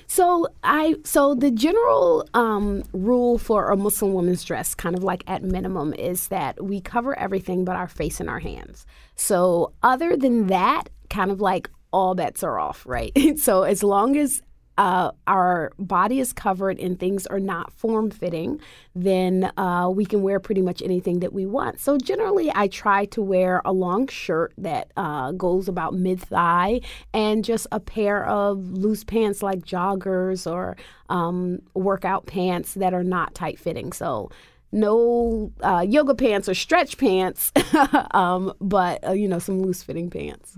So 0.07 0.47
I 0.64 0.95
so 1.03 1.36
the 1.36 1.51
general 1.51 2.28
um, 2.34 2.84
rule 2.93 3.38
for 3.38 3.70
a 3.70 3.78
Muslim 3.78 4.14
woman's 4.14 4.43
dress, 4.43 4.76
kind 4.76 4.95
of 4.95 5.03
like 5.03 5.24
at 5.28 5.41
minimum, 5.41 5.93
is 5.93 6.28
that 6.28 6.64
we 6.64 6.82
cover 6.82 7.18
everything 7.18 7.66
but 7.66 7.76
our 7.76 7.88
face 7.88 8.20
and 8.20 8.30
our 8.30 8.39
hands. 8.39 8.86
So 9.16 9.74
other 9.82 10.16
than 10.16 10.47
that, 10.47 10.89
kind 11.10 11.32
of 11.32 11.41
like 11.41 11.70
all 11.91 12.16
bets 12.16 12.43
are 12.43 12.60
off, 12.60 12.86
right? 12.86 13.12
so 13.38 13.64
as 13.64 13.84
long 13.84 14.18
as 14.18 14.41
uh, 14.80 15.12
our 15.28 15.74
body 15.78 16.22
is 16.22 16.32
covered 16.32 16.80
and 16.80 16.98
things 16.98 17.28
are 17.28 17.40
not 17.40 17.74
form 17.74 18.10
fitting, 18.10 18.62
then 18.96 19.52
uh, 19.58 19.92
we 19.94 20.06
can 20.06 20.22
wear 20.22 20.40
pretty 20.40 20.62
much 20.62 20.82
anything 20.82 21.20
that 21.20 21.34
we 21.34 21.46
want. 21.46 21.82
So 21.82 21.98
generally, 21.98 22.50
I 22.56 22.70
try 22.70 23.04
to 23.08 23.22
wear 23.22 23.62
a 23.66 23.74
long 23.74 24.08
shirt 24.08 24.54
that 24.58 24.92
uh, 24.96 25.34
goes 25.34 25.68
about 25.68 25.96
mid 25.96 26.22
thigh 26.22 26.80
and 27.14 27.44
just 27.44 27.68
a 27.74 27.82
pair 27.82 28.26
of 28.26 28.72
loose 28.72 29.04
pants 29.04 29.44
like 29.44 29.66
joggers 29.66 30.50
or 30.50 30.78
um, 31.10 31.60
workout 31.74 32.26
pants 32.26 32.76
that 32.76 32.94
are 32.94 33.04
not 33.04 33.36
tight 33.36 33.60
fitting. 33.60 33.92
So 33.92 34.30
no 34.72 35.52
uh, 35.62 35.86
yoga 35.86 36.16
pants 36.16 36.48
or 36.48 36.54
stretch 36.54 36.98
pants, 36.98 37.52
um, 38.12 38.54
but 38.62 39.06
uh, 39.06 39.12
you 39.12 39.28
know 39.28 39.40
some 39.40 39.62
loose 39.62 39.84
fitting 39.84 40.10
pants. 40.10 40.56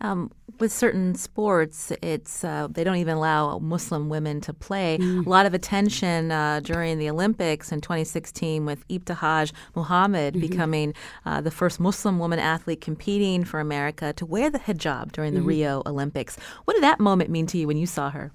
Um, 0.00 0.30
with 0.60 0.72
certain 0.72 1.14
sports, 1.14 1.92
it's 2.02 2.44
uh, 2.44 2.68
they 2.70 2.84
don't 2.84 2.96
even 2.96 3.16
allow 3.16 3.58
Muslim 3.58 4.08
women 4.08 4.40
to 4.42 4.52
play. 4.52 4.98
Mm. 4.98 5.26
A 5.26 5.28
lot 5.28 5.46
of 5.46 5.54
attention 5.54 6.30
uh, 6.30 6.60
during 6.60 6.98
the 6.98 7.08
Olympics 7.08 7.72
in 7.72 7.80
2016 7.80 8.64
with 8.64 8.86
Ibtihaj 8.88 9.52
Muhammad 9.74 10.34
mm-hmm. 10.34 10.46
becoming 10.46 10.94
uh, 11.26 11.40
the 11.40 11.50
first 11.50 11.80
Muslim 11.80 12.18
woman 12.18 12.38
athlete 12.38 12.80
competing 12.80 13.44
for 13.44 13.60
America 13.60 14.12
to 14.12 14.26
wear 14.26 14.50
the 14.50 14.58
hijab 14.58 15.12
during 15.12 15.34
the 15.34 15.40
mm-hmm. 15.40 15.48
Rio 15.48 15.82
Olympics. 15.86 16.36
What 16.64 16.74
did 16.74 16.82
that 16.82 17.00
moment 17.00 17.30
mean 17.30 17.46
to 17.48 17.58
you 17.58 17.66
when 17.66 17.76
you 17.76 17.86
saw 17.86 18.10
her? 18.10 18.30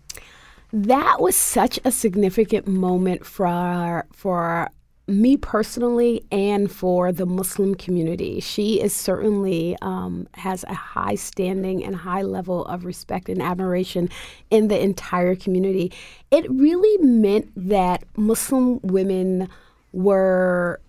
That 0.72 1.20
was 1.20 1.36
such 1.36 1.80
a 1.84 1.92
significant 1.92 2.68
moment 2.68 3.26
for 3.26 4.06
for 4.14 4.70
me 5.10 5.36
personally 5.38 6.24
and 6.32 6.72
for 6.72 7.12
the 7.12 7.26
Muslim 7.26 7.76
community. 7.76 8.40
She 8.40 8.82
is 8.82 8.94
certainly 8.94 9.76
um, 9.82 10.28
has 10.36 10.64
a 10.66 10.74
high 10.74 11.16
standing 11.16 11.84
and 11.84 11.96
high 11.96 12.22
level 12.22 12.66
of 12.66 12.86
respect 12.86 13.28
and 13.28 13.42
admiration 13.42 14.10
in 14.50 14.68
the 14.68 14.80
entire 14.80 15.36
community. 15.36 15.92
It 16.32 16.50
really 16.50 17.04
meant 17.04 17.52
that 17.56 18.04
Muslim 18.16 18.80
women 18.84 19.50
were 19.92 20.80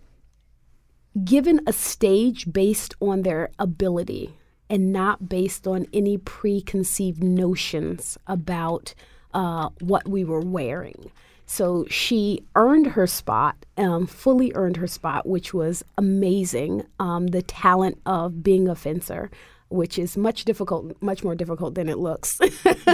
given 1.25 1.61
a 1.66 1.73
stage 1.73 2.53
based 2.53 2.95
on 3.01 3.23
their 3.23 3.51
ability 3.59 4.37
and 4.68 4.93
not 4.93 5.29
based 5.29 5.66
on 5.66 5.87
any 5.93 6.16
preconceived 6.16 7.23
notions 7.23 8.16
about 8.27 8.95
uh, 9.35 9.68
what 9.81 10.07
we 10.07 10.25
were 10.25 10.41
wearing. 10.41 11.11
So 11.51 11.84
she 11.90 12.44
earned 12.55 12.86
her 12.86 13.09
spot, 13.09 13.66
um, 13.76 14.07
fully 14.07 14.53
earned 14.55 14.76
her 14.76 14.86
spot, 14.86 15.26
which 15.26 15.53
was 15.53 15.82
amazing. 15.98 16.86
Um, 17.01 17.26
the 17.26 17.42
talent 17.42 18.01
of 18.07 18.44
being 18.44 18.68
a 18.68 18.76
fencer, 18.76 19.32
which 19.68 19.98
is 19.98 20.16
much 20.16 20.44
difficult, 20.44 20.92
much 21.03 21.24
more 21.24 21.34
difficult 21.34 21.74
than 21.74 21.88
it 21.88 21.98
looks. 21.98 22.38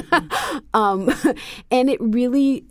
um, 0.75 1.13
and 1.71 1.91
it 1.91 2.01
really 2.01 2.65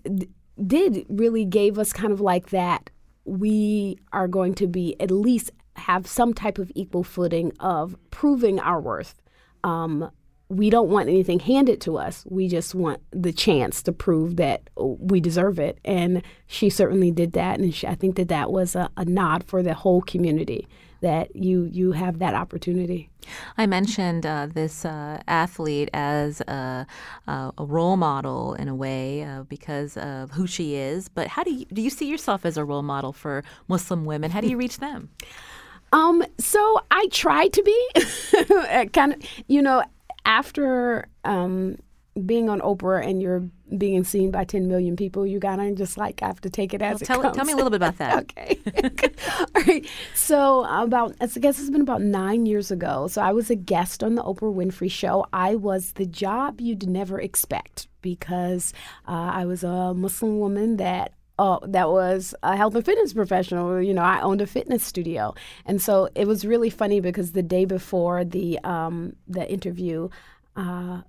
did 0.66 1.06
really 1.08 1.46
gave 1.46 1.78
us 1.78 1.94
kind 1.94 2.12
of 2.12 2.20
like 2.20 2.50
that. 2.50 2.90
We 3.26 4.00
are 4.12 4.28
going 4.28 4.56
to 4.56 4.66
be 4.66 5.00
at 5.00 5.12
least 5.12 5.52
have 5.76 6.08
some 6.08 6.34
type 6.34 6.58
of 6.58 6.72
equal 6.74 7.04
footing 7.04 7.52
of 7.60 7.96
proving 8.10 8.60
our 8.60 8.82
worth. 8.82 9.22
Um, 9.64 10.10
we 10.50 10.70
don't 10.70 10.90
want 10.90 11.10
anything 11.10 11.40
handed 11.40 11.82
to 11.82 11.98
us. 11.98 12.24
We 12.30 12.48
just 12.48 12.76
want 12.76 13.02
the 13.12 13.34
chance 13.34 13.82
to 13.84 13.92
prove 13.92 14.36
that 14.36 14.70
we 14.78 15.20
deserve 15.20 15.58
it. 15.60 15.80
And 15.84 16.22
she 16.46 16.70
certainly 16.70 17.10
did 17.12 17.34
that. 17.34 17.60
And 17.60 17.74
she, 17.74 17.88
I 17.88 17.96
think 17.96 18.16
that 18.18 18.28
that 18.28 18.52
was 18.52 18.76
a, 18.76 18.90
a, 18.96 19.06
nod 19.06 19.44
for 19.44 19.64
the 19.64 19.74
whole 19.74 20.02
community 20.02 20.68
that 21.02 21.36
you 21.36 21.66
you 21.66 21.92
have 21.92 22.20
that 22.20 22.34
opportunity. 22.34 23.10
I 23.58 23.66
mentioned 23.66 24.26
uh, 24.26 24.48
this 24.52 24.86
uh, 24.86 25.22
athlete 25.28 25.90
as 25.94 26.42
a, 26.42 26.86
a, 27.28 27.52
role 27.60 27.98
model 27.98 28.54
in 28.56 28.68
a 28.68 28.76
way 28.76 29.24
uh, 29.24 29.44
because 29.44 29.98
of 29.98 30.32
who 30.32 30.48
she 30.48 30.76
is. 30.76 31.10
But 31.10 31.28
how 31.28 31.44
do 31.44 31.54
you 31.54 31.66
do 31.74 31.82
you 31.82 31.90
see 31.90 32.10
yourself 32.10 32.46
as 32.46 32.56
a 32.56 32.64
role 32.64 32.84
model 32.84 33.14
for 33.14 33.44
Muslim 33.68 34.06
women? 34.06 34.32
How 34.32 34.42
do 34.42 34.48
you 34.48 34.58
reach 34.58 34.78
them? 34.78 35.10
Um, 35.92 36.24
so 36.38 36.82
I 36.92 37.08
try 37.12 37.48
to 37.48 37.64
be 37.64 38.88
kind 38.94 39.14
of, 39.14 39.24
you 39.48 39.62
know, 39.62 39.84
after 40.26 41.08
um, 41.24 41.78
being 42.26 42.50
on 42.50 42.62
Oprah 42.62 43.06
and 43.06 43.22
you're 43.22 43.44
being 43.78 44.04
seen 44.04 44.32
by 44.32 44.46
10 44.46 44.68
million 44.68 44.96
people, 44.96 45.26
you 45.26 45.40
gotta 45.40 45.74
just 45.74 45.98
like 45.98 46.22
have 46.22 46.40
to 46.42 46.50
take 46.50 46.74
it 46.74 46.82
as 46.82 46.94
well, 46.94 47.02
it 47.02 47.06
tell, 47.06 47.22
comes. 47.22 47.36
Tell 47.36 47.46
me 47.46 47.54
a 47.54 47.56
little 47.56 47.72
bit 47.72 47.78
about 47.78 47.98
that. 47.98 48.20
okay. 48.28 48.60
All 49.56 49.64
right. 49.64 49.86
So 50.14 50.64
about, 50.64 51.16
I 51.20 51.28
guess 51.28 51.60
it's 51.60 51.70
been 51.70 51.82
about 51.82 52.02
nine 52.02 52.46
years 52.46 52.72
ago. 52.72 53.08
So 53.08 53.22
I 53.22 53.34
was 53.34 53.50
a 53.50 53.56
guest 53.56 54.04
on 54.04 54.16
the 54.16 54.24
Oprah 54.24 54.54
Winfrey 54.54 54.92
Show. 54.92 55.26
I 55.34 55.56
was 55.56 55.94
the 55.94 56.06
job 56.06 56.62
you'd 56.62 56.88
never 56.88 57.20
expect 57.20 57.88
because 58.02 58.72
uh, 59.08 59.32
I 59.34 59.46
was 59.46 59.64
a 59.64 59.94
Muslim 59.94 60.40
woman 60.40 60.78
that 60.78 61.14
uh, 61.38 61.60
that 61.64 61.90
was 61.90 62.34
a 62.44 62.56
health 62.56 62.76
and 62.76 62.86
fitness 62.86 63.14
professional. 63.14 63.82
You 63.82 63.94
know, 63.94 64.04
I 64.04 64.22
owned 64.22 64.42
a 64.42 64.48
fitness 64.48 64.84
studio, 64.84 65.34
and 65.66 65.82
so 65.82 66.10
it 66.16 66.28
was 66.28 66.46
really 66.46 66.70
funny 66.70 67.00
because 67.00 67.34
the 67.34 67.44
day 67.44 67.66
before 67.66 68.24
the 68.24 68.60
um, 68.60 69.16
the 69.28 69.50
interview, 69.52 70.10
uh, 70.56 71.02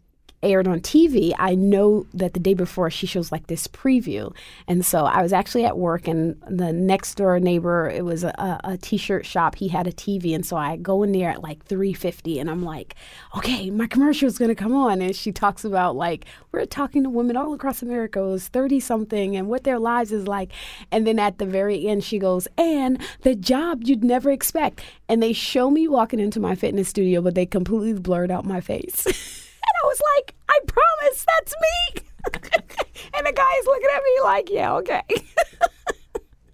aired 0.46 0.68
on 0.68 0.80
TV, 0.80 1.32
I 1.38 1.54
know 1.54 2.06
that 2.14 2.34
the 2.34 2.40
day 2.40 2.54
before 2.54 2.90
she 2.90 3.06
shows 3.06 3.30
like 3.30 3.46
this 3.48 3.66
preview. 3.66 4.34
And 4.66 4.84
so 4.84 5.04
I 5.04 5.22
was 5.22 5.32
actually 5.32 5.64
at 5.64 5.78
work, 5.78 6.08
and 6.08 6.40
the 6.48 6.72
next 6.72 7.16
door 7.16 7.38
neighbor, 7.38 7.88
it 7.88 8.04
was 8.04 8.24
a, 8.24 8.60
a 8.64 8.78
t-shirt 8.78 9.26
shop. 9.26 9.56
He 9.56 9.68
had 9.68 9.86
a 9.86 9.92
TV, 9.92 10.34
and 10.34 10.44
so 10.44 10.56
I 10.56 10.76
go 10.76 11.02
in 11.02 11.12
there 11.12 11.30
at 11.30 11.42
like 11.42 11.64
3:50, 11.66 12.40
and 12.40 12.50
I'm 12.50 12.62
like, 12.62 12.94
okay, 13.36 13.70
my 13.70 13.86
commercial 13.86 14.26
is 14.26 14.38
gonna 14.38 14.54
come 14.54 14.74
on, 14.74 15.02
and 15.02 15.14
she 15.14 15.32
talks 15.32 15.64
about 15.64 15.96
like 15.96 16.24
we're 16.52 16.64
talking 16.64 17.02
to 17.02 17.10
women 17.10 17.36
all 17.36 17.52
across 17.52 17.82
America, 17.82 18.20
who's 18.20 18.48
30 18.48 18.80
something, 18.80 19.36
and 19.36 19.48
what 19.48 19.64
their 19.64 19.78
lives 19.78 20.12
is 20.12 20.26
like. 20.26 20.52
And 20.90 21.06
then 21.06 21.18
at 21.18 21.38
the 21.38 21.46
very 21.46 21.86
end, 21.86 22.04
she 22.04 22.18
goes, 22.18 22.48
and 22.56 23.00
the 23.22 23.34
job 23.34 23.82
you'd 23.84 24.04
never 24.04 24.30
expect. 24.30 24.82
And 25.08 25.22
they 25.22 25.32
show 25.32 25.70
me 25.70 25.88
walking 25.88 26.20
into 26.20 26.40
my 26.40 26.54
fitness 26.54 26.88
studio, 26.88 27.20
but 27.20 27.34
they 27.34 27.46
completely 27.46 28.00
blurred 28.00 28.30
out 28.30 28.44
my 28.44 28.60
face. 28.60 29.42
I 29.86 29.88
was 29.88 30.02
like, 30.16 30.34
I 30.48 30.58
promise 30.66 31.24
that's 31.26 31.54
me. 31.62 32.02
and 33.14 33.26
the 33.26 33.32
guy 33.32 33.52
is 33.60 33.66
looking 33.66 33.88
at 33.94 34.02
me 34.02 34.20
like, 34.24 34.50
yeah, 34.50 34.74
okay. 34.74 35.02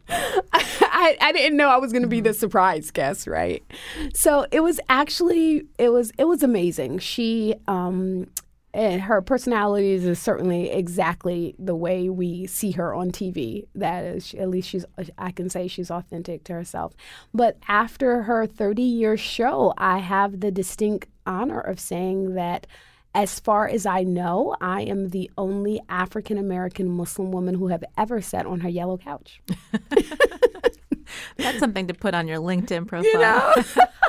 I, 0.52 1.16
I 1.20 1.32
didn't 1.32 1.56
know 1.56 1.68
I 1.68 1.78
was 1.78 1.92
going 1.92 2.02
to 2.02 2.08
be 2.08 2.20
the 2.20 2.34
surprise 2.34 2.90
guest, 2.90 3.26
right? 3.26 3.64
So 4.12 4.46
it 4.50 4.60
was 4.60 4.78
actually 4.90 5.64
it 5.78 5.88
was 5.88 6.12
it 6.18 6.24
was 6.24 6.42
amazing. 6.42 6.98
She 6.98 7.54
um 7.66 8.26
and 8.74 9.02
her 9.02 9.22
personality 9.22 9.92
is 9.92 10.18
certainly 10.18 10.70
exactly 10.70 11.54
the 11.58 11.74
way 11.74 12.08
we 12.08 12.46
see 12.46 12.72
her 12.72 12.94
on 12.94 13.12
TV. 13.12 13.66
That 13.74 14.04
is, 14.04 14.34
at 14.34 14.48
least 14.48 14.68
she's, 14.70 14.86
I 15.18 15.30
can 15.30 15.50
say 15.50 15.68
she's 15.68 15.90
authentic 15.90 16.44
to 16.44 16.54
herself. 16.54 16.94
But 17.34 17.58
after 17.68 18.22
her 18.22 18.46
30 18.46 18.82
year 18.82 19.18
show, 19.18 19.74
I 19.76 19.98
have 19.98 20.40
the 20.40 20.50
distinct 20.50 21.08
honor 21.26 21.60
of 21.60 21.78
saying 21.78 22.34
that 22.34 22.66
as 23.14 23.38
far 23.38 23.68
as 23.68 23.84
I 23.84 24.02
know, 24.02 24.56
I 24.60 24.82
am 24.82 25.10
the 25.10 25.30
only 25.36 25.80
African 25.88 26.38
American 26.38 26.88
Muslim 26.88 27.30
woman 27.30 27.54
who 27.54 27.68
have 27.68 27.84
ever 27.98 28.22
sat 28.22 28.46
on 28.46 28.60
her 28.60 28.68
yellow 28.68 28.96
couch. 28.96 29.42
That's 31.36 31.58
something 31.58 31.88
to 31.88 31.94
put 31.94 32.14
on 32.14 32.26
your 32.26 32.38
LinkedIn 32.38 32.86
profile. 32.88 33.12
You 33.12 33.18
know? 33.18 33.54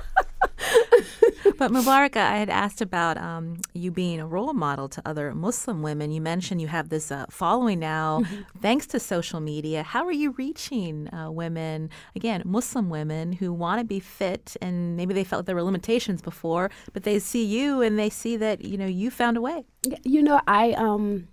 but 1.57 1.71
Mubaraka, 1.71 2.17
I 2.17 2.37
had 2.37 2.49
asked 2.49 2.81
about 2.81 3.17
um, 3.17 3.57
you 3.73 3.91
being 3.91 4.19
a 4.19 4.27
role 4.27 4.53
model 4.53 4.87
to 4.89 5.01
other 5.05 5.33
Muslim 5.33 5.81
women. 5.81 6.11
You 6.11 6.21
mentioned 6.21 6.61
you 6.61 6.67
have 6.67 6.89
this 6.89 7.11
uh, 7.11 7.25
following 7.29 7.79
now 7.79 8.21
mm-hmm. 8.21 8.41
thanks 8.61 8.87
to 8.87 8.99
social 8.99 9.39
media. 9.39 9.83
How 9.83 10.05
are 10.05 10.11
you 10.11 10.31
reaching 10.31 11.13
uh, 11.13 11.31
women, 11.31 11.89
again, 12.15 12.43
Muslim 12.45 12.89
women 12.89 13.33
who 13.33 13.51
want 13.51 13.79
to 13.79 13.85
be 13.85 13.99
fit 13.99 14.55
and 14.61 14.95
maybe 14.95 15.13
they 15.13 15.23
felt 15.23 15.45
there 15.45 15.55
were 15.55 15.63
limitations 15.63 16.21
before, 16.21 16.69
but 16.93 17.03
they 17.03 17.19
see 17.19 17.43
you 17.43 17.81
and 17.81 17.99
they 17.99 18.09
see 18.09 18.37
that, 18.37 18.63
you 18.63 18.77
know, 18.77 18.85
you 18.85 19.11
found 19.11 19.37
a 19.37 19.41
way? 19.41 19.65
You 20.03 20.23
know, 20.23 20.39
I 20.47 20.71
um 20.73 21.27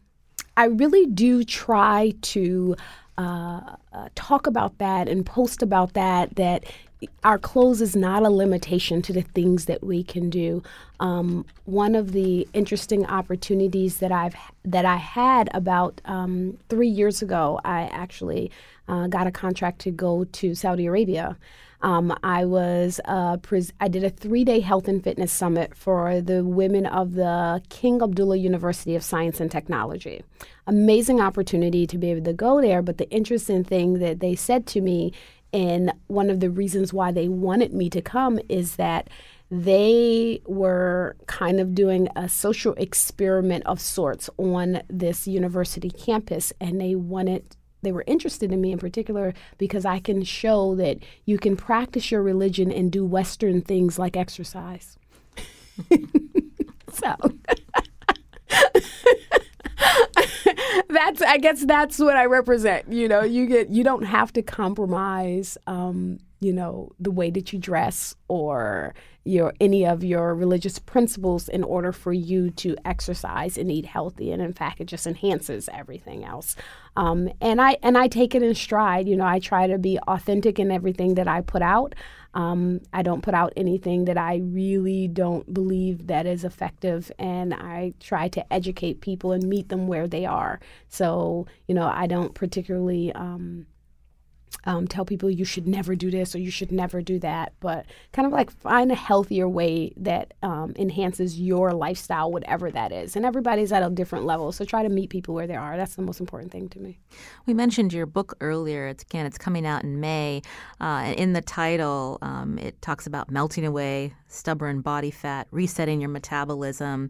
I 0.57 0.65
really 0.65 1.07
do 1.07 1.45
try 1.45 2.13
to 2.23 2.77
uh, 3.21 3.77
uh, 3.93 4.09
talk 4.15 4.47
about 4.47 4.79
that 4.79 5.09
and 5.09 5.27
post 5.27 5.63
about 5.63 5.93
that. 5.93 6.35
That 6.37 6.65
our 7.23 7.39
clothes 7.39 7.83
is 7.83 7.95
not 7.95 8.23
a 8.23 8.31
limitation 8.31 9.03
to 9.03 9.13
the 9.13 9.21
things 9.21 9.67
that 9.67 9.85
we 9.85 10.03
can 10.03 10.31
do. 10.31 10.63
Um, 11.01 11.45
one 11.67 11.95
of 11.95 12.13
the 12.13 12.49
interesting 12.55 13.05
opportunities 13.07 13.99
that 13.99 14.11
I've 14.11 14.35
that 14.65 14.87
I 14.87 14.97
had 14.97 15.51
about 15.53 16.01
um, 16.07 16.57
three 16.71 16.89
years 16.89 17.21
ago, 17.21 17.61
I 17.63 17.83
actually 17.93 18.51
uh, 18.89 19.07
got 19.09 19.27
a 19.27 19.31
contract 19.31 19.81
to 19.81 19.91
go 19.91 20.25
to 20.25 20.55
Saudi 20.55 20.87
Arabia. 20.87 21.37
Um, 21.83 22.15
I 22.23 22.45
was 22.45 23.01
uh, 23.07 23.39
pres- 23.39 23.73
I 23.81 23.89
did 23.89 24.05
a 24.05 24.11
three 24.11 24.45
day 24.45 24.61
health 24.61 24.87
and 24.87 25.03
fitness 25.03 25.33
summit 25.33 25.75
for 25.75 26.21
the 26.21 26.45
women 26.45 26.87
of 26.87 27.15
the 27.15 27.63
King 27.69 28.03
Abdullah 28.03 28.37
University 28.37 28.95
of 28.95 29.03
Science 29.03 29.41
and 29.41 29.51
Technology. 29.51 30.23
Amazing 30.67 31.21
opportunity 31.21 31.87
to 31.87 31.99
be 31.99 32.11
able 32.11 32.25
to 32.25 32.33
go 32.33 32.61
there, 32.61 32.83
but 32.83 32.99
the 32.99 33.11
interesting 33.11 33.65
thing 33.65 33.99
that 33.99 34.21
they 34.21 34.35
said 34.35 34.67
to 34.69 34.81
me, 34.81 35.13
and 35.53 35.93
one 36.07 36.31
of 36.31 36.41
the 36.41 36.51
reasons 36.51 36.93
why 36.93 37.11
they 37.11 37.29
wanted 37.29 37.73
me 37.73 37.89
to 37.91 38.03
come 38.03 38.39
is 38.49 38.77
that 38.77 39.09
they 39.51 40.41
were 40.47 41.17
kind 41.27 41.59
of 41.59 41.75
doing 41.75 42.09
a 42.15 42.29
social 42.29 42.73
experiment 42.75 43.67
of 43.67 43.81
sorts 43.81 44.31
on 44.37 44.83
this 44.89 45.27
university 45.27 45.91
campus, 45.91 46.53
and 46.61 46.81
they 46.81 46.95
wanted 46.95 47.57
they 47.83 47.93
were 47.93 48.05
interested 48.07 48.53
in 48.53 48.61
me 48.61 48.73
in 48.73 48.79
particular 48.79 49.35
because 49.59 49.85
I 49.85 49.99
can 49.99 50.23
show 50.25 50.75
that 50.77 50.99
you 51.25 51.39
can 51.39 51.57
practice 51.57 52.11
your 52.11 52.23
religion 52.23 52.71
and 52.71 52.91
do 52.91 53.05
Western 53.05 53.63
things 53.63 53.99
like 53.99 54.17
exercise. 54.17 54.97
so 56.93 57.15
that's 60.89 61.23
I 61.23 61.39
guess 61.39 61.65
that's 61.65 61.99
what 61.99 62.17
I 62.17 62.27
represent. 62.27 62.93
You 62.93 63.09
know, 63.09 63.23
you 63.23 63.47
get 63.47 63.71
you 63.71 63.85
don't 63.85 64.03
have 64.03 64.33
to 64.35 64.43
compromise 64.43 65.57
um, 65.67 66.19
you 66.41 66.53
know, 66.55 66.91
the 66.99 67.11
way 67.11 67.31
that 67.31 67.53
you 67.53 67.59
dress 67.59 68.15
or 68.29 68.95
your 69.25 69.53
any 69.61 69.87
of 69.87 70.03
your 70.03 70.35
religious 70.35 70.79
principles 70.79 71.49
in 71.49 71.63
order 71.63 71.93
for 71.93 72.13
you 72.13 72.51
to 72.51 72.75
exercise 72.87 73.59
and 73.59 73.71
eat 73.71 73.85
healthy. 73.85 74.33
And 74.33 74.41
in 74.41 74.55
fact 74.55 74.81
it 74.81 74.87
just 74.87 75.07
enhances 75.07 75.69
everything 75.73 76.25
else. 76.25 76.57
Um, 76.97 77.29
and 77.41 77.61
i 77.61 77.77
and 77.83 77.99
i 77.99 78.09
take 78.09 78.35
it 78.35 78.43
in 78.43 78.55
stride. 78.55 79.07
You 79.07 79.17
know 79.17 79.27
i 79.27 79.39
try 79.39 79.67
to 79.67 79.77
be 79.77 79.99
authentic 80.09 80.59
in 80.59 80.71
everything 80.71 81.15
that 81.17 81.29
i 81.29 81.43
put 81.43 81.61
out. 81.61 81.95
Um, 82.33 82.81
i 82.95 83.03
don't 83.03 83.23
put 83.23 83.35
out 83.35 83.53
anything 83.57 84.07
that 84.07 84.17
i 84.17 84.37
really 84.37 85.07
don't 85.09 85.53
believe 85.53 86.07
that 86.07 86.25
is 86.25 86.43
effective. 86.43 87.13
And 87.19 87.53
i 87.53 87.93
try 88.01 88.29
to 88.29 88.53
educate 88.53 89.03
people 89.03 89.33
and 89.33 89.45
meet 89.45 89.69
them 89.69 89.87
where 89.87 90.09
they 90.09 90.25
are. 90.25 90.61
So 90.89 91.47
you 91.69 91.75
know 91.75 91.87
i 91.87 92.07
don't 92.07 92.33
particularly 92.35 93.13
um, 93.13 93.67
um, 94.65 94.87
tell 94.87 95.05
people 95.05 95.31
you 95.31 95.45
should 95.45 95.67
never 95.67 95.95
do 95.95 96.11
this 96.11 96.35
or 96.35 96.39
you 96.39 96.51
should 96.51 96.73
never 96.73 97.01
do 97.01 97.19
that, 97.21 97.53
but 97.61 97.87
kind 98.13 98.27
of 98.27 98.33
like 98.33 98.51
find 98.51 98.93
a 98.93 98.95
healthier 98.95 99.49
way 99.49 99.93
that 99.97 100.35
um, 100.43 100.75
enhances 100.77 101.41
your 101.41 101.73
lifestyle, 101.73 102.31
whatever 102.31 102.71
that 102.71 102.93
is. 102.93 103.17
And 103.17 103.25
everybody's 103.25 103.73
at 103.73 103.83
a 103.83 103.91
different 103.91 104.27
level, 104.27 104.53
so 104.53 104.65
try 104.65 104.83
to 104.83 104.89
meet 104.89 105.11
people 105.11 105.35
where 105.35 105.47
they 105.47 105.57
are. 105.57 105.77
That's 105.77 105.95
the 105.95 106.03
most 106.03 106.21
important 106.21 106.53
thing 106.53 106.69
to 106.71 106.79
me. 106.79 106.99
We 107.47 107.55
mentioned 107.55 107.93
your 107.93 108.07
book 108.07 108.37
earlier. 108.41 108.87
It's 108.89 109.03
again, 109.03 109.27
it's 109.27 109.39
coming 109.39 109.67
out 109.67 109.85
in 109.85 110.01
May. 110.01 110.43
Uh, 110.81 111.03
and 111.05 111.15
in 111.17 111.33
the 111.33 111.43
title, 111.43 112.19
um, 112.23 112.59
it 112.59 112.81
talks 112.83 113.07
about 113.07 113.31
melting 113.31 113.65
away 113.65 114.15
stubborn 114.29 114.81
body 114.81 115.11
fat, 115.11 115.47
resetting 115.51 116.01
your 116.01 116.11
metabolism 116.11 117.09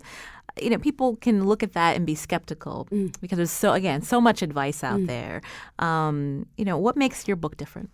you 0.61 0.70
know, 0.70 0.78
people 0.78 1.16
can 1.16 1.46
look 1.46 1.62
at 1.62 1.72
that 1.72 1.96
and 1.96 2.07
be 2.07 2.14
skeptical 2.14 2.86
mm. 2.90 3.14
because 3.20 3.36
there's 3.36 3.51
so 3.51 3.72
again 3.72 4.03
so 4.03 4.20
much 4.20 4.42
advice 4.42 4.82
out 4.84 5.01
mm. 5.01 5.07
there. 5.07 5.42
Um, 5.78 6.46
you 6.57 6.64
know, 6.64 6.78
what 6.78 6.96
makes 6.96 7.26
your 7.28 7.36
book 7.36 7.57
different? 7.57 7.90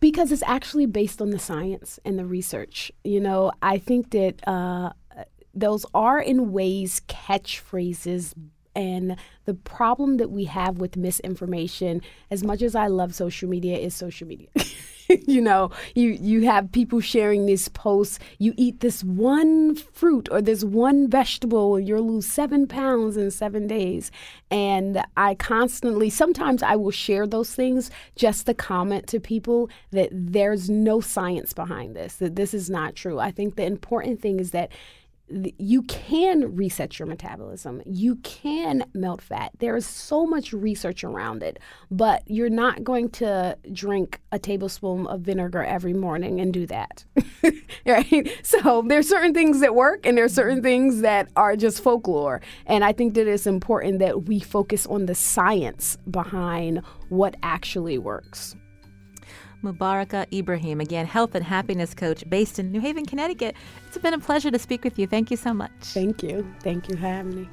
Because 0.00 0.32
it's 0.32 0.42
actually 0.42 0.86
based 0.86 1.22
on 1.22 1.30
the 1.30 1.38
science 1.38 1.98
and 2.04 2.18
the 2.18 2.26
research. 2.26 2.92
You 3.04 3.20
know, 3.20 3.52
I 3.62 3.78
think 3.78 4.10
that 4.10 4.46
uh, 4.46 4.90
those 5.54 5.86
are 5.94 6.20
in 6.20 6.52
ways 6.52 7.00
catchphrases 7.08 8.34
and 8.76 9.16
the 9.44 9.54
problem 9.54 10.16
that 10.16 10.30
we 10.30 10.44
have 10.44 10.78
with 10.78 10.96
misinformation, 10.96 12.02
as 12.30 12.42
much 12.42 12.60
as 12.60 12.74
I 12.74 12.88
love 12.88 13.14
social 13.14 13.48
media, 13.48 13.78
is 13.78 13.94
social 13.94 14.26
media. 14.26 14.48
you 15.26 15.40
know, 15.40 15.70
you 15.94 16.10
you 16.20 16.42
have 16.42 16.72
people 16.72 17.00
sharing 17.00 17.46
these 17.46 17.68
posts. 17.68 18.18
You 18.38 18.54
eat 18.56 18.80
this 18.80 19.04
one 19.04 19.74
fruit 19.74 20.28
or 20.30 20.40
this 20.40 20.64
one 20.64 21.08
vegetable, 21.08 21.76
and 21.76 21.86
you'll 21.86 22.06
lose 22.06 22.26
seven 22.26 22.66
pounds 22.66 23.16
in 23.16 23.30
seven 23.30 23.66
days. 23.66 24.10
And 24.50 25.04
I 25.16 25.34
constantly, 25.34 26.10
sometimes 26.10 26.62
I 26.62 26.76
will 26.76 26.90
share 26.90 27.26
those 27.26 27.54
things 27.54 27.90
just 28.16 28.46
to 28.46 28.54
comment 28.54 29.06
to 29.08 29.20
people 29.20 29.68
that 29.90 30.10
there's 30.12 30.70
no 30.70 31.00
science 31.00 31.52
behind 31.52 31.96
this. 31.96 32.16
That 32.16 32.36
this 32.36 32.54
is 32.54 32.70
not 32.70 32.94
true. 32.94 33.18
I 33.18 33.30
think 33.30 33.56
the 33.56 33.64
important 33.64 34.20
thing 34.20 34.38
is 34.40 34.52
that 34.52 34.70
you 35.28 35.82
can 35.82 36.54
reset 36.54 36.98
your 36.98 37.06
metabolism. 37.06 37.82
You 37.86 38.16
can 38.16 38.84
melt 38.92 39.22
fat. 39.22 39.52
There 39.58 39.76
is 39.76 39.86
so 39.86 40.26
much 40.26 40.52
research 40.52 41.02
around 41.02 41.42
it, 41.42 41.58
but 41.90 42.22
you're 42.26 42.50
not 42.50 42.84
going 42.84 43.08
to 43.10 43.56
drink 43.72 44.20
a 44.32 44.38
tablespoon 44.38 45.06
of 45.06 45.22
vinegar 45.22 45.62
every 45.62 45.94
morning 45.94 46.40
and 46.40 46.52
do 46.52 46.66
that. 46.66 47.04
right? 47.86 48.30
So 48.42 48.84
there's 48.86 49.08
certain 49.08 49.32
things 49.32 49.60
that 49.60 49.74
work 49.74 50.04
and 50.04 50.16
there's 50.16 50.34
certain 50.34 50.62
things 50.62 51.00
that 51.00 51.30
are 51.36 51.56
just 51.56 51.82
folklore. 51.82 52.40
And 52.66 52.84
I 52.84 52.92
think 52.92 53.14
that 53.14 53.26
it's 53.26 53.46
important 53.46 54.00
that 54.00 54.24
we 54.26 54.40
focus 54.40 54.86
on 54.86 55.06
the 55.06 55.14
science 55.14 55.96
behind 56.10 56.82
what 57.08 57.36
actually 57.42 57.98
works. 57.98 58.56
Mubaraka 59.64 60.32
Ibrahim, 60.32 60.80
again, 60.80 61.06
health 61.06 61.34
and 61.34 61.44
happiness 61.44 61.94
coach 61.94 62.22
based 62.28 62.58
in 62.58 62.70
New 62.70 62.80
Haven, 62.80 63.04
Connecticut. 63.06 63.56
It's 63.86 63.98
been 63.98 64.14
a 64.14 64.18
pleasure 64.18 64.50
to 64.50 64.58
speak 64.58 64.84
with 64.84 64.98
you. 64.98 65.06
Thank 65.06 65.30
you 65.30 65.36
so 65.36 65.52
much. 65.52 65.72
Thank 65.80 66.22
you. 66.22 66.46
Thank 66.60 66.88
you 66.88 66.96
for 66.96 67.02
having 67.02 67.34
me. 67.34 67.48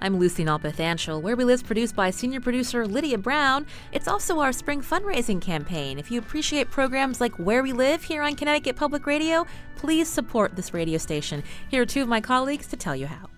I'm 0.00 0.18
Lucy 0.18 0.44
Nalpathanchil. 0.44 1.22
Where 1.22 1.36
We 1.36 1.44
Live 1.44 1.64
produced 1.64 1.96
by 1.96 2.10
senior 2.10 2.40
producer 2.40 2.86
Lydia 2.86 3.16
Brown. 3.16 3.66
It's 3.92 4.06
also 4.06 4.40
our 4.40 4.52
spring 4.52 4.82
fundraising 4.82 5.40
campaign. 5.40 5.98
If 5.98 6.10
you 6.10 6.18
appreciate 6.18 6.70
programs 6.70 7.20
like 7.20 7.34
Where 7.38 7.62
We 7.62 7.72
Live 7.72 8.04
here 8.04 8.22
on 8.22 8.36
Connecticut 8.36 8.76
Public 8.76 9.06
Radio, 9.06 9.46
please 9.76 10.08
support 10.08 10.54
this 10.54 10.74
radio 10.74 10.98
station. 10.98 11.42
Here 11.70 11.82
are 11.82 11.86
two 11.86 12.02
of 12.02 12.08
my 12.08 12.20
colleagues 12.20 12.66
to 12.68 12.76
tell 12.76 12.94
you 12.94 13.06
how. 13.06 13.30